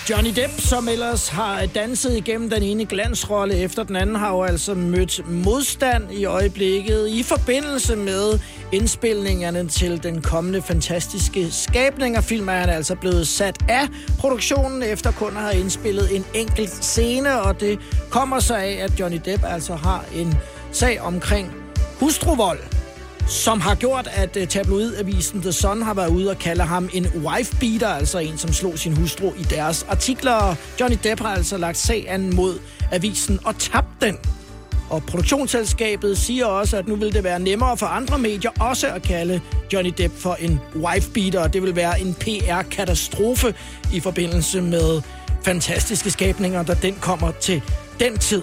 Johnny 0.10 0.30
Depp, 0.36 0.54
som 0.60 0.88
ellers 0.88 1.28
har 1.28 1.66
danset 1.66 2.18
igennem 2.18 2.50
den 2.50 2.64
ene 2.64 2.86
glansrolle 2.86 3.56
efter 3.58 3.84
den 3.84 3.96
anden, 3.96 4.16
har 4.16 4.32
jo 4.32 4.44
altså 4.44 4.74
mødt 4.74 5.30
modstand 5.30 6.12
i 6.12 6.26
øjeblikket 6.26 7.08
i 7.08 7.24
forbindelse 7.24 7.96
med 7.96 8.40
indspilningerne 8.72 9.68
til 9.68 10.04
den 10.04 10.22
kommende 10.22 10.62
fantastiske 10.62 11.52
skabningerfilm 11.52 12.50
er 12.50 12.54
han 12.54 12.70
altså 12.70 12.96
blevet 12.96 13.28
sat 13.28 13.58
af. 13.70 13.88
Produktionen 14.20 14.84
efter 14.84 15.12
kun 15.12 15.38
at 15.38 15.44
have 15.44 15.60
indspillet 15.60 16.16
en 16.16 16.26
enkelt 16.34 16.86
scene, 16.86 17.42
og 17.42 17.60
det 17.60 17.80
kommer 18.10 18.40
sig 18.40 18.64
af, 18.64 18.84
at 18.84 19.00
Johnny 19.00 19.20
Depp 19.26 19.44
altså 19.46 19.76
har 19.76 20.06
en 20.16 20.36
sag 20.72 21.02
omkring 21.02 21.52
hustruvold 22.00 22.73
som 23.28 23.62
har 23.62 23.76
gjort, 23.76 24.10
at 24.12 24.38
øh, 24.38 24.48
tabloidavisen 24.48 25.42
The 25.42 25.52
Sun 25.52 25.82
har 25.82 25.94
været 25.94 26.10
ude 26.10 26.30
og 26.30 26.38
kalde 26.38 26.64
ham 26.64 26.90
en 26.94 27.06
wife-beater, 27.06 27.88
altså 27.88 28.20
en, 28.20 28.38
som 28.38 28.54
slog 28.54 28.80
sin 28.80 28.98
hustru 28.98 29.32
i 29.40 29.44
deres 29.44 29.86
artikler. 29.90 30.56
Johnny 30.80 30.98
Depp 31.04 31.22
har 31.22 31.36
altså 31.36 31.58
lagt 31.58 31.78
sag 31.78 32.06
an 32.10 32.36
mod 32.36 32.60
avisen 32.92 33.40
og 33.46 33.58
tabt 33.58 34.02
den. 34.02 34.18
Og 34.90 35.04
produktionsselskabet 35.04 36.18
siger 36.18 36.46
også, 36.46 36.78
at 36.78 36.88
nu 36.88 36.96
vil 36.96 37.14
det 37.14 37.24
være 37.24 37.40
nemmere 37.40 37.78
for 37.78 37.86
andre 37.86 38.18
medier 38.20 38.52
også 38.60 38.88
at 38.88 39.02
kalde 39.02 39.42
Johnny 39.74 39.94
Depp 39.98 40.14
for 40.18 40.34
en 40.34 40.60
wife-beater, 40.76 41.40
og 41.40 41.54
det 41.54 41.62
vil 41.62 41.76
være 41.76 42.02
en 42.02 42.14
PR-katastrofe 42.14 43.54
i 43.94 44.00
forbindelse 44.00 44.62
med 44.62 45.02
fantastiske 45.44 46.12
skabninger, 46.12 46.64
da 46.64 46.74
den 46.74 46.96
kommer 47.02 47.32
til 47.32 47.62
den 48.00 48.18
tid. 48.18 48.42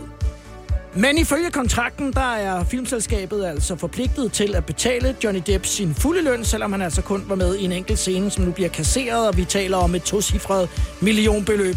Men 0.95 1.19
ifølge 1.19 1.51
kontrakten, 1.51 2.13
der 2.13 2.35
er 2.35 2.65
filmselskabet 2.65 3.45
altså 3.45 3.77
forpligtet 3.77 4.33
til 4.33 4.55
at 4.55 4.67
betale 4.67 5.17
Johnny 5.25 5.43
Depp 5.47 5.67
sin 5.67 5.95
fulde 5.95 6.23
løn, 6.23 6.45
selvom 6.45 6.73
han 6.73 6.83
altså 6.83 7.03
kun 7.03 7.25
var 7.29 7.35
med 7.35 7.57
i 7.57 7.65
en 7.65 7.73
enkelt 7.73 7.99
scene, 7.99 8.31
som 8.31 8.45
nu 8.45 8.51
bliver 8.51 8.69
kasseret, 8.69 9.29
og 9.29 9.37
vi 9.37 9.45
taler 9.45 9.77
om 9.77 9.95
et 9.95 10.03
tocifret 10.03 10.69
millionbeløb. 11.01 11.77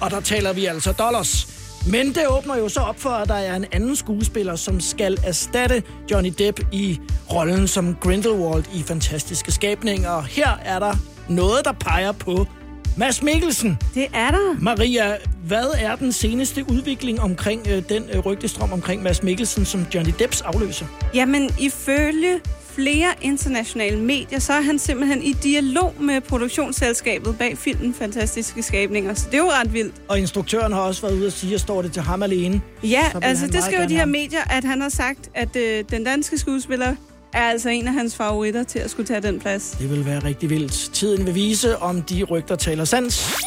Og 0.00 0.10
der 0.10 0.20
taler 0.20 0.52
vi 0.52 0.66
altså 0.66 0.92
dollars. 0.92 1.48
Men 1.90 2.06
det 2.08 2.28
åbner 2.28 2.56
jo 2.56 2.68
så 2.68 2.80
op 2.80 3.00
for, 3.00 3.10
at 3.10 3.28
der 3.28 3.34
er 3.34 3.56
en 3.56 3.64
anden 3.72 3.96
skuespiller, 3.96 4.56
som 4.56 4.80
skal 4.80 5.18
erstatte 5.24 5.82
Johnny 6.10 6.32
Depp 6.38 6.60
i 6.72 7.00
rollen 7.32 7.68
som 7.68 7.94
Grindelwald 8.00 8.64
i 8.74 8.82
Fantastiske 8.82 9.52
Skabninger. 9.52 10.10
Og 10.10 10.24
her 10.24 10.48
er 10.64 10.78
der 10.78 10.94
noget, 11.28 11.64
der 11.64 11.72
peger 11.72 12.12
på 12.12 12.46
Mads 12.98 13.22
Mikkelsen. 13.22 13.78
Det 13.94 14.06
er 14.14 14.30
der. 14.30 14.56
Maria, 14.60 15.16
hvad 15.44 15.66
er 15.80 15.96
den 15.96 16.12
seneste 16.12 16.64
udvikling 16.70 17.20
omkring 17.20 17.66
øh, 17.68 17.82
den 17.88 18.04
øh, 18.12 18.18
rygtestrøm 18.18 18.72
omkring 18.72 19.02
Mads 19.02 19.22
Mikkelsen 19.22 19.64
som 19.64 19.86
Johnny 19.94 20.12
Depps 20.18 20.40
afløser? 20.40 20.86
Jamen, 21.14 21.50
ifølge 21.60 22.40
flere 22.74 23.08
internationale 23.20 24.00
medier, 24.00 24.38
så 24.38 24.52
er 24.52 24.60
han 24.60 24.78
simpelthen 24.78 25.22
i 25.22 25.32
dialog 25.32 25.94
med 26.00 26.20
produktionsselskabet 26.20 27.38
bag 27.38 27.58
filmen 27.58 27.94
Fantastiske 27.94 28.62
Skabninger. 28.62 29.14
Så 29.14 29.26
det 29.26 29.34
er 29.34 29.38
jo 29.38 29.50
ret 29.50 29.72
vildt. 29.72 29.94
Og 30.08 30.18
instruktøren 30.18 30.72
har 30.72 30.80
også 30.80 31.02
været 31.02 31.14
ude 31.14 31.26
og 31.26 31.32
sige, 31.32 31.54
at 31.54 31.60
står 31.60 31.82
det 31.82 31.92
til 31.92 32.02
ham 32.02 32.22
alene. 32.22 32.60
Ja, 32.82 33.04
altså 33.22 33.46
det 33.46 33.64
skriver 33.64 33.86
de 33.86 33.96
her 33.96 34.06
medier, 34.06 34.50
at 34.50 34.64
han 34.64 34.80
har 34.80 34.88
sagt, 34.88 35.30
at 35.34 35.56
øh, 35.56 35.84
den 35.90 36.04
danske 36.04 36.38
skuespiller 36.38 36.94
er 37.32 37.42
altså 37.42 37.68
en 37.68 37.86
af 37.86 37.92
hans 37.92 38.16
favoritter 38.16 38.64
til 38.64 38.78
at 38.78 38.90
skulle 38.90 39.06
tage 39.06 39.20
den 39.20 39.40
plads. 39.40 39.76
Det 39.78 39.90
vil 39.90 40.06
være 40.06 40.24
rigtig 40.24 40.50
vildt. 40.50 40.90
Tiden 40.92 41.26
vil 41.26 41.34
vise, 41.34 41.78
om 41.78 42.02
de 42.02 42.22
rygter 42.22 42.56
taler 42.56 42.84
sandt. 42.84 43.38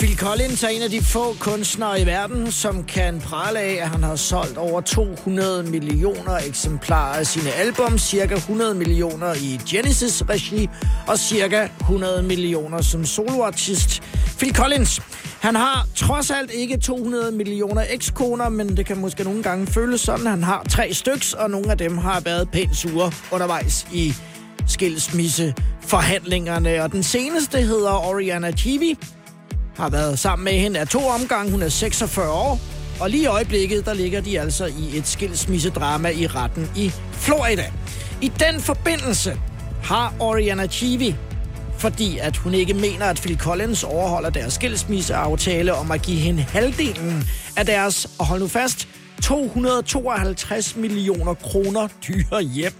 Phil 0.00 0.16
Collins 0.18 0.62
er 0.62 0.68
en 0.68 0.82
af 0.82 0.90
de 0.90 1.02
få 1.02 1.36
kunstnere 1.38 2.00
i 2.00 2.06
verden, 2.06 2.52
som 2.52 2.84
kan 2.84 3.20
prale 3.20 3.58
af, 3.58 3.78
at 3.82 3.88
han 3.88 4.02
har 4.02 4.16
solgt 4.16 4.56
over 4.56 4.80
200 4.80 5.62
millioner 5.62 6.36
eksemplarer 6.46 7.18
af 7.18 7.26
sine 7.26 7.52
album, 7.52 7.98
cirka 7.98 8.34
100 8.34 8.74
millioner 8.74 9.34
i 9.34 9.60
Genesis-regi 9.70 10.68
og 11.06 11.18
cirka 11.18 11.68
100 11.80 12.22
millioner 12.22 12.82
som 12.82 13.04
soloartist. 13.04 14.02
Phil 14.38 14.54
Collins, 14.54 15.00
han 15.40 15.54
har 15.54 15.86
trods 15.96 16.30
alt 16.30 16.50
ikke 16.50 16.76
200 16.76 17.32
millioner 17.32 17.82
ekskoner, 17.90 18.48
men 18.48 18.76
det 18.76 18.86
kan 18.86 18.96
måske 18.96 19.24
nogle 19.24 19.42
gange 19.42 19.66
føles 19.66 20.00
sådan. 20.00 20.26
Han 20.26 20.42
har 20.42 20.66
tre 20.68 20.94
styks, 20.94 21.32
og 21.32 21.50
nogle 21.50 21.70
af 21.70 21.78
dem 21.78 21.98
har 21.98 22.20
været 22.20 22.50
pænt 22.50 22.76
sure 22.76 23.12
undervejs 23.32 23.86
i 23.92 24.14
skilsmisseforhandlingerne. 24.66 26.82
Og 26.82 26.92
den 26.92 27.02
seneste 27.02 27.58
hedder 27.58 28.08
Oriana 28.08 28.52
Chivi, 28.52 28.98
har 29.76 29.90
været 29.90 30.18
sammen 30.18 30.44
med 30.44 30.52
hende 30.52 30.80
af 30.80 30.88
to 30.88 31.06
omgange. 31.06 31.50
Hun 31.50 31.62
er 31.62 31.68
46 31.68 32.30
år, 32.30 32.60
og 33.00 33.10
lige 33.10 33.22
i 33.22 33.26
øjeblikket, 33.26 33.86
der 33.86 33.94
ligger 33.94 34.20
de 34.20 34.40
altså 34.40 34.66
i 34.66 34.98
et 34.98 35.06
skilsmissedrama 35.06 36.08
i 36.08 36.26
retten 36.26 36.70
i 36.76 36.92
Florida. 37.12 37.72
I 38.20 38.28
den 38.28 38.60
forbindelse 38.60 39.40
har 39.82 40.14
Oriana 40.20 40.66
Chivi, 40.66 41.16
fordi 41.80 42.18
at 42.18 42.36
hun 42.36 42.54
ikke 42.54 42.74
mener, 42.74 43.06
at 43.06 43.20
Phil 43.20 43.38
Collins 43.38 43.84
overholder 43.84 44.30
deres 44.30 44.52
skilsmisseaftale 44.52 45.74
om 45.74 45.90
at 45.90 46.02
give 46.02 46.16
hende 46.16 46.42
halvdelen 46.42 47.28
af 47.56 47.66
deres, 47.66 48.10
og 48.18 48.26
hold 48.26 48.40
nu 48.40 48.48
fast, 48.48 48.88
252 49.22 50.76
millioner 50.76 51.34
kroner 51.34 51.88
dyre 52.08 52.42
hjem. 52.42 52.72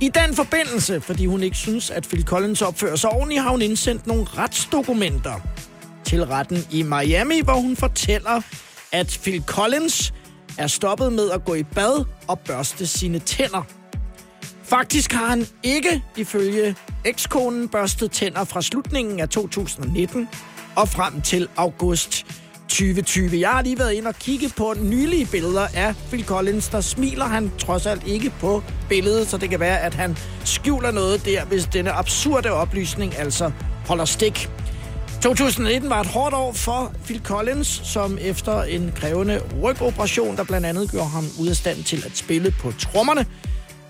I 0.00 0.08
den 0.08 0.36
forbindelse, 0.36 1.00
fordi 1.00 1.26
hun 1.26 1.42
ikke 1.42 1.56
synes, 1.56 1.90
at 1.90 2.06
Phil 2.08 2.24
Collins 2.24 2.62
opfører 2.62 2.96
sig 2.96 3.10
ordentligt, 3.10 3.42
har 3.42 3.50
hun 3.50 3.62
indsendt 3.62 4.06
nogle 4.06 4.24
retsdokumenter 4.24 5.40
til 6.04 6.24
retten 6.24 6.66
i 6.70 6.82
Miami, 6.82 7.40
hvor 7.40 7.54
hun 7.54 7.76
fortæller, 7.76 8.40
at 8.92 9.18
Phil 9.22 9.42
Collins 9.46 10.12
er 10.58 10.66
stoppet 10.66 11.12
med 11.12 11.30
at 11.30 11.44
gå 11.44 11.54
i 11.54 11.62
bad 11.62 12.04
og 12.28 12.38
børste 12.38 12.86
sine 12.86 13.18
tænder. 13.18 13.62
Faktisk 14.68 15.12
har 15.12 15.26
han 15.26 15.46
ikke, 15.62 16.02
ifølge 16.16 16.76
ekskonen, 17.04 17.68
børstet 17.68 18.10
tænder 18.10 18.44
fra 18.44 18.62
slutningen 18.62 19.20
af 19.20 19.28
2019 19.28 20.28
og 20.76 20.88
frem 20.88 21.20
til 21.20 21.48
august 21.56 22.26
2020. 22.68 23.40
Jeg 23.40 23.50
har 23.50 23.62
lige 23.62 23.78
været 23.78 23.92
ind 23.92 24.06
og 24.06 24.14
kigge 24.14 24.52
på 24.56 24.74
nylige 24.80 25.26
billeder 25.26 25.66
af 25.74 25.94
Phil 26.08 26.24
Collins. 26.24 26.68
Der 26.68 26.80
smiler 26.80 27.24
han 27.24 27.52
trods 27.58 27.86
alt 27.86 28.06
ikke 28.06 28.32
på 28.40 28.62
billedet, 28.88 29.28
så 29.28 29.36
det 29.36 29.50
kan 29.50 29.60
være, 29.60 29.80
at 29.80 29.94
han 29.94 30.16
skjuler 30.44 30.90
noget 30.90 31.24
der, 31.24 31.44
hvis 31.44 31.66
denne 31.66 31.92
absurde 31.92 32.50
oplysning 32.50 33.18
altså 33.18 33.50
holder 33.86 34.04
stik. 34.04 34.50
2019 35.22 35.90
var 35.90 36.00
et 36.00 36.06
hårdt 36.06 36.34
år 36.34 36.52
for 36.52 36.92
Phil 37.04 37.20
Collins, 37.24 37.80
som 37.84 38.18
efter 38.20 38.62
en 38.62 38.92
krævende 38.96 39.40
rygoperation, 39.62 40.36
der 40.36 40.44
blandt 40.44 40.66
andet 40.66 40.90
gjorde 40.90 41.08
ham 41.08 41.24
ud 41.40 41.48
af 41.48 41.56
stand 41.56 41.84
til 41.84 42.02
at 42.06 42.16
spille 42.16 42.54
på 42.60 42.72
trommerne, 42.72 43.26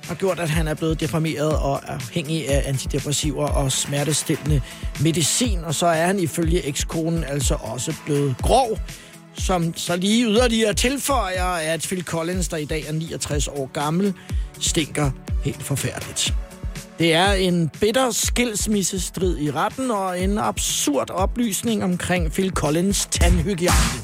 har 0.09 0.15
gjort, 0.15 0.41
at 0.41 0.51
han 0.51 0.69
er 0.69 0.75
blevet 0.75 1.01
deformeret 1.01 1.59
og 1.59 1.93
afhængig 1.93 2.49
af 2.49 2.63
antidepressiver 2.67 3.47
og 3.47 3.73
smertestillende 3.73 4.61
medicin. 5.01 5.65
Og 5.65 5.75
så 5.75 5.87
er 5.87 6.07
han 6.07 6.19
ifølge 6.19 6.67
ekskonen 6.67 7.25
altså 7.25 7.55
også 7.55 7.95
blevet 8.05 8.35
grov, 8.43 8.79
som 9.35 9.77
så 9.77 9.97
lige 9.97 10.27
yderligere 10.27 10.75
tilføjer, 10.75 11.45
at 11.45 11.81
Phil 11.81 12.05
Collins, 12.05 12.49
der 12.49 12.57
i 12.57 12.65
dag 12.65 12.85
er 12.89 12.93
69 12.93 13.49
år 13.49 13.71
gammel, 13.73 14.15
stinker 14.61 15.11
helt 15.45 15.63
forfærdeligt. 15.63 16.35
Det 16.99 17.15
er 17.15 17.33
en 17.33 17.71
bitter 17.81 18.11
skilsmissestrid 18.11 19.39
i 19.39 19.51
retten 19.51 19.91
og 19.91 20.21
en 20.21 20.39
absurd 20.39 21.11
oplysning 21.11 21.85
omkring 21.85 22.33
Phil 22.33 22.51
Collins 22.51 23.09
tandhygiejne. 23.11 24.01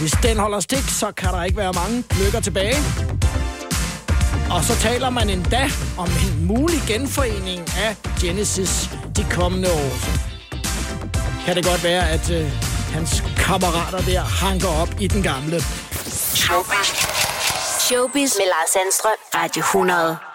Hvis 0.00 0.12
den 0.22 0.38
holder 0.38 0.60
stik, 0.60 0.84
så 0.88 1.12
kan 1.16 1.28
der 1.28 1.44
ikke 1.44 1.56
være 1.56 1.72
mange 1.72 2.04
lykker 2.24 2.40
tilbage. 2.40 2.74
Og 4.50 4.64
så 4.64 4.76
taler 4.76 5.10
man 5.10 5.30
endda 5.30 5.70
om 5.98 6.08
en 6.08 6.46
mulig 6.46 6.80
genforening 6.88 7.60
af 7.76 7.96
Genesis 8.20 8.90
de 9.16 9.26
kommende 9.30 9.68
år. 9.72 9.90
Så 9.94 11.46
kan 11.46 11.56
det 11.56 11.64
godt 11.64 11.84
være, 11.84 12.10
at 12.10 12.30
øh, 12.30 12.46
hans 12.92 13.24
kammerater 13.36 13.98
der 13.98 14.20
hanker 14.20 14.68
op 14.68 14.88
i 15.00 15.06
den 15.08 15.22
gamle. 15.22 15.60
Showbiz. 16.34 16.88
Showbiz 17.80 18.32
med 18.38 18.46
Lars 18.46 18.70
Sandstrøm. 18.72 19.18
Radio 19.34 19.60
100. 19.60 20.33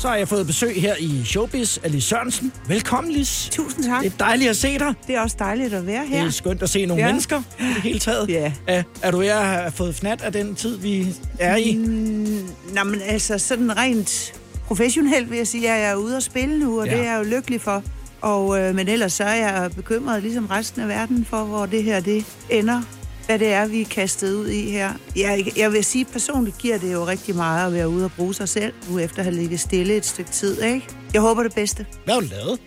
Så 0.00 0.08
har 0.08 0.16
jeg 0.16 0.28
fået 0.28 0.46
besøg 0.46 0.74
her 0.82 0.94
i 0.98 1.24
Showbiz 1.24 1.78
af 1.82 1.92
Lis 1.92 2.04
Sørensen. 2.04 2.52
Velkommen, 2.68 3.12
Lis. 3.12 3.48
Tusind 3.52 3.84
tak. 3.84 4.02
Det 4.04 4.12
er 4.12 4.16
dejligt 4.18 4.50
at 4.50 4.56
se 4.56 4.78
dig. 4.78 4.94
Det 5.06 5.14
er 5.16 5.20
også 5.20 5.36
dejligt 5.38 5.74
at 5.74 5.86
være 5.86 6.06
her. 6.06 6.18
Det 6.18 6.26
er 6.26 6.30
skønt 6.30 6.62
at 6.62 6.70
se 6.70 6.86
nogle 6.86 7.02
Ja. 7.02 7.08
mennesker 7.08 7.42
i 7.60 7.62
det 7.74 7.82
hele 7.82 7.98
taget. 7.98 8.28
Ja. 8.28 8.52
Er, 8.66 8.82
er 9.02 9.10
du 9.10 9.18
ved 9.18 9.26
at 9.28 9.44
have 9.46 9.72
fået 9.72 9.94
fnat 9.94 10.22
af 10.22 10.32
den 10.32 10.54
tid, 10.54 10.76
vi 10.78 11.06
er 11.38 11.56
i? 11.56 11.76
Mm, 11.76 12.46
nå, 12.74 12.84
men 12.84 13.00
altså 13.06 13.38
sådan 13.38 13.76
rent 13.76 14.32
professionelt 14.66 15.30
vil 15.30 15.36
jeg 15.36 15.46
sige, 15.46 15.70
at 15.70 15.80
jeg 15.80 15.90
er 15.90 15.94
ude 15.94 16.16
at 16.16 16.22
spille 16.22 16.58
nu, 16.58 16.80
og 16.80 16.86
ja. 16.86 16.92
det 16.92 17.00
er 17.00 17.12
jeg 17.12 17.18
jo 17.18 17.36
lykkelig 17.36 17.60
for. 17.60 17.82
Og, 18.20 18.60
øh, 18.60 18.74
men 18.74 18.88
ellers 18.88 19.12
så 19.12 19.24
er 19.24 19.34
jeg 19.34 19.70
bekymret, 19.76 20.22
ligesom 20.22 20.46
resten 20.46 20.82
af 20.82 20.88
verden, 20.88 21.26
for 21.30 21.44
hvor 21.44 21.66
det 21.66 21.82
her 21.82 22.00
det 22.00 22.24
ender. 22.50 22.82
Hvad 23.30 23.38
det 23.38 23.52
er, 23.52 23.66
vi 23.66 23.80
er 23.80 23.84
kastet 23.84 24.34
ud 24.34 24.48
i 24.48 24.70
her. 24.70 24.92
Jeg, 25.16 25.52
jeg 25.56 25.72
vil 25.72 25.84
sige, 25.84 26.04
personligt 26.04 26.58
giver 26.58 26.78
det 26.78 26.92
jo 26.92 27.06
rigtig 27.06 27.36
meget 27.36 27.66
at 27.66 27.72
være 27.72 27.88
ude 27.88 28.04
og 28.04 28.12
bruge 28.12 28.34
sig 28.34 28.48
selv, 28.48 28.72
nu 28.88 28.98
efter 28.98 29.18
at 29.18 29.24
have 29.24 29.34
ligget 29.36 29.60
stille 29.60 29.96
et 29.96 30.06
stykke 30.06 30.30
tid. 30.30 30.62
Ikke? 30.62 30.86
Jeg 31.14 31.20
håber 31.20 31.42
det 31.42 31.54
bedste. 31.54 31.86
Hvad 32.04 32.14
har 32.14 32.20
du 32.20 32.26
lavet? 32.26 32.60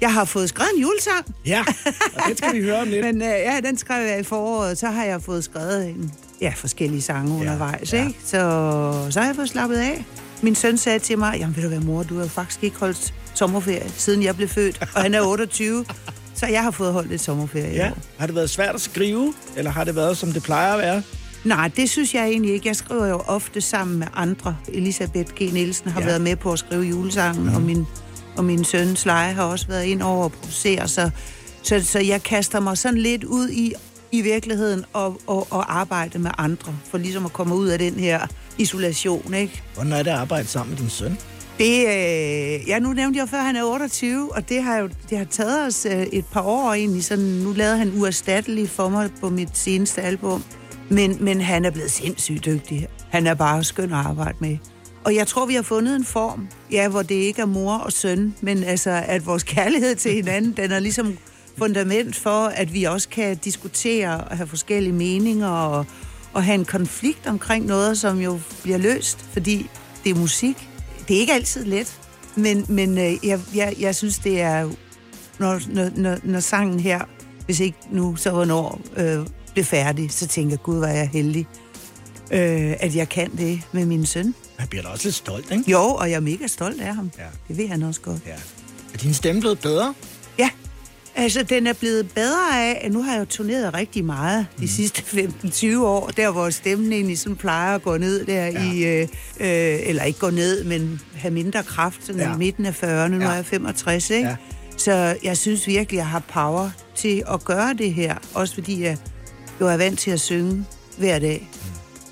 Jeg 0.00 0.12
har 0.12 0.24
fået 0.24 0.48
skrevet 0.48 0.70
en 0.76 0.82
julesang. 0.82 1.34
Ja, 1.46 1.64
og 2.14 2.22
det 2.28 2.38
skal 2.38 2.54
vi 2.54 2.62
høre 2.62 2.80
om 2.80 2.88
lidt. 2.88 3.04
Men 3.06 3.22
øh, 3.22 3.28
ja, 3.28 3.60
den 3.64 3.78
skrev 3.78 4.06
jeg 4.06 4.20
i 4.20 4.22
foråret. 4.22 4.78
Så 4.78 4.86
har 4.86 5.04
jeg 5.04 5.22
fået 5.22 5.44
skrevet 5.44 5.88
en, 5.88 6.12
ja, 6.40 6.52
forskellige 6.56 7.02
sange 7.02 7.34
ja, 7.34 7.40
undervejs. 7.40 7.92
Ja. 7.92 8.06
Ikke? 8.06 8.18
Så, 8.24 8.38
så 9.10 9.20
har 9.20 9.26
jeg 9.26 9.36
fået 9.36 9.48
slappet 9.48 9.76
af. 9.76 10.04
Min 10.42 10.54
søn 10.54 10.78
sagde 10.78 10.98
til 10.98 11.18
mig, 11.18 11.36
jamen 11.38 11.56
ved 11.56 11.62
du 11.62 11.68
hvad 11.68 11.80
mor, 11.80 12.02
du 12.02 12.18
har 12.18 12.26
faktisk 12.26 12.62
ikke 12.62 12.78
holdt 12.78 13.14
sommerferie, 13.34 13.90
siden 13.96 14.22
jeg 14.22 14.36
blev 14.36 14.48
født. 14.48 14.82
Og 14.94 15.02
han 15.02 15.14
er 15.14 15.20
28, 15.20 15.84
så 16.36 16.46
jeg 16.46 16.62
har 16.62 16.70
fået 16.70 16.92
holdt 16.92 17.08
lidt 17.10 17.20
sommerferie 17.20 17.72
i 17.72 17.76
Ja. 17.76 17.90
år. 17.90 17.98
Har 18.18 18.26
det 18.26 18.34
været 18.34 18.50
svært 18.50 18.74
at 18.74 18.80
skrive, 18.80 19.34
eller 19.56 19.70
har 19.70 19.84
det 19.84 19.96
været, 19.96 20.16
som 20.16 20.32
det 20.32 20.42
plejer 20.42 20.72
at 20.72 20.78
være? 20.78 21.02
Nej, 21.44 21.68
det 21.76 21.90
synes 21.90 22.14
jeg 22.14 22.24
egentlig 22.28 22.52
ikke. 22.54 22.68
Jeg 22.68 22.76
skriver 22.76 23.06
jo 23.06 23.16
ofte 23.16 23.60
sammen 23.60 23.98
med 23.98 24.06
andre. 24.14 24.56
Elisabeth 24.68 25.32
G. 25.34 25.52
Nielsen 25.52 25.90
har 25.90 26.00
Ja. 26.00 26.04
ja. 26.06 26.10
været 26.10 26.20
med 26.20 26.36
på 26.36 26.52
at 26.52 26.58
skrive 26.58 26.82
julesangen, 26.82 27.42
Mhm. 27.42 27.50
mm. 27.50 27.56
og 27.56 27.62
min, 27.62 27.86
og 28.36 28.44
min 28.44 28.64
søn 28.64 28.96
Sleje 28.96 29.32
har 29.32 29.42
også 29.44 29.66
været 29.68 29.84
ind 29.84 30.02
over 30.02 30.24
at 30.24 30.32
producere. 30.32 30.88
Så, 30.88 31.10
så, 31.62 31.84
så 31.84 31.98
jeg 31.98 32.22
kaster 32.22 32.60
mig 32.60 32.78
sådan 32.78 32.98
lidt 32.98 33.24
ud 33.24 33.48
i, 33.48 33.72
i 34.12 34.20
virkeligheden 34.22 34.84
og, 34.92 35.20
og, 35.26 35.46
og 35.50 35.78
arbejde 35.78 36.18
med 36.18 36.30
andre, 36.38 36.76
for 36.90 36.98
ligesom 36.98 37.24
at 37.24 37.32
komme 37.32 37.54
ud 37.54 37.68
af 37.68 37.78
den 37.78 37.94
her 37.94 38.26
isolation, 38.58 39.34
ikke? 39.34 39.62
Hvordan 39.74 39.92
er 39.92 40.02
det 40.02 40.10
at 40.10 40.16
arbejde 40.16 40.48
sammen 40.48 40.70
med 40.74 40.78
din 40.82 40.90
søn? 40.90 41.18
Det, 41.58 41.80
øh, 41.80 42.68
ja, 42.68 42.78
nu 42.78 42.92
nævnte 42.92 43.18
jeg 43.18 43.28
før, 43.28 43.38
at 43.38 43.44
han 43.44 43.56
er 43.56 43.64
28, 43.64 44.34
og 44.34 44.48
det 44.48 44.62
har 44.62 44.78
jo 44.78 44.88
det 45.10 45.18
har 45.18 45.24
taget 45.24 45.66
os 45.66 45.86
øh, 45.86 46.02
et 46.02 46.24
par 46.32 46.42
år 46.42 46.72
egentlig. 46.72 47.04
Sådan, 47.04 47.24
nu 47.24 47.52
lavede 47.52 47.78
han 47.78 47.92
uerstattelig 47.96 48.68
for 48.68 48.88
mig 48.88 49.10
på 49.20 49.28
mit 49.28 49.58
seneste 49.58 50.02
album. 50.02 50.44
Men, 50.88 51.16
men 51.20 51.40
han 51.40 51.64
er 51.64 51.70
blevet 51.70 51.90
sindssygt 51.90 52.44
dygtig. 52.44 52.88
Han 53.10 53.26
er 53.26 53.34
bare 53.34 53.64
skøn 53.64 53.92
at 53.92 53.98
arbejde 53.98 54.36
med. 54.40 54.58
Og 55.04 55.14
jeg 55.14 55.26
tror, 55.26 55.46
vi 55.46 55.54
har 55.54 55.62
fundet 55.62 55.96
en 55.96 56.04
form, 56.04 56.48
ja, 56.70 56.88
hvor 56.88 57.02
det 57.02 57.14
ikke 57.14 57.42
er 57.42 57.46
mor 57.46 57.74
og 57.74 57.92
søn, 57.92 58.34
men 58.40 58.64
altså, 58.64 59.02
at 59.06 59.26
vores 59.26 59.42
kærlighed 59.42 59.94
til 59.94 60.12
hinanden, 60.12 60.52
den 60.56 60.72
er 60.72 60.78
ligesom 60.78 61.18
fundament 61.58 62.16
for, 62.16 62.46
at 62.46 62.74
vi 62.74 62.84
også 62.84 63.08
kan 63.08 63.36
diskutere 63.36 64.20
og 64.20 64.36
have 64.36 64.46
forskellige 64.46 64.92
meninger 64.92 65.48
og, 65.48 65.86
og 66.32 66.44
have 66.44 66.54
en 66.54 66.64
konflikt 66.64 67.26
omkring 67.26 67.66
noget, 67.66 67.98
som 67.98 68.20
jo 68.20 68.40
bliver 68.62 68.78
løst, 68.78 69.18
fordi 69.32 69.70
det 70.04 70.10
er 70.10 70.14
musik. 70.14 70.68
Det 71.08 71.16
er 71.16 71.20
ikke 71.20 71.32
altid 71.32 71.64
let, 71.64 72.00
men, 72.34 72.66
men 72.68 72.98
øh, 72.98 73.26
jeg, 73.26 73.40
jeg, 73.54 73.74
jeg 73.80 73.94
synes, 73.94 74.18
det 74.18 74.40
er, 74.40 74.70
når, 75.38 75.60
når, 75.68 75.90
når, 75.96 76.18
når 76.24 76.40
sangen 76.40 76.80
her, 76.80 77.00
hvis 77.44 77.60
ikke 77.60 77.78
nu, 77.90 78.16
så 78.16 78.30
hvornår, 78.30 78.80
øh, 78.96 79.26
blev 79.52 79.64
færdig, 79.64 80.12
så 80.12 80.26
tænker 80.26 80.52
jeg, 80.52 80.62
gud, 80.62 80.78
hvor 80.78 80.86
er 80.86 80.96
jeg 80.96 81.08
heldig, 81.08 81.46
øh, 82.30 82.74
at 82.80 82.96
jeg 82.96 83.08
kan 83.08 83.36
det 83.36 83.62
med 83.72 83.86
min 83.86 84.06
søn. 84.06 84.34
Han 84.58 84.68
bliver 84.68 84.82
da 84.82 84.88
også 84.88 85.06
lidt 85.06 85.14
stolt, 85.14 85.50
ikke? 85.50 85.70
Jo, 85.70 85.80
og 85.80 86.10
jeg 86.10 86.16
er 86.16 86.20
mega 86.20 86.46
stolt 86.46 86.80
af 86.80 86.94
ham. 86.94 87.10
Ja. 87.18 87.24
Det 87.48 87.56
ved 87.56 87.68
han 87.68 87.82
også 87.82 88.00
godt. 88.00 88.20
Ja. 88.26 88.34
Er 88.94 88.98
din 88.98 89.14
stemme 89.14 89.40
blevet 89.40 89.58
bedre? 89.58 89.94
Ja, 90.38 90.50
altså 91.16 91.42
den 91.42 91.66
er 91.66 91.72
blevet 91.72 92.10
bedre 92.14 92.62
af, 92.64 92.88
nu 92.90 93.02
har 93.02 93.12
jeg 93.12 93.20
jo 93.20 93.24
turneret 93.24 93.74
rigtig 93.74 94.04
meget 94.04 94.46
de 94.60 94.68
sidste 94.68 95.02
15-20 95.44 95.78
år, 95.78 96.06
der 96.16 96.30
hvor 96.30 96.50
stemmen 96.50 96.92
egentlig 96.92 97.18
sådan 97.18 97.36
plejer 97.36 97.74
at 97.74 97.82
gå 97.82 97.96
ned 97.96 98.24
der 98.26 98.46
ja. 98.46 98.72
i, 98.72 98.84
øh, 98.84 99.02
øh, 99.40 99.88
eller 99.88 100.02
ikke 100.02 100.18
gå 100.18 100.30
ned, 100.30 100.64
men 100.64 101.00
have 101.14 101.34
mindre 101.34 101.62
kraft, 101.62 102.06
sådan 102.06 102.20
Ja. 102.20 102.34
i 102.34 102.38
midten 102.38 102.66
af 102.66 102.82
40'erne, 102.84 103.08
nu 103.08 103.18
Ja. 103.20 103.24
er 103.30 103.34
jeg 103.34 103.46
65, 103.46 104.10
ikke? 104.10 104.28
Ja. 104.28 104.36
Så 104.76 105.16
jeg 105.24 105.36
synes 105.36 105.66
virkelig, 105.66 105.98
jeg 105.98 106.06
har 106.08 106.22
power 106.28 106.70
til 106.94 107.22
at 107.32 107.44
gøre 107.44 107.74
det 107.74 107.94
her, 107.94 108.14
også 108.34 108.54
fordi 108.54 108.82
jeg 108.82 108.96
jo 109.60 109.66
er 109.68 109.76
vant 109.76 109.98
til 109.98 110.10
at 110.10 110.20
synge 110.20 110.64
hver 110.98 111.18
dag. 111.18 111.48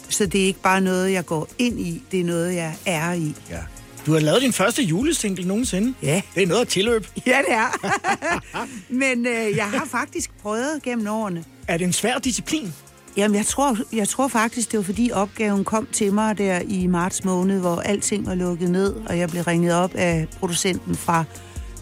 Så 0.08 0.26
det 0.26 0.42
er 0.42 0.46
ikke 0.46 0.60
bare 0.62 0.80
noget, 0.80 1.12
jeg 1.12 1.26
går 1.26 1.48
ind 1.58 1.80
i, 1.80 2.02
det 2.12 2.20
er 2.20 2.24
noget, 2.24 2.54
jeg 2.54 2.74
er 2.86 3.12
i. 3.12 3.34
Ja. 3.50 3.58
Du 4.06 4.12
har 4.12 4.20
lavet 4.20 4.42
din 4.42 4.52
første 4.52 4.82
julesingle 4.82 5.48
nogensinde. 5.48 5.94
Ja. 6.02 6.22
Det 6.34 6.42
er 6.42 6.46
noget 6.46 6.60
at 6.60 6.68
tilløb. 6.68 7.06
Ja, 7.26 7.38
det 7.48 7.54
er. 7.54 7.90
Men 9.02 9.26
øh, 9.26 9.56
jeg 9.56 9.70
har 9.70 9.86
faktisk 9.90 10.30
prøvet 10.42 10.82
gennem 10.82 11.06
årene. 11.08 11.44
Er 11.68 11.76
det 11.76 11.84
en 11.84 11.92
svær 11.92 12.18
disciplin? 12.18 12.72
Jamen, 13.16 13.36
jeg 13.36 13.46
tror, 13.46 13.76
jeg 13.92 14.08
tror 14.08 14.28
faktisk, 14.28 14.72
det 14.72 14.76
var 14.78 14.84
fordi 14.84 15.10
opgaven 15.12 15.64
kom 15.64 15.88
til 15.92 16.12
mig 16.12 16.38
der 16.38 16.60
i 16.68 16.86
marts 16.86 17.24
måned, 17.24 17.60
hvor 17.60 17.76
alting 17.76 18.26
var 18.26 18.34
lukket 18.34 18.70
ned, 18.70 18.94
og 19.06 19.18
jeg 19.18 19.28
blev 19.28 19.42
ringet 19.42 19.74
op 19.74 19.94
af 19.94 20.26
producenten 20.38 20.94
fra 20.94 21.24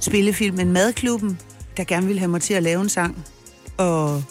spillefilmen 0.01 0.73
Madklubben, 0.73 1.39
der 1.77 1.85
gerne 1.85 2.07
ville 2.07 2.19
have 2.19 2.31
mig 2.31 2.43
til 2.43 2.55
at 2.55 2.63
lave 2.63 2.81
en 2.81 2.89
sang. 2.89 3.25
Og 3.77 4.25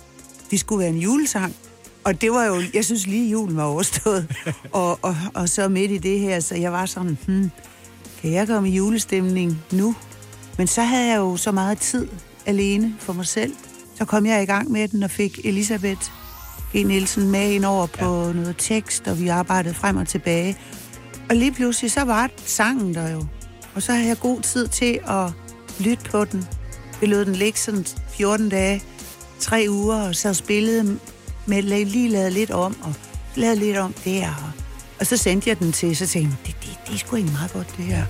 det 0.52 0.60
skulle 0.60 0.80
være 0.80 0.90
en 0.90 0.98
julesang. 0.98 1.56
Og 2.04 2.22
det 2.22 2.32
var 2.32 2.46
jo, 2.46 2.62
jeg 2.74 2.86
synes 2.86 3.08
lige 3.08 3.30
julen 3.30 3.58
var 3.58 3.64
overstået. 3.64 4.28
og, 4.72 5.00
og, 5.02 5.16
og 5.34 5.50
så 5.50 5.68
midt 5.68 5.92
i 5.92 5.98
det 5.98 6.20
her, 6.20 6.40
så 6.40 6.56
jeg 6.56 6.72
var 6.72 6.86
sådan, 6.86 7.18
hmm, 7.28 7.52
kan 8.22 8.32
jeg 8.32 8.48
komme 8.48 8.70
i 8.70 8.76
julestemning 8.76 9.64
nu? 9.72 9.96
Men 10.58 10.68
så 10.68 10.82
havde 10.82 11.08
jeg 11.08 11.18
jo 11.18 11.38
så 11.38 11.52
meget 11.52 11.78
tid 11.78 12.08
alene 12.46 12.96
for 13.00 13.14
mig 13.14 13.26
selv. 13.26 13.54
Så 13.96 14.06
kom 14.06 14.26
jeg 14.26 14.44
i 14.44 14.46
gang 14.46 14.72
med 14.72 14.88
den 14.88 15.04
og 15.04 15.12
fik 15.12 15.40
Elisabeth 15.44 16.02
G. 16.76 16.76
Nielsen 16.76 17.32
med 17.32 17.52
ind 17.52 17.66
over 17.66 17.88
på 17.88 18.28
ja. 18.28 18.34
noget 18.34 18.56
tekst, 18.58 19.08
og 19.08 19.20
vi 19.20 19.28
arbejdede 19.28 19.74
frem 19.74 19.98
og 19.98 20.08
tilbage. 20.08 20.58
Og 21.30 21.36
lige 21.36 21.52
pludselig, 21.52 21.92
så 21.92 22.02
var 22.04 22.30
sangen 22.38 22.96
der 22.96 23.12
jo. 23.12 23.26
Og 23.76 23.82
så 23.82 23.92
havde 23.92 24.08
jeg 24.08 24.20
god 24.20 24.42
tid 24.42 24.68
til 24.68 25.00
at 25.08 25.32
lytte 25.80 26.10
på 26.10 26.26
den. 26.26 26.48
Vi 27.02 27.06
lod 27.06 27.26
den 27.26 27.36
ligge 27.36 27.60
sådan 27.60 27.86
14 28.10 28.50
dage, 28.50 28.84
tre 29.40 29.66
uger, 29.70 29.96
og 29.96 30.16
så 30.16 30.34
spillede 30.34 31.00
med 31.46 31.64
lige 31.86 32.10
lavet 32.10 32.34
lidt 32.34 32.52
om, 32.52 32.76
og 32.84 32.94
lavet 33.36 33.58
lidt 33.58 33.78
om 33.78 33.94
der. 34.06 34.28
Og, 34.28 34.61
og 35.02 35.08
så 35.08 35.18
sendte 35.18 35.50
jeg 35.50 35.60
den 35.60 35.72
til, 35.72 35.96
så 35.98 36.08
tænkte 36.08 36.38
jeg, 36.46 36.54
det, 36.62 36.70
det, 36.70 36.80
det 36.88 36.94
er 36.94 36.98
sgu 36.98 37.16
egentlig 37.16 37.34
meget 37.34 37.54
godt, 37.54 37.74
det 37.78 37.86
her. 37.86 38.04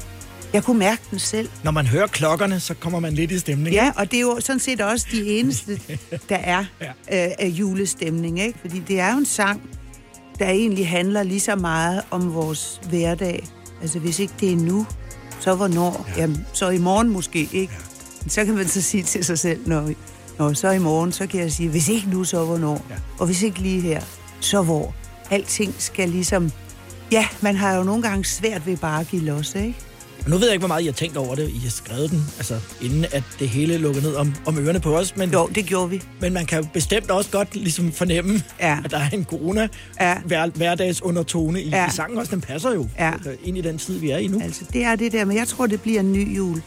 Jeg 0.54 0.64
kunne 0.64 0.80
mærke 0.80 1.02
den 1.12 1.20
selv. 1.20 1.50
Når 1.64 1.72
man 1.72 1.88
hører 1.88 2.08
klokkerne, 2.08 2.60
så 2.60 2.74
kommer 2.74 3.00
man 3.00 3.14
lidt 3.14 3.32
i 3.32 3.40
stemning. 3.40 3.76
Ja, 3.76 3.92
og 3.96 4.12
det 4.12 4.18
er 4.18 4.22
jo 4.22 4.38
sådan 4.40 4.60
set 4.60 4.82
også 4.82 5.08
de 5.12 5.28
eneste, 5.40 5.80
der 6.30 6.36
er 6.36 6.66
Ja. 6.82 6.88
øh, 7.28 7.32
af 7.40 7.48
julestemning, 7.48 8.40
ikke? 8.40 8.60
Fordi 8.62 8.80
det 8.80 9.00
er 9.00 9.12
jo 9.12 9.18
en 9.18 9.26
sang, 9.26 9.62
der 10.40 10.46
egentlig 10.50 10.90
handler 10.90 11.24
lige 11.24 11.40
så 11.40 11.56
meget 11.56 12.02
om 12.12 12.34
vores 12.34 12.82
hverdag. 12.90 13.48
Altså 13.82 14.00
hvis 14.00 14.20
ikke 14.20 14.34
det 14.40 14.52
er 14.52 14.56
nu, 14.56 14.86
så 15.40 15.56
hvornår? 15.56 16.06
Ja. 16.16 16.22
Jamen, 16.22 16.46
så 16.54 16.70
i 16.70 16.78
morgen 16.78 17.10
måske, 17.10 17.40
ikke? 17.40 17.74
Ja. 18.24 18.30
Så 18.30 18.46
kan 18.46 18.54
man 18.56 18.68
så 18.68 18.82
sige 18.82 19.04
til 19.04 19.26
sig 19.26 19.40
selv, 19.40 19.68
når, 19.68 19.90
når 20.40 20.54
så 20.54 20.70
i 20.72 20.80
morgen, 20.80 21.12
så 21.12 21.28
kan 21.28 21.40
jeg 21.40 21.52
sige, 21.52 21.70
hvis 21.70 21.90
ikke 21.90 22.10
nu, 22.10 22.24
så 22.24 22.46
hvornår? 22.46 22.86
Ja. 22.90 22.96
Og 23.20 23.26
hvis 23.26 23.42
ikke 23.42 23.60
lige 23.60 23.82
her, 23.82 24.02
så 24.40 24.62
hvor? 24.62 24.96
Alting 25.30 25.76
skal 25.80 26.10
ligesom... 26.10 26.52
Ja, 27.12 27.28
man 27.42 27.56
har 27.56 27.78
jo 27.78 27.84
nogle 27.84 28.02
gange 28.02 28.26
svært 28.26 28.66
ved 28.66 28.78
bare 28.78 29.00
at 29.00 29.08
give 29.08 29.22
los, 29.22 29.56
ikke? 29.56 29.76
Nu 30.28 30.38
ved 30.38 30.48
jeg 30.48 30.54
ikke, 30.54 30.62
hvor 30.62 30.68
meget 30.68 30.82
I 30.82 30.86
har 30.86 30.94
tænkt 30.94 31.18
over 31.18 31.36
det. 31.36 31.50
I 31.50 31.58
har 31.58 31.70
skrevet 31.70 32.12
den, 32.12 32.26
altså 32.38 32.60
inden 32.82 33.06
at 33.12 33.24
det 33.40 33.50
hele 33.50 33.78
lukker 33.78 34.02
ned 34.02 34.16
om, 34.16 34.34
om 34.46 34.60
ørerne 34.60 34.80
på 34.80 34.98
os. 34.98 35.18
Men, 35.18 35.32
jo, 35.32 35.48
det 35.56 35.66
gjorde 35.66 35.90
vi. 35.90 36.02
Men 36.20 36.34
man 36.34 36.46
kan 36.46 36.66
bestemt 36.74 37.12
også 37.12 37.32
godt 37.32 37.56
ligesom 37.56 37.92
fornemme, 37.92 38.44
ja. 38.60 38.80
at 38.86 38.92
der 38.92 38.98
er 38.98 39.10
en 39.10 39.26
corona 39.26 39.68
ja. 40.02 40.18
hver, 40.26 40.48
hverdags 40.48 41.02
undertone 41.02 41.62
i, 41.62 41.70
ja. 41.70 41.88
i 41.88 41.92
sangen 41.92 42.18
også. 42.20 42.32
Den 42.32 42.42
passer 42.42 42.74
jo 42.74 42.88
ja. 43.00 43.14
ind 43.44 43.58
i 43.58 43.62
den 43.62 43.78
tid, 43.78 44.00
vi 44.00 44.10
er 44.10 44.18
i 44.18 44.28
nu. 44.28 44.42
Altså, 44.42 44.66
det 44.74 44.84
er 44.84 44.96
det 44.96 45.12
der, 45.12 45.26
men 45.26 45.38
jeg 45.38 45.48
tror, 45.48 45.68
det 45.68 45.82
bliver 45.82 46.00
en 46.00 46.14
ny 46.14 46.38
jul 46.38 46.62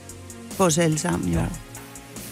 for 0.51 0.65
os 0.65 0.79
alle 0.79 0.99
sammen 0.99 1.29
i 1.29 1.33
ja. 1.33 1.41
år. 1.43 1.59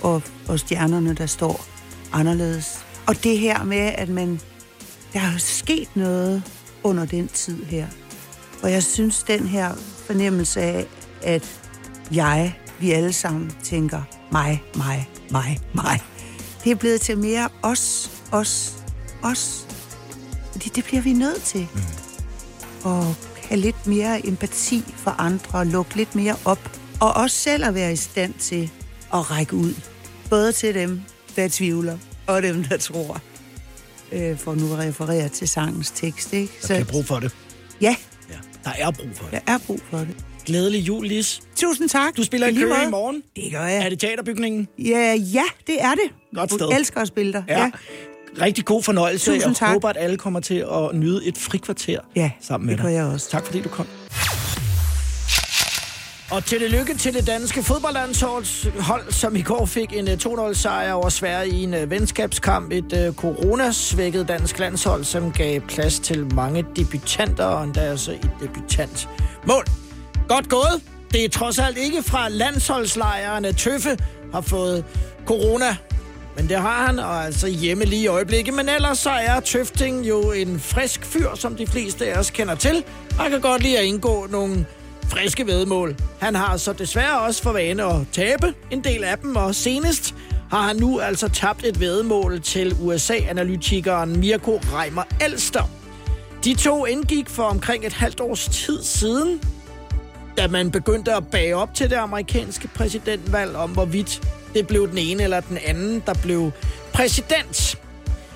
Og, 0.00 0.22
og 0.48 0.58
stjernerne, 0.58 1.14
der 1.14 1.26
står 1.26 1.66
anderledes. 2.12 2.78
Og 3.06 3.24
det 3.24 3.38
her 3.38 3.64
med, 3.64 3.92
at 3.94 4.08
man... 4.08 4.40
Der 5.12 5.20
er 5.20 5.32
jo 5.32 5.38
sket 5.38 5.88
noget 5.94 6.42
under 6.82 7.04
den 7.04 7.28
tid 7.28 7.64
her. 7.64 7.86
Og 8.62 8.72
jeg 8.72 8.82
synes, 8.82 9.22
den 9.22 9.46
her 9.46 9.74
fornemmelse 10.06 10.60
af, 10.60 10.86
at 11.22 11.60
jeg, 12.12 12.58
vi 12.80 12.90
alle 12.90 13.12
sammen 13.12 13.52
tænker 13.62 14.02
mig, 14.32 14.62
mig, 14.76 15.08
mig, 15.30 15.60
mig. 15.74 16.00
Det 16.64 16.72
er 16.72 16.76
blevet 16.76 17.00
til 17.00 17.18
mere 17.18 17.48
os, 17.62 18.10
os, 18.32 18.74
os. 19.22 19.66
Fordi 20.52 20.68
det 20.68 20.84
bliver 20.84 21.02
vi 21.02 21.12
nødt 21.12 21.42
til. 21.42 21.68
Mm. 21.74 21.80
Og 22.84 23.14
have 23.48 23.60
lidt 23.60 23.86
mere 23.86 24.26
empati 24.26 24.84
for 24.96 25.10
andre, 25.10 25.58
og 25.58 25.66
lukke 25.66 25.96
lidt 25.96 26.14
mere 26.14 26.36
op. 26.44 26.70
Og 27.00 27.12
også 27.12 27.36
selv 27.36 27.64
at 27.64 27.74
være 27.74 27.92
i 27.92 27.96
stand 27.96 28.34
til 28.34 28.70
at 29.14 29.30
række 29.30 29.56
ud. 29.56 29.74
Både 30.30 30.52
til 30.52 30.74
dem, 30.74 31.00
der 31.36 31.48
tvivler, 31.48 31.98
og 32.26 32.42
dem, 32.42 32.64
der 32.64 32.76
tror. 32.76 33.20
Øh, 34.12 34.38
for 34.38 34.54
nu 34.54 34.72
at 34.72 34.78
referere 34.78 35.28
til 35.28 35.48
sangens 35.48 35.90
tekst, 35.90 36.32
ikke? 36.32 36.52
Så, 36.60 36.74
der 36.74 36.80
er 36.80 36.84
brug 36.84 37.04
for 37.04 37.20
det. 37.20 37.34
Ja. 37.80 37.96
Der 38.64 38.70
er 38.78 38.90
brug 38.90 39.08
for 39.14 39.24
det. 39.24 39.42
Der 39.46 39.52
er 39.52 39.58
brug 39.66 39.80
for 39.90 39.98
det. 39.98 40.14
Glædelig 40.46 40.80
jul, 40.80 41.06
Lis. 41.06 41.40
Tusind 41.56 41.88
tak. 41.88 42.16
Du 42.16 42.24
spiller 42.24 42.46
i 42.46 42.54
Køge 42.54 42.74
i 42.86 42.90
morgen. 42.90 43.22
Det 43.36 43.52
gør 43.52 43.64
jeg. 43.64 43.84
Er 43.84 43.88
det 43.88 44.00
teaterbygningen? 44.00 44.68
Ja, 44.78 45.14
ja, 45.34 45.44
det 45.66 45.82
er 45.82 45.90
det. 45.92 46.12
Godt 46.34 46.52
sted. 46.52 46.66
Jeg 46.70 46.78
elsker 46.78 47.00
at 47.00 47.08
spille 47.08 47.32
der. 47.32 47.42
Ja. 47.48 47.58
ja. 47.60 47.70
Rigtig 48.40 48.64
god 48.64 48.82
fornøjelse. 48.82 49.30
Tusind 49.32 49.50
jeg 49.50 49.56
tak. 49.56 49.72
håber, 49.72 49.88
at 49.88 49.96
alle 49.96 50.16
kommer 50.16 50.40
til 50.40 50.54
at 50.72 50.94
nyde 50.94 51.26
et 51.26 51.38
frikvarter 51.38 52.00
ja, 52.16 52.30
sammen 52.40 52.66
med 52.66 52.76
dig. 52.76 52.84
dig. 52.84 52.92
jeg 52.92 53.04
også. 53.04 53.30
Tak 53.30 53.46
fordi 53.46 53.60
du 53.60 53.68
kom. 53.68 53.86
Og 56.32 56.44
til 56.44 56.60
lykke 56.60 56.94
til 56.94 57.14
det 57.14 57.26
danske 57.26 57.62
fodboldlandshold, 57.62 59.12
som 59.12 59.36
i 59.36 59.42
går 59.42 59.66
fik 59.66 59.92
en 59.92 60.08
øh, 60.08 60.14
2-0-sejr 60.14 60.92
over 60.92 61.08
Sverige 61.08 61.54
i 61.54 61.62
en 61.62 61.74
øh, 61.74 61.90
venskabskamp. 61.90 62.72
Et 62.72 63.08
uh, 63.08 63.14
coronasvækket 63.14 64.28
dansk 64.28 64.58
landshold, 64.58 65.04
som 65.04 65.32
gav 65.32 65.60
plads 65.60 65.98
til 66.00 66.34
mange 66.34 66.64
debutanter, 66.76 67.44
og 67.44 67.64
endda 67.64 67.80
altså 67.80 68.12
et 68.12 68.30
debutantmål. 68.40 69.64
Godt 70.28 70.48
gået. 70.48 70.82
Det 71.12 71.24
er 71.24 71.28
trods 71.28 71.58
alt 71.58 71.78
ikke 71.78 72.02
fra 72.02 72.28
landsholdslejrene. 72.28 73.52
Tøffe 73.52 73.98
har 74.32 74.40
fået 74.40 74.84
corona, 75.26 75.76
men 76.36 76.48
det 76.48 76.56
har 76.56 76.86
han, 76.86 76.98
og 76.98 77.24
altså 77.24 77.48
hjemme 77.48 77.84
lige 77.84 78.02
i 78.02 78.06
øjeblikket. 78.06 78.54
Men 78.54 78.68
ellers 78.68 78.98
så 78.98 79.10
er 79.10 79.40
Tøfting 79.40 80.08
jo 80.08 80.32
en 80.32 80.60
frisk 80.60 81.04
fyr, 81.04 81.28
som 81.34 81.56
de 81.56 81.66
fleste 81.66 82.06
af 82.06 82.18
os 82.18 82.30
kender 82.30 82.54
til. 82.54 82.84
Han 83.18 83.30
kan 83.30 83.40
godt 83.40 83.62
lide 83.62 83.78
at 83.78 83.84
indgå 83.84 84.26
nogle 84.30 84.66
friske 85.08 85.46
vedmål. 85.46 85.96
Han 86.20 86.34
har 86.34 86.56
så 86.56 86.72
desværre 86.72 87.20
også 87.20 87.42
for 87.42 87.52
vane 87.52 87.84
at 87.84 87.96
tabe 88.12 88.54
en 88.70 88.84
del 88.84 89.04
af 89.04 89.18
dem, 89.18 89.36
og 89.36 89.54
senest 89.54 90.14
har 90.50 90.62
han 90.62 90.76
nu 90.76 91.00
altså 91.00 91.28
tabt 91.28 91.64
et 91.64 91.80
vedmål 91.80 92.40
til 92.40 92.76
USA-analytikeren 92.80 94.20
Mirko 94.20 94.56
Reimer 94.56 95.02
Elster. 95.20 95.70
De 96.44 96.54
to 96.54 96.86
indgik 96.86 97.28
for 97.28 97.42
omkring 97.42 97.86
et 97.86 97.92
halvt 97.92 98.20
års 98.20 98.48
tid 98.48 98.82
siden, 98.82 99.40
da 100.36 100.48
man 100.48 100.70
begyndte 100.70 101.14
at 101.14 101.26
bage 101.26 101.56
op 101.56 101.74
til 101.74 101.90
det 101.90 101.96
amerikanske 101.96 102.68
præsidentvalg 102.68 103.56
om, 103.56 103.70
hvorvidt 103.70 104.22
det 104.54 104.66
blev 104.66 104.88
den 104.88 104.98
ene 104.98 105.22
eller 105.22 105.40
den 105.40 105.58
anden, 105.66 106.02
der 106.06 106.14
blev 106.14 106.50
præsident. 106.92 107.78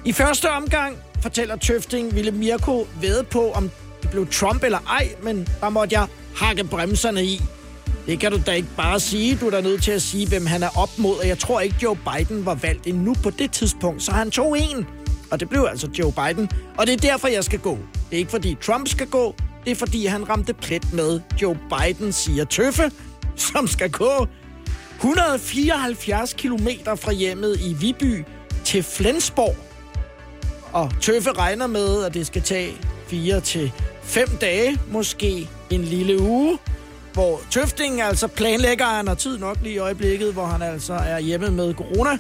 I 0.05 0.13
første 0.13 0.51
omgang, 0.51 0.97
fortæller 1.23 1.57
Tøfting, 1.57 2.15
ville 2.15 2.31
Mirko 2.31 2.87
ved 3.01 3.23
på, 3.23 3.53
om 3.53 3.71
det 4.03 4.11
blev 4.11 4.27
Trump 4.27 4.65
eller 4.65 4.79
ej, 4.79 5.09
men 5.23 5.49
der 5.61 5.69
måtte 5.69 5.99
jeg 5.99 6.07
hakke 6.37 6.65
bremserne 6.65 7.25
i. 7.25 7.43
Det 8.07 8.21
kan 8.21 8.33
du 8.33 8.41
da 8.47 8.53
ikke 8.53 8.69
bare 8.77 9.01
sige. 9.01 9.37
Du 9.37 9.47
er 9.47 9.51
da 9.51 9.61
nødt 9.61 9.83
til 9.83 9.93
at 9.93 10.03
sige, 10.03 10.29
hvem 10.29 10.47
han 10.47 10.63
er 10.63 10.79
op 10.79 10.99
mod. 10.99 11.17
Og 11.19 11.29
jeg 11.29 11.39
tror 11.39 11.61
ikke, 11.61 11.77
Joe 11.83 11.97
Biden 11.97 12.47
var 12.47 12.55
valgt 12.55 12.87
endnu 12.87 13.15
på 13.23 13.31
det 13.31 13.53
tidspunkt, 13.53 14.03
så 14.03 14.13
han 14.13 14.31
tog 14.31 14.59
en. 14.59 14.87
Og 15.31 15.41
det 15.41 15.49
blev 15.49 15.67
altså 15.71 15.89
Joe 15.99 16.13
Biden. 16.13 16.51
Og 16.79 16.87
det 16.87 16.93
er 16.93 17.11
derfor, 17.11 17.29
jeg 17.29 17.45
skal 17.45 17.59
gå. 17.59 17.79
Det 18.11 18.17
er 18.17 18.19
ikke 18.19 18.31
fordi 18.31 18.57
Trump 18.63 18.89
skal 18.89 19.07
gå. 19.07 19.35
Det 19.65 19.71
er 19.71 19.77
fordi, 19.77 20.07
han 20.07 20.29
ramte 20.29 20.55
plet 20.55 20.93
med 20.93 21.21
Joe 21.43 21.59
Biden, 21.71 22.13
siger 22.13 22.45
Tøffe, 22.45 22.91
som 23.37 23.67
skal 23.67 23.91
gå 23.91 24.27
174 24.97 26.33
km 26.33 26.69
fra 26.97 27.13
hjemmet 27.13 27.61
i 27.61 27.73
Viby 27.73 28.25
til 28.65 28.83
Flensborg. 28.83 29.57
Og 30.73 30.93
Tøffe 31.01 31.33
regner 31.33 31.67
med, 31.67 32.05
at 32.05 32.15
det 32.15 32.27
skal 32.27 32.43
tage 32.43 32.73
4 33.07 33.41
til 33.41 33.73
5 34.03 34.29
dage, 34.41 34.79
måske 34.91 35.49
en 35.71 35.83
lille 35.83 36.21
uge, 36.21 36.59
hvor 37.13 37.41
Tøfting 37.51 38.01
altså 38.01 38.27
planlægger, 38.27 38.85
han 38.85 39.09
har 39.09 39.15
tid 39.15 39.39
nok 39.39 39.57
lige 39.63 39.75
i 39.75 39.79
øjeblikket, 39.79 40.33
hvor 40.33 40.45
han 40.45 40.63
altså 40.63 40.95
er 40.95 41.19
hjemme 41.19 41.51
med 41.51 41.75
corona, 41.75 42.19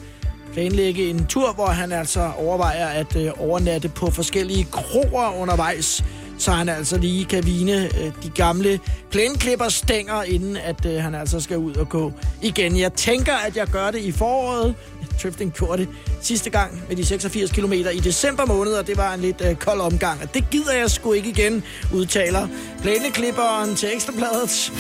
planlægge 0.52 1.10
en 1.10 1.26
tur, 1.26 1.52
hvor 1.52 1.66
han 1.66 1.92
altså 1.92 2.30
overvejer 2.38 2.86
at 2.86 3.16
øh, 3.16 3.30
overnatte 3.38 3.88
på 3.88 4.10
forskellige 4.10 4.64
kroer 4.64 5.40
undervejs, 5.40 6.04
så 6.38 6.50
han 6.50 6.68
altså 6.68 6.98
lige 6.98 7.24
kan 7.24 7.46
vine 7.46 7.84
øh, 7.84 8.12
de 8.22 8.30
gamle 8.34 8.80
plænklipperstænger, 9.10 10.22
inden 10.22 10.56
at 10.56 10.86
øh, 10.86 11.02
han 11.02 11.14
altså 11.14 11.40
skal 11.40 11.58
ud 11.58 11.74
og 11.74 11.88
gå 11.88 12.12
igen. 12.42 12.78
Jeg 12.78 12.92
tænker, 12.92 13.34
at 13.34 13.56
jeg 13.56 13.66
gør 13.66 13.90
det 13.90 13.98
i 13.98 14.12
foråret. 14.12 14.74
Tøfting 15.18 15.52
gjorde 15.52 15.78
det 15.78 15.88
sidste 16.22 16.50
gang 16.50 16.82
med 16.88 16.96
de 16.96 17.04
86 17.04 17.52
km 17.52 17.72
i 17.72 18.00
december 18.00 18.46
måned, 18.46 18.72
og 18.72 18.86
det 18.86 18.96
var 18.96 19.14
en 19.14 19.20
lidt 19.20 19.42
øh, 19.44 19.56
kold 19.56 19.80
omgang. 19.80 20.22
Og 20.22 20.34
det 20.34 20.50
gider 20.50 20.72
jeg 20.72 20.90
sgu 20.90 21.12
ikke 21.12 21.28
igen, 21.28 21.62
udtaler 21.94 22.48
plæneklipperen 22.82 23.76
til 23.76 23.88
Ekstrabladet. 23.94 24.72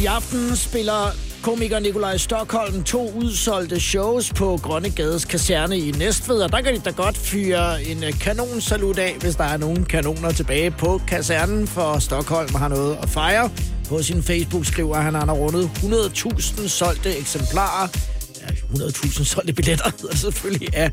I 0.00 0.06
aften 0.06 0.56
spiller 0.56 1.25
komiker 1.46 1.78
Nikolaj 1.78 2.16
Stockholm 2.16 2.82
to 2.82 3.10
udsolgte 3.16 3.80
shows 3.80 4.32
på 4.32 4.58
Grønnegades 4.62 5.24
kaserne 5.24 5.78
i 5.78 5.90
Næstved, 5.90 6.42
og 6.42 6.52
der 6.52 6.60
kan 6.60 6.74
de 6.74 6.80
da 6.80 6.90
godt 6.90 7.16
fyre 7.16 7.84
en 7.84 8.04
øh, 8.04 8.12
kanonsalut 8.20 8.98
af, 8.98 9.16
hvis 9.20 9.36
der 9.36 9.44
er 9.44 9.56
nogen 9.56 9.84
kanoner 9.84 10.32
tilbage 10.32 10.70
på 10.70 11.00
kasernen, 11.08 11.66
for 11.66 11.98
Stockholm 11.98 12.54
har 12.54 12.68
noget 12.68 12.98
at 13.02 13.08
fejre. 13.08 13.50
På 13.88 14.02
sin 14.02 14.22
Facebook 14.22 14.64
skriver 14.64 14.96
han, 14.96 15.14
at 15.14 15.20
han 15.20 15.28
har 15.28 15.36
rundet 15.36 15.64
100.000 15.64 16.68
solgte 16.68 17.16
eksemplarer 17.18 18.15
100.000 18.46 19.24
solgte 19.24 19.52
billetter, 19.52 19.90
hedder 20.00 20.16
selvfølgelig 20.16 20.76
af 20.76 20.90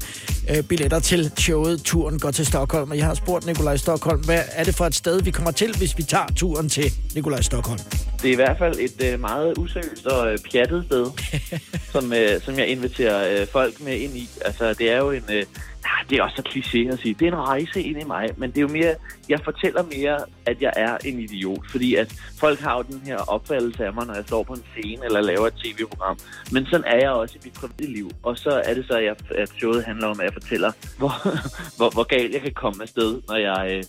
øh, 0.50 0.64
billetter 0.64 1.00
til 1.00 1.32
showet 1.38 1.84
Turen 1.84 2.20
går 2.20 2.32
til 2.32 2.46
Stockholm. 2.46 2.92
Og 2.92 2.98
jeg 2.98 3.06
har 3.06 3.14
spurgt 3.14 3.46
Nikolaj 3.46 3.78
Stockholm, 3.78 4.26
hvad 4.26 4.42
er 4.52 4.64
det 4.64 4.76
for 4.76 4.86
et 4.86 4.96
sted, 4.96 5.22
vi 5.22 5.32
kommer 5.32 5.52
til, 5.52 5.78
hvis 5.78 5.98
vi 5.98 6.04
tager 6.04 6.26
turen 6.36 6.70
til 6.70 6.94
Nikolaj 7.16 7.42
Stockholm? 7.42 7.80
Det 8.22 8.28
er 8.30 8.34
i 8.34 8.36
hvert 8.36 8.58
fald 8.58 8.80
et 8.80 9.14
øh, 9.14 9.20
meget 9.20 9.58
useriøst 9.58 10.06
og 10.06 10.32
øh, 10.32 10.38
pjattet 10.52 10.86
sted, 10.86 11.06
som, 11.94 12.14
øh, 12.14 12.42
som 12.42 12.60
jeg 12.60 12.68
inviterer 12.68 13.42
øh, 13.42 13.48
folk 13.48 13.82
med 13.82 13.98
ind 13.98 14.18
i. 14.18 14.30
Altså, 14.46 14.74
det 14.74 14.92
er 14.92 14.98
jo 14.98 15.12
en... 15.12 15.24
Øh, 15.30 15.44
Ah, 15.86 16.10
det 16.10 16.18
er 16.18 16.24
også 16.24 16.36
så 16.36 16.44
kliché 16.50 16.94
at 16.94 17.00
sige. 17.00 17.14
Det 17.20 17.28
er 17.28 17.32
en 17.32 17.38
rejse 17.38 17.82
ind 17.82 18.02
i 18.02 18.04
mig, 18.04 18.30
men 18.38 18.50
det 18.52 18.58
er 18.58 18.62
jo 18.62 18.68
mere, 18.68 18.96
jeg 19.30 19.40
fortæller 19.44 19.84
mere, 19.98 20.18
at 20.46 20.62
jeg 20.62 20.74
er 20.76 20.98
en 21.06 21.20
idiot, 21.20 21.72
fordi 21.72 21.96
at 21.96 22.14
folk 22.40 22.60
har 22.60 22.78
jo 22.78 22.82
den 22.82 23.02
her 23.06 23.18
opfattelse 23.18 23.86
af 23.86 23.94
mig, 23.94 24.06
når 24.06 24.14
jeg 24.14 24.24
står 24.28 24.44
på 24.44 24.54
en 24.54 24.64
scene 24.72 25.06
eller 25.06 25.22
laver 25.22 25.48
et 25.48 25.54
tv-program. 25.54 26.18
Men 26.52 26.66
sådan 26.66 26.86
er 26.88 26.98
jeg 26.98 27.10
også 27.10 27.36
i 27.36 27.40
mit 27.44 27.54
private 27.54 27.92
liv, 27.94 28.12
og 28.24 28.38
så 28.38 28.62
er 28.66 28.74
det 28.74 28.86
så, 28.88 28.94
at, 28.94 29.04
jeg, 29.04 29.16
at 29.38 29.50
showet 29.58 29.84
handler 29.84 30.08
om, 30.08 30.20
at 30.20 30.26
jeg 30.26 30.34
fortæller, 30.34 30.72
hvor, 30.98 31.14
hvor, 31.78 31.90
hvor 31.90 32.04
galt 32.04 32.34
jeg 32.34 32.42
kan 32.42 32.54
komme 32.54 32.84
afsted, 32.84 33.22
når 33.28 33.36
jeg 33.36 33.76
øh, 33.76 33.84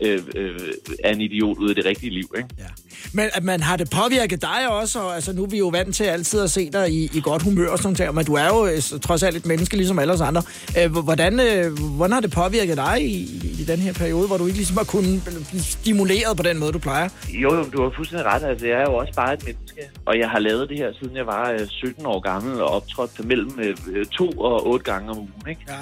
øh, 0.00 0.22
øh, 0.36 0.72
er 1.04 1.10
en 1.12 1.20
idiot 1.20 1.58
ude 1.58 1.72
i 1.72 1.74
det 1.74 1.84
rigtige 1.84 2.10
liv. 2.10 2.34
Ikke? 2.36 2.48
Ja. 2.58 2.64
Men 3.12 3.28
at 3.32 3.44
man 3.44 3.60
har 3.60 3.76
det 3.76 3.90
påvirket 3.90 4.42
dig 4.42 4.68
også, 4.68 5.00
og 5.00 5.14
altså, 5.14 5.32
nu 5.32 5.42
er 5.42 5.46
vi 5.46 5.58
jo 5.58 5.68
vant 5.68 5.94
til 5.94 6.04
altid 6.04 6.40
at 6.40 6.50
se 6.50 6.70
dig 6.70 6.90
i, 6.90 7.10
i 7.14 7.20
godt 7.20 7.42
humør 7.42 7.68
og 7.68 7.78
sådan 7.78 7.96
noget, 7.98 8.14
men 8.14 8.24
du 8.24 8.34
er 8.34 8.46
jo 8.46 8.66
øh, 8.66 9.00
trods 9.00 9.22
alt 9.22 9.36
et 9.36 9.46
menneske, 9.46 9.76
ligesom 9.76 9.98
alle 9.98 10.12
os 10.12 10.20
andre. 10.20 10.42
Øh, 10.78 10.92
hvordan, 10.92 11.39
øh, 11.46 11.78
hvordan 11.96 12.12
har 12.12 12.20
det 12.20 12.30
påvirket 12.30 12.76
dig 12.76 12.96
i, 13.02 13.16
i 13.60 13.64
den 13.66 13.78
her 13.78 13.92
periode, 13.92 14.26
hvor 14.26 14.36
du 14.36 14.46
ikke 14.46 14.58
ligesom 14.58 14.76
har 14.76 14.84
kunnet 14.84 15.22
blive 15.50 15.62
stimuleret 15.62 16.36
på 16.36 16.42
den 16.42 16.58
måde, 16.58 16.72
du 16.72 16.78
plejer? 16.78 17.08
Jo, 17.28 17.54
jo, 17.54 17.64
du 17.72 17.82
har 17.82 17.92
fuldstændig 17.96 18.26
ret. 18.26 18.42
Altså, 18.42 18.66
jeg 18.66 18.78
er 18.78 18.86
jo 18.90 18.94
også 18.94 19.12
bare 19.12 19.34
et 19.34 19.44
menneske, 19.44 19.80
og 20.04 20.18
jeg 20.18 20.30
har 20.30 20.38
lavet 20.38 20.68
det 20.68 20.78
her, 20.78 20.92
siden 21.00 21.16
jeg 21.16 21.26
var 21.26 21.50
øh, 21.50 21.60
17 21.68 22.06
år 22.06 22.20
gammel, 22.20 22.62
og 22.62 22.68
optrådt 22.68 23.26
mellem 23.26 23.58
øh, 23.88 24.06
to 24.06 24.30
og 24.30 24.66
otte 24.66 24.84
gange 24.92 25.10
om 25.10 25.18
ugen. 25.18 25.48
Ikke? 25.48 25.60
Ja. 25.68 25.74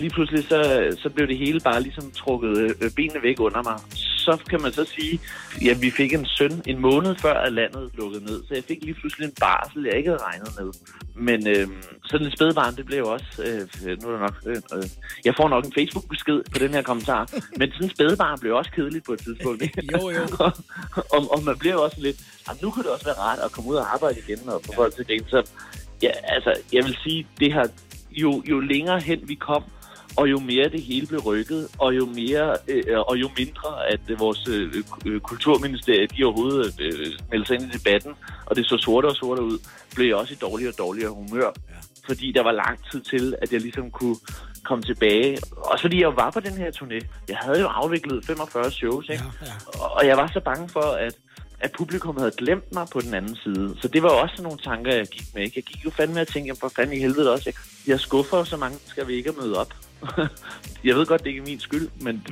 Lige 0.00 0.10
pludselig 0.10 0.44
så, 0.48 0.60
så 1.02 1.08
blev 1.08 1.26
det 1.28 1.38
hele 1.38 1.60
bare 1.60 1.82
ligesom 1.82 2.10
trukket 2.10 2.58
øh, 2.58 2.90
benene 2.96 3.22
væk 3.22 3.40
under 3.40 3.62
mig. 3.62 3.78
så 3.94 4.38
kan 4.50 4.62
man 4.62 4.72
så 4.72 4.84
sige, 4.84 5.20
ja, 5.64 5.74
vi 5.80 5.90
fik 5.90 6.12
en 6.12 6.26
søn 6.26 6.62
en 6.66 6.78
måned 6.80 7.14
før, 7.14 7.34
at 7.34 7.52
landet 7.52 7.90
lukkede 7.98 8.24
ned. 8.24 8.42
Så 8.48 8.54
jeg 8.54 8.64
fik 8.64 8.78
lige 8.82 8.94
pludselig 8.94 9.24
en 9.26 9.34
barsel, 9.40 9.84
jeg 9.84 9.96
ikke 9.96 10.10
havde 10.10 10.22
regnet 10.22 10.48
med. 10.60 10.68
Men 11.14 11.48
øh, 11.48 11.66
sådan 12.04 12.26
et 12.26 12.32
spædbarn, 12.32 12.76
det 12.76 12.86
blev 12.86 13.06
også... 13.06 13.42
Øh, 13.46 14.02
nu 14.02 14.08
er 14.08 14.12
det 14.12 14.20
nok... 14.20 14.36
Øh, 14.46 14.56
øh, 14.74 14.84
jeg 15.24 15.34
får 15.36 15.48
nok 15.48 15.64
en 15.64 15.72
Facebook-besked 15.78 16.40
på 16.52 16.58
den 16.58 16.70
her 16.70 16.82
kommentar. 16.82 17.30
Men 17.56 17.72
sådan 17.72 17.86
et 17.86 17.92
spædbarn 17.92 18.40
blev 18.40 18.54
også 18.54 18.70
kedeligt 18.70 19.04
på 19.06 19.12
et 19.12 19.18
tidspunkt. 19.18 19.62
Jo, 19.92 20.10
jo. 20.10 20.24
og, 21.14 21.20
og 21.32 21.44
man 21.44 21.58
bliver 21.58 21.76
også 21.76 21.96
lidt... 22.00 22.16
Nu 22.62 22.70
kunne 22.70 22.84
det 22.84 22.92
også 22.92 23.04
være 23.04 23.18
rart 23.18 23.38
at 23.38 23.52
komme 23.52 23.70
ud 23.70 23.76
og 23.76 23.94
arbejde 23.94 24.16
igen 24.18 24.48
og 24.48 24.60
få 24.66 24.72
folk 24.72 24.94
til 24.94 25.06
det. 25.08 25.24
Så 25.28 25.50
ja, 26.02 26.10
altså, 26.22 26.54
jeg 26.72 26.84
vil 26.84 26.96
sige, 27.04 27.26
det 27.40 27.52
har 27.52 27.68
jo, 28.10 28.42
jo 28.50 28.60
længere 28.60 29.00
hen 29.00 29.28
vi 29.28 29.34
kom, 29.34 29.64
og 30.16 30.30
jo 30.30 30.38
mere 30.38 30.68
det 30.68 30.82
hele 30.82 31.06
blev 31.06 31.20
rykket, 31.20 31.68
og 31.78 31.96
jo 31.96 32.06
mere 32.06 32.56
øh, 32.68 32.98
og 32.98 33.16
jo 33.16 33.30
mindre 33.38 33.88
at 33.92 34.00
øh, 34.08 34.20
vores 34.20 34.48
øh, 34.48 34.74
øh, 35.06 35.20
kulturministerie 35.20 36.06
de 36.06 36.24
overhovedet 36.24 36.80
øh, 36.80 37.06
meldte 37.30 37.46
sig 37.46 37.54
ind 37.54 37.74
i 37.74 37.78
debatten, 37.78 38.12
og 38.46 38.56
det 38.56 38.66
så 38.66 38.76
sorte 38.76 39.06
og 39.06 39.16
sorte 39.16 39.42
ud, 39.42 39.58
blev 39.94 40.06
jeg 40.06 40.16
også 40.16 40.34
i 40.34 40.36
dårligere 40.40 40.72
og 40.72 40.78
dårligere 40.78 41.10
humør. 41.10 41.50
Ja. 41.68 41.74
Fordi 42.06 42.32
der 42.32 42.42
var 42.42 42.52
lang 42.52 42.78
tid 42.90 43.00
til, 43.00 43.34
at 43.42 43.52
jeg 43.52 43.60
ligesom 43.60 43.90
kunne 43.90 44.16
komme 44.64 44.84
tilbage. 44.84 45.38
Også 45.56 45.82
fordi 45.82 46.00
jeg 46.00 46.16
var 46.16 46.30
på 46.30 46.40
den 46.40 46.52
her 46.52 46.70
turné. 46.70 47.06
Jeg 47.28 47.36
havde 47.36 47.60
jo 47.60 47.66
afviklet 47.66 48.24
45 48.24 48.70
shows, 48.70 49.08
ikke? 49.08 49.24
Ja, 49.42 49.46
ja. 49.46 49.80
Og 49.84 50.06
jeg 50.06 50.16
var 50.16 50.30
så 50.32 50.40
bange 50.40 50.68
for, 50.68 50.80
at 50.80 51.14
at 51.60 51.72
publikum 51.72 52.16
havde 52.16 52.30
glemt 52.30 52.74
mig 52.74 52.86
på 52.92 53.00
den 53.00 53.14
anden 53.14 53.36
side. 53.36 53.76
Så 53.80 53.88
det 53.88 54.02
var 54.02 54.08
også 54.08 54.36
sådan 54.36 54.42
nogle 54.42 54.58
tanker, 54.58 54.94
jeg 54.94 55.06
gik 55.06 55.34
med. 55.34 55.42
Ikke? 55.42 55.52
Jeg 55.56 55.64
gik 55.64 55.84
jo 55.84 55.90
fandme 55.90 56.14
med 56.14 56.22
at 56.22 56.28
tænke, 56.28 56.54
for 56.60 56.68
fanden 56.68 56.96
i 56.96 57.00
helvede 57.00 57.32
også. 57.32 57.42
Jeg, 57.46 57.54
jeg 57.86 58.00
skuffer 58.00 58.44
så 58.44 58.56
mange, 58.56 58.78
skal 58.86 59.08
vi 59.08 59.14
ikke 59.14 59.32
møde 59.40 59.60
op. 59.60 59.74
jeg 60.84 60.96
ved 60.96 61.06
godt, 61.06 61.20
det 61.20 61.26
ikke 61.26 61.40
er 61.40 61.46
min 61.46 61.60
skyld, 61.60 61.88
men 62.00 62.26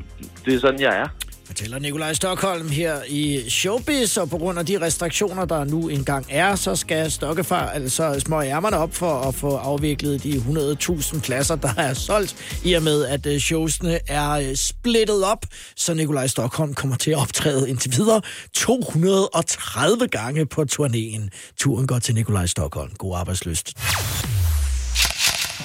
det 0.44 0.54
er 0.54 0.60
sådan, 0.60 0.80
jeg 0.80 0.96
er. 1.00 1.08
Fortæller 1.48 1.78
Nikolaj 1.78 2.12
Stockholm 2.12 2.68
her 2.68 2.96
i 3.08 3.50
Showbiz, 3.50 4.16
og 4.16 4.30
på 4.30 4.38
grund 4.38 4.58
af 4.58 4.66
de 4.66 4.80
restriktioner, 4.80 5.44
der 5.44 5.64
nu 5.64 5.88
engang 5.88 6.26
er, 6.30 6.54
så 6.54 6.76
skal 6.76 7.10
Stokkefar 7.10 7.68
altså 7.68 8.20
små 8.20 8.42
ærmerne 8.42 8.76
op 8.76 8.94
for 8.94 9.20
at 9.20 9.34
få 9.34 9.56
afviklet 9.56 10.22
de 10.22 10.32
100.000 10.32 11.20
pladser, 11.20 11.56
der 11.56 11.74
er 11.76 11.94
solgt, 11.94 12.60
i 12.64 12.72
og 12.72 12.82
med 12.82 13.04
at 13.04 13.26
øh, 13.26 13.38
showsene 13.38 13.98
er 14.08 14.30
øh, 14.30 14.54
splittet 14.54 15.24
op, 15.24 15.44
så 15.76 15.94
Nikolaj 15.94 16.26
Stockholm 16.26 16.74
kommer 16.74 16.96
til 16.96 17.10
at 17.10 17.18
optræde 17.18 17.70
indtil 17.70 17.92
videre 17.96 18.20
230 18.54 20.08
gange 20.08 20.46
på 20.46 20.64
turnéen. 20.72 21.28
Turen 21.56 21.86
går 21.86 21.98
til 21.98 22.14
Nikolaj 22.14 22.46
Stockholm. 22.46 22.90
God 22.98 23.18
arbejdsløst 23.18 23.74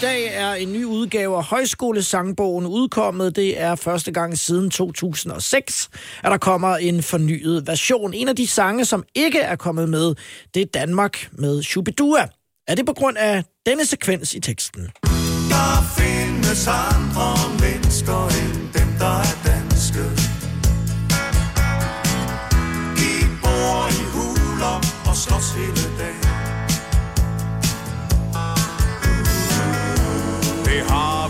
dag 0.01 0.29
er 0.33 0.53
en 0.53 0.73
ny 0.73 0.85
udgave 0.85 1.37
af 1.37 1.43
Højskolesangbogen 1.43 2.65
udkommet. 2.65 3.35
Det 3.35 3.61
er 3.61 3.75
første 3.75 4.11
gang 4.11 4.37
siden 4.37 4.69
2006, 4.69 5.89
at 6.23 6.31
der 6.31 6.37
kommer 6.37 6.77
en 6.77 7.03
fornyet 7.03 7.67
version. 7.67 8.13
En 8.13 8.27
af 8.27 8.35
de 8.35 8.47
sange, 8.47 8.85
som 8.85 9.03
ikke 9.15 9.39
er 9.39 9.55
kommet 9.55 9.89
med, 9.89 10.15
det 10.53 10.61
er 10.61 10.65
Danmark 10.73 11.29
med 11.31 11.63
Shubidua. 11.63 12.27
Er 12.67 12.75
det 12.75 12.85
på 12.85 12.93
grund 12.93 13.17
af 13.17 13.43
denne 13.65 13.85
sekvens 13.85 14.33
i 14.33 14.39
teksten? 14.39 14.81
Der 15.49 15.73
findes 15.97 16.67
andre 16.67 17.35
mennesker 17.63 18.27
end 18.27 18.73
dem, 18.73 18.89
der 18.99 19.15
er 19.29 19.35
danske. 19.45 20.03
De 22.99 23.11
bor 23.41 23.87
i 23.99 24.03
huler 24.13 24.75
og 25.09 25.15
slås 25.15 25.51
hele 25.57 25.82
dagen. 30.89 31.23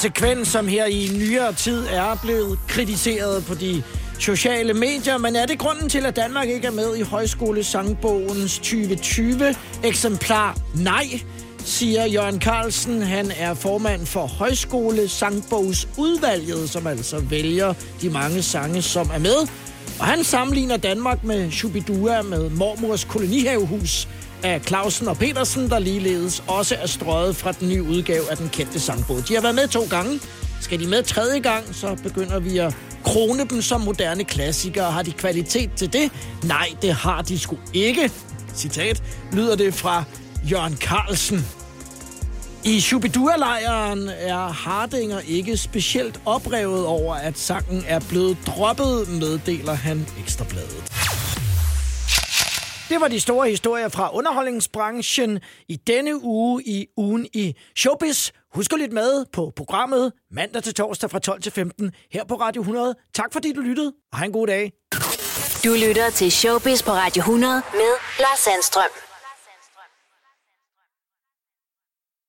sekvens, 0.00 0.48
som 0.48 0.68
her 0.68 0.86
i 0.86 1.10
nyere 1.18 1.52
tid 1.52 1.86
er 1.90 2.18
blevet 2.22 2.58
kritiseret 2.68 3.44
på 3.44 3.54
de 3.54 3.82
sociale 4.18 4.74
medier. 4.74 5.18
Men 5.18 5.36
er 5.36 5.46
det 5.46 5.58
grunden 5.58 5.88
til, 5.88 6.06
at 6.06 6.16
Danmark 6.16 6.48
ikke 6.48 6.66
er 6.66 6.72
med 6.72 6.96
i 6.96 7.02
Højskolesangbogens 7.02 8.58
2020 8.58 9.54
eksemplar? 9.84 10.56
Nej, 10.74 11.04
siger 11.70 12.06
Jørgen 12.06 12.40
Carlsen. 12.40 13.02
Han 13.02 13.32
er 13.36 13.54
formand 13.54 14.06
for 14.06 14.26
Højskole 14.26 15.08
Sangbogsudvalget, 15.08 16.70
som 16.70 16.86
altså 16.86 17.18
vælger 17.18 17.74
de 18.02 18.10
mange 18.10 18.42
sange, 18.42 18.82
som 18.82 19.10
er 19.14 19.18
med. 19.18 19.36
Og 19.98 20.06
han 20.06 20.24
sammenligner 20.24 20.76
Danmark 20.76 21.24
med 21.24 21.50
Shubidua 21.50 22.22
med 22.22 22.50
mormors 22.50 23.04
kolonihavehus 23.04 24.08
af 24.42 24.60
Clausen 24.66 25.08
og 25.08 25.16
Petersen, 25.16 25.70
der 25.70 25.78
ligeledes 25.78 26.42
også 26.48 26.74
er 26.82 26.86
strøget 26.86 27.36
fra 27.36 27.52
den 27.52 27.68
nye 27.68 27.82
udgave 27.82 28.30
af 28.30 28.36
den 28.36 28.48
kendte 28.48 28.80
sangbog. 28.80 29.28
De 29.28 29.34
har 29.34 29.42
været 29.42 29.54
med 29.54 29.68
to 29.68 29.86
gange. 29.90 30.20
Skal 30.60 30.80
de 30.80 30.86
med 30.86 31.02
tredje 31.02 31.38
gang, 31.40 31.74
så 31.74 31.96
begynder 32.02 32.38
vi 32.38 32.58
at 32.58 32.76
krone 33.04 33.44
dem 33.44 33.62
som 33.62 33.80
moderne 33.80 34.24
klassikere. 34.24 34.92
Har 34.92 35.02
de 35.02 35.12
kvalitet 35.12 35.70
til 35.76 35.92
det? 35.92 36.10
Nej, 36.44 36.68
det 36.82 36.92
har 36.92 37.22
de 37.22 37.38
sgu 37.38 37.56
ikke. 37.74 38.10
Citat 38.54 39.02
lyder 39.32 39.56
det 39.56 39.74
fra 39.74 40.04
Jørgen 40.50 40.76
Carlsen. 40.76 41.59
I 42.64 42.80
Shubidua-lejren 42.80 44.08
er 44.08 44.48
Hardinger 44.52 45.20
ikke 45.20 45.56
specielt 45.56 46.20
oprevet 46.26 46.86
over, 46.86 47.14
at 47.14 47.38
sangen 47.38 47.84
er 47.88 48.00
blevet 48.08 48.38
droppet, 48.46 49.08
meddeler 49.08 49.72
han 49.72 50.06
Ekstrabladet. 50.22 50.92
Det 52.88 53.00
var 53.00 53.08
de 53.08 53.20
store 53.20 53.48
historier 53.50 53.88
fra 53.88 54.14
underholdningsbranchen 54.16 55.40
i 55.68 55.76
denne 55.76 56.24
uge 56.24 56.62
i 56.66 56.86
ugen 56.96 57.26
i 57.34 57.54
Showbiz. 57.76 58.30
Husk 58.54 58.72
at 58.72 58.78
lytte 58.78 58.94
med 58.94 59.24
på 59.32 59.52
programmet 59.56 60.12
mandag 60.32 60.62
til 60.62 60.74
torsdag 60.74 61.10
fra 61.10 61.18
12 61.18 61.42
til 61.42 61.52
15 61.52 61.90
her 62.12 62.24
på 62.24 62.34
Radio 62.34 62.62
100. 62.62 62.94
Tak 63.14 63.32
fordi 63.32 63.52
du 63.52 63.60
lyttede, 63.60 63.92
og 64.12 64.18
have 64.18 64.26
en 64.26 64.32
god 64.32 64.46
dag. 64.46 64.72
Du 65.64 65.74
lytter 65.86 66.10
til 66.10 66.32
Showbiz 66.32 66.82
på 66.82 66.90
Radio 66.90 67.20
100 67.20 67.62
med 67.72 67.92
Lars 68.18 68.38
Sandstrøm. 68.38 69.09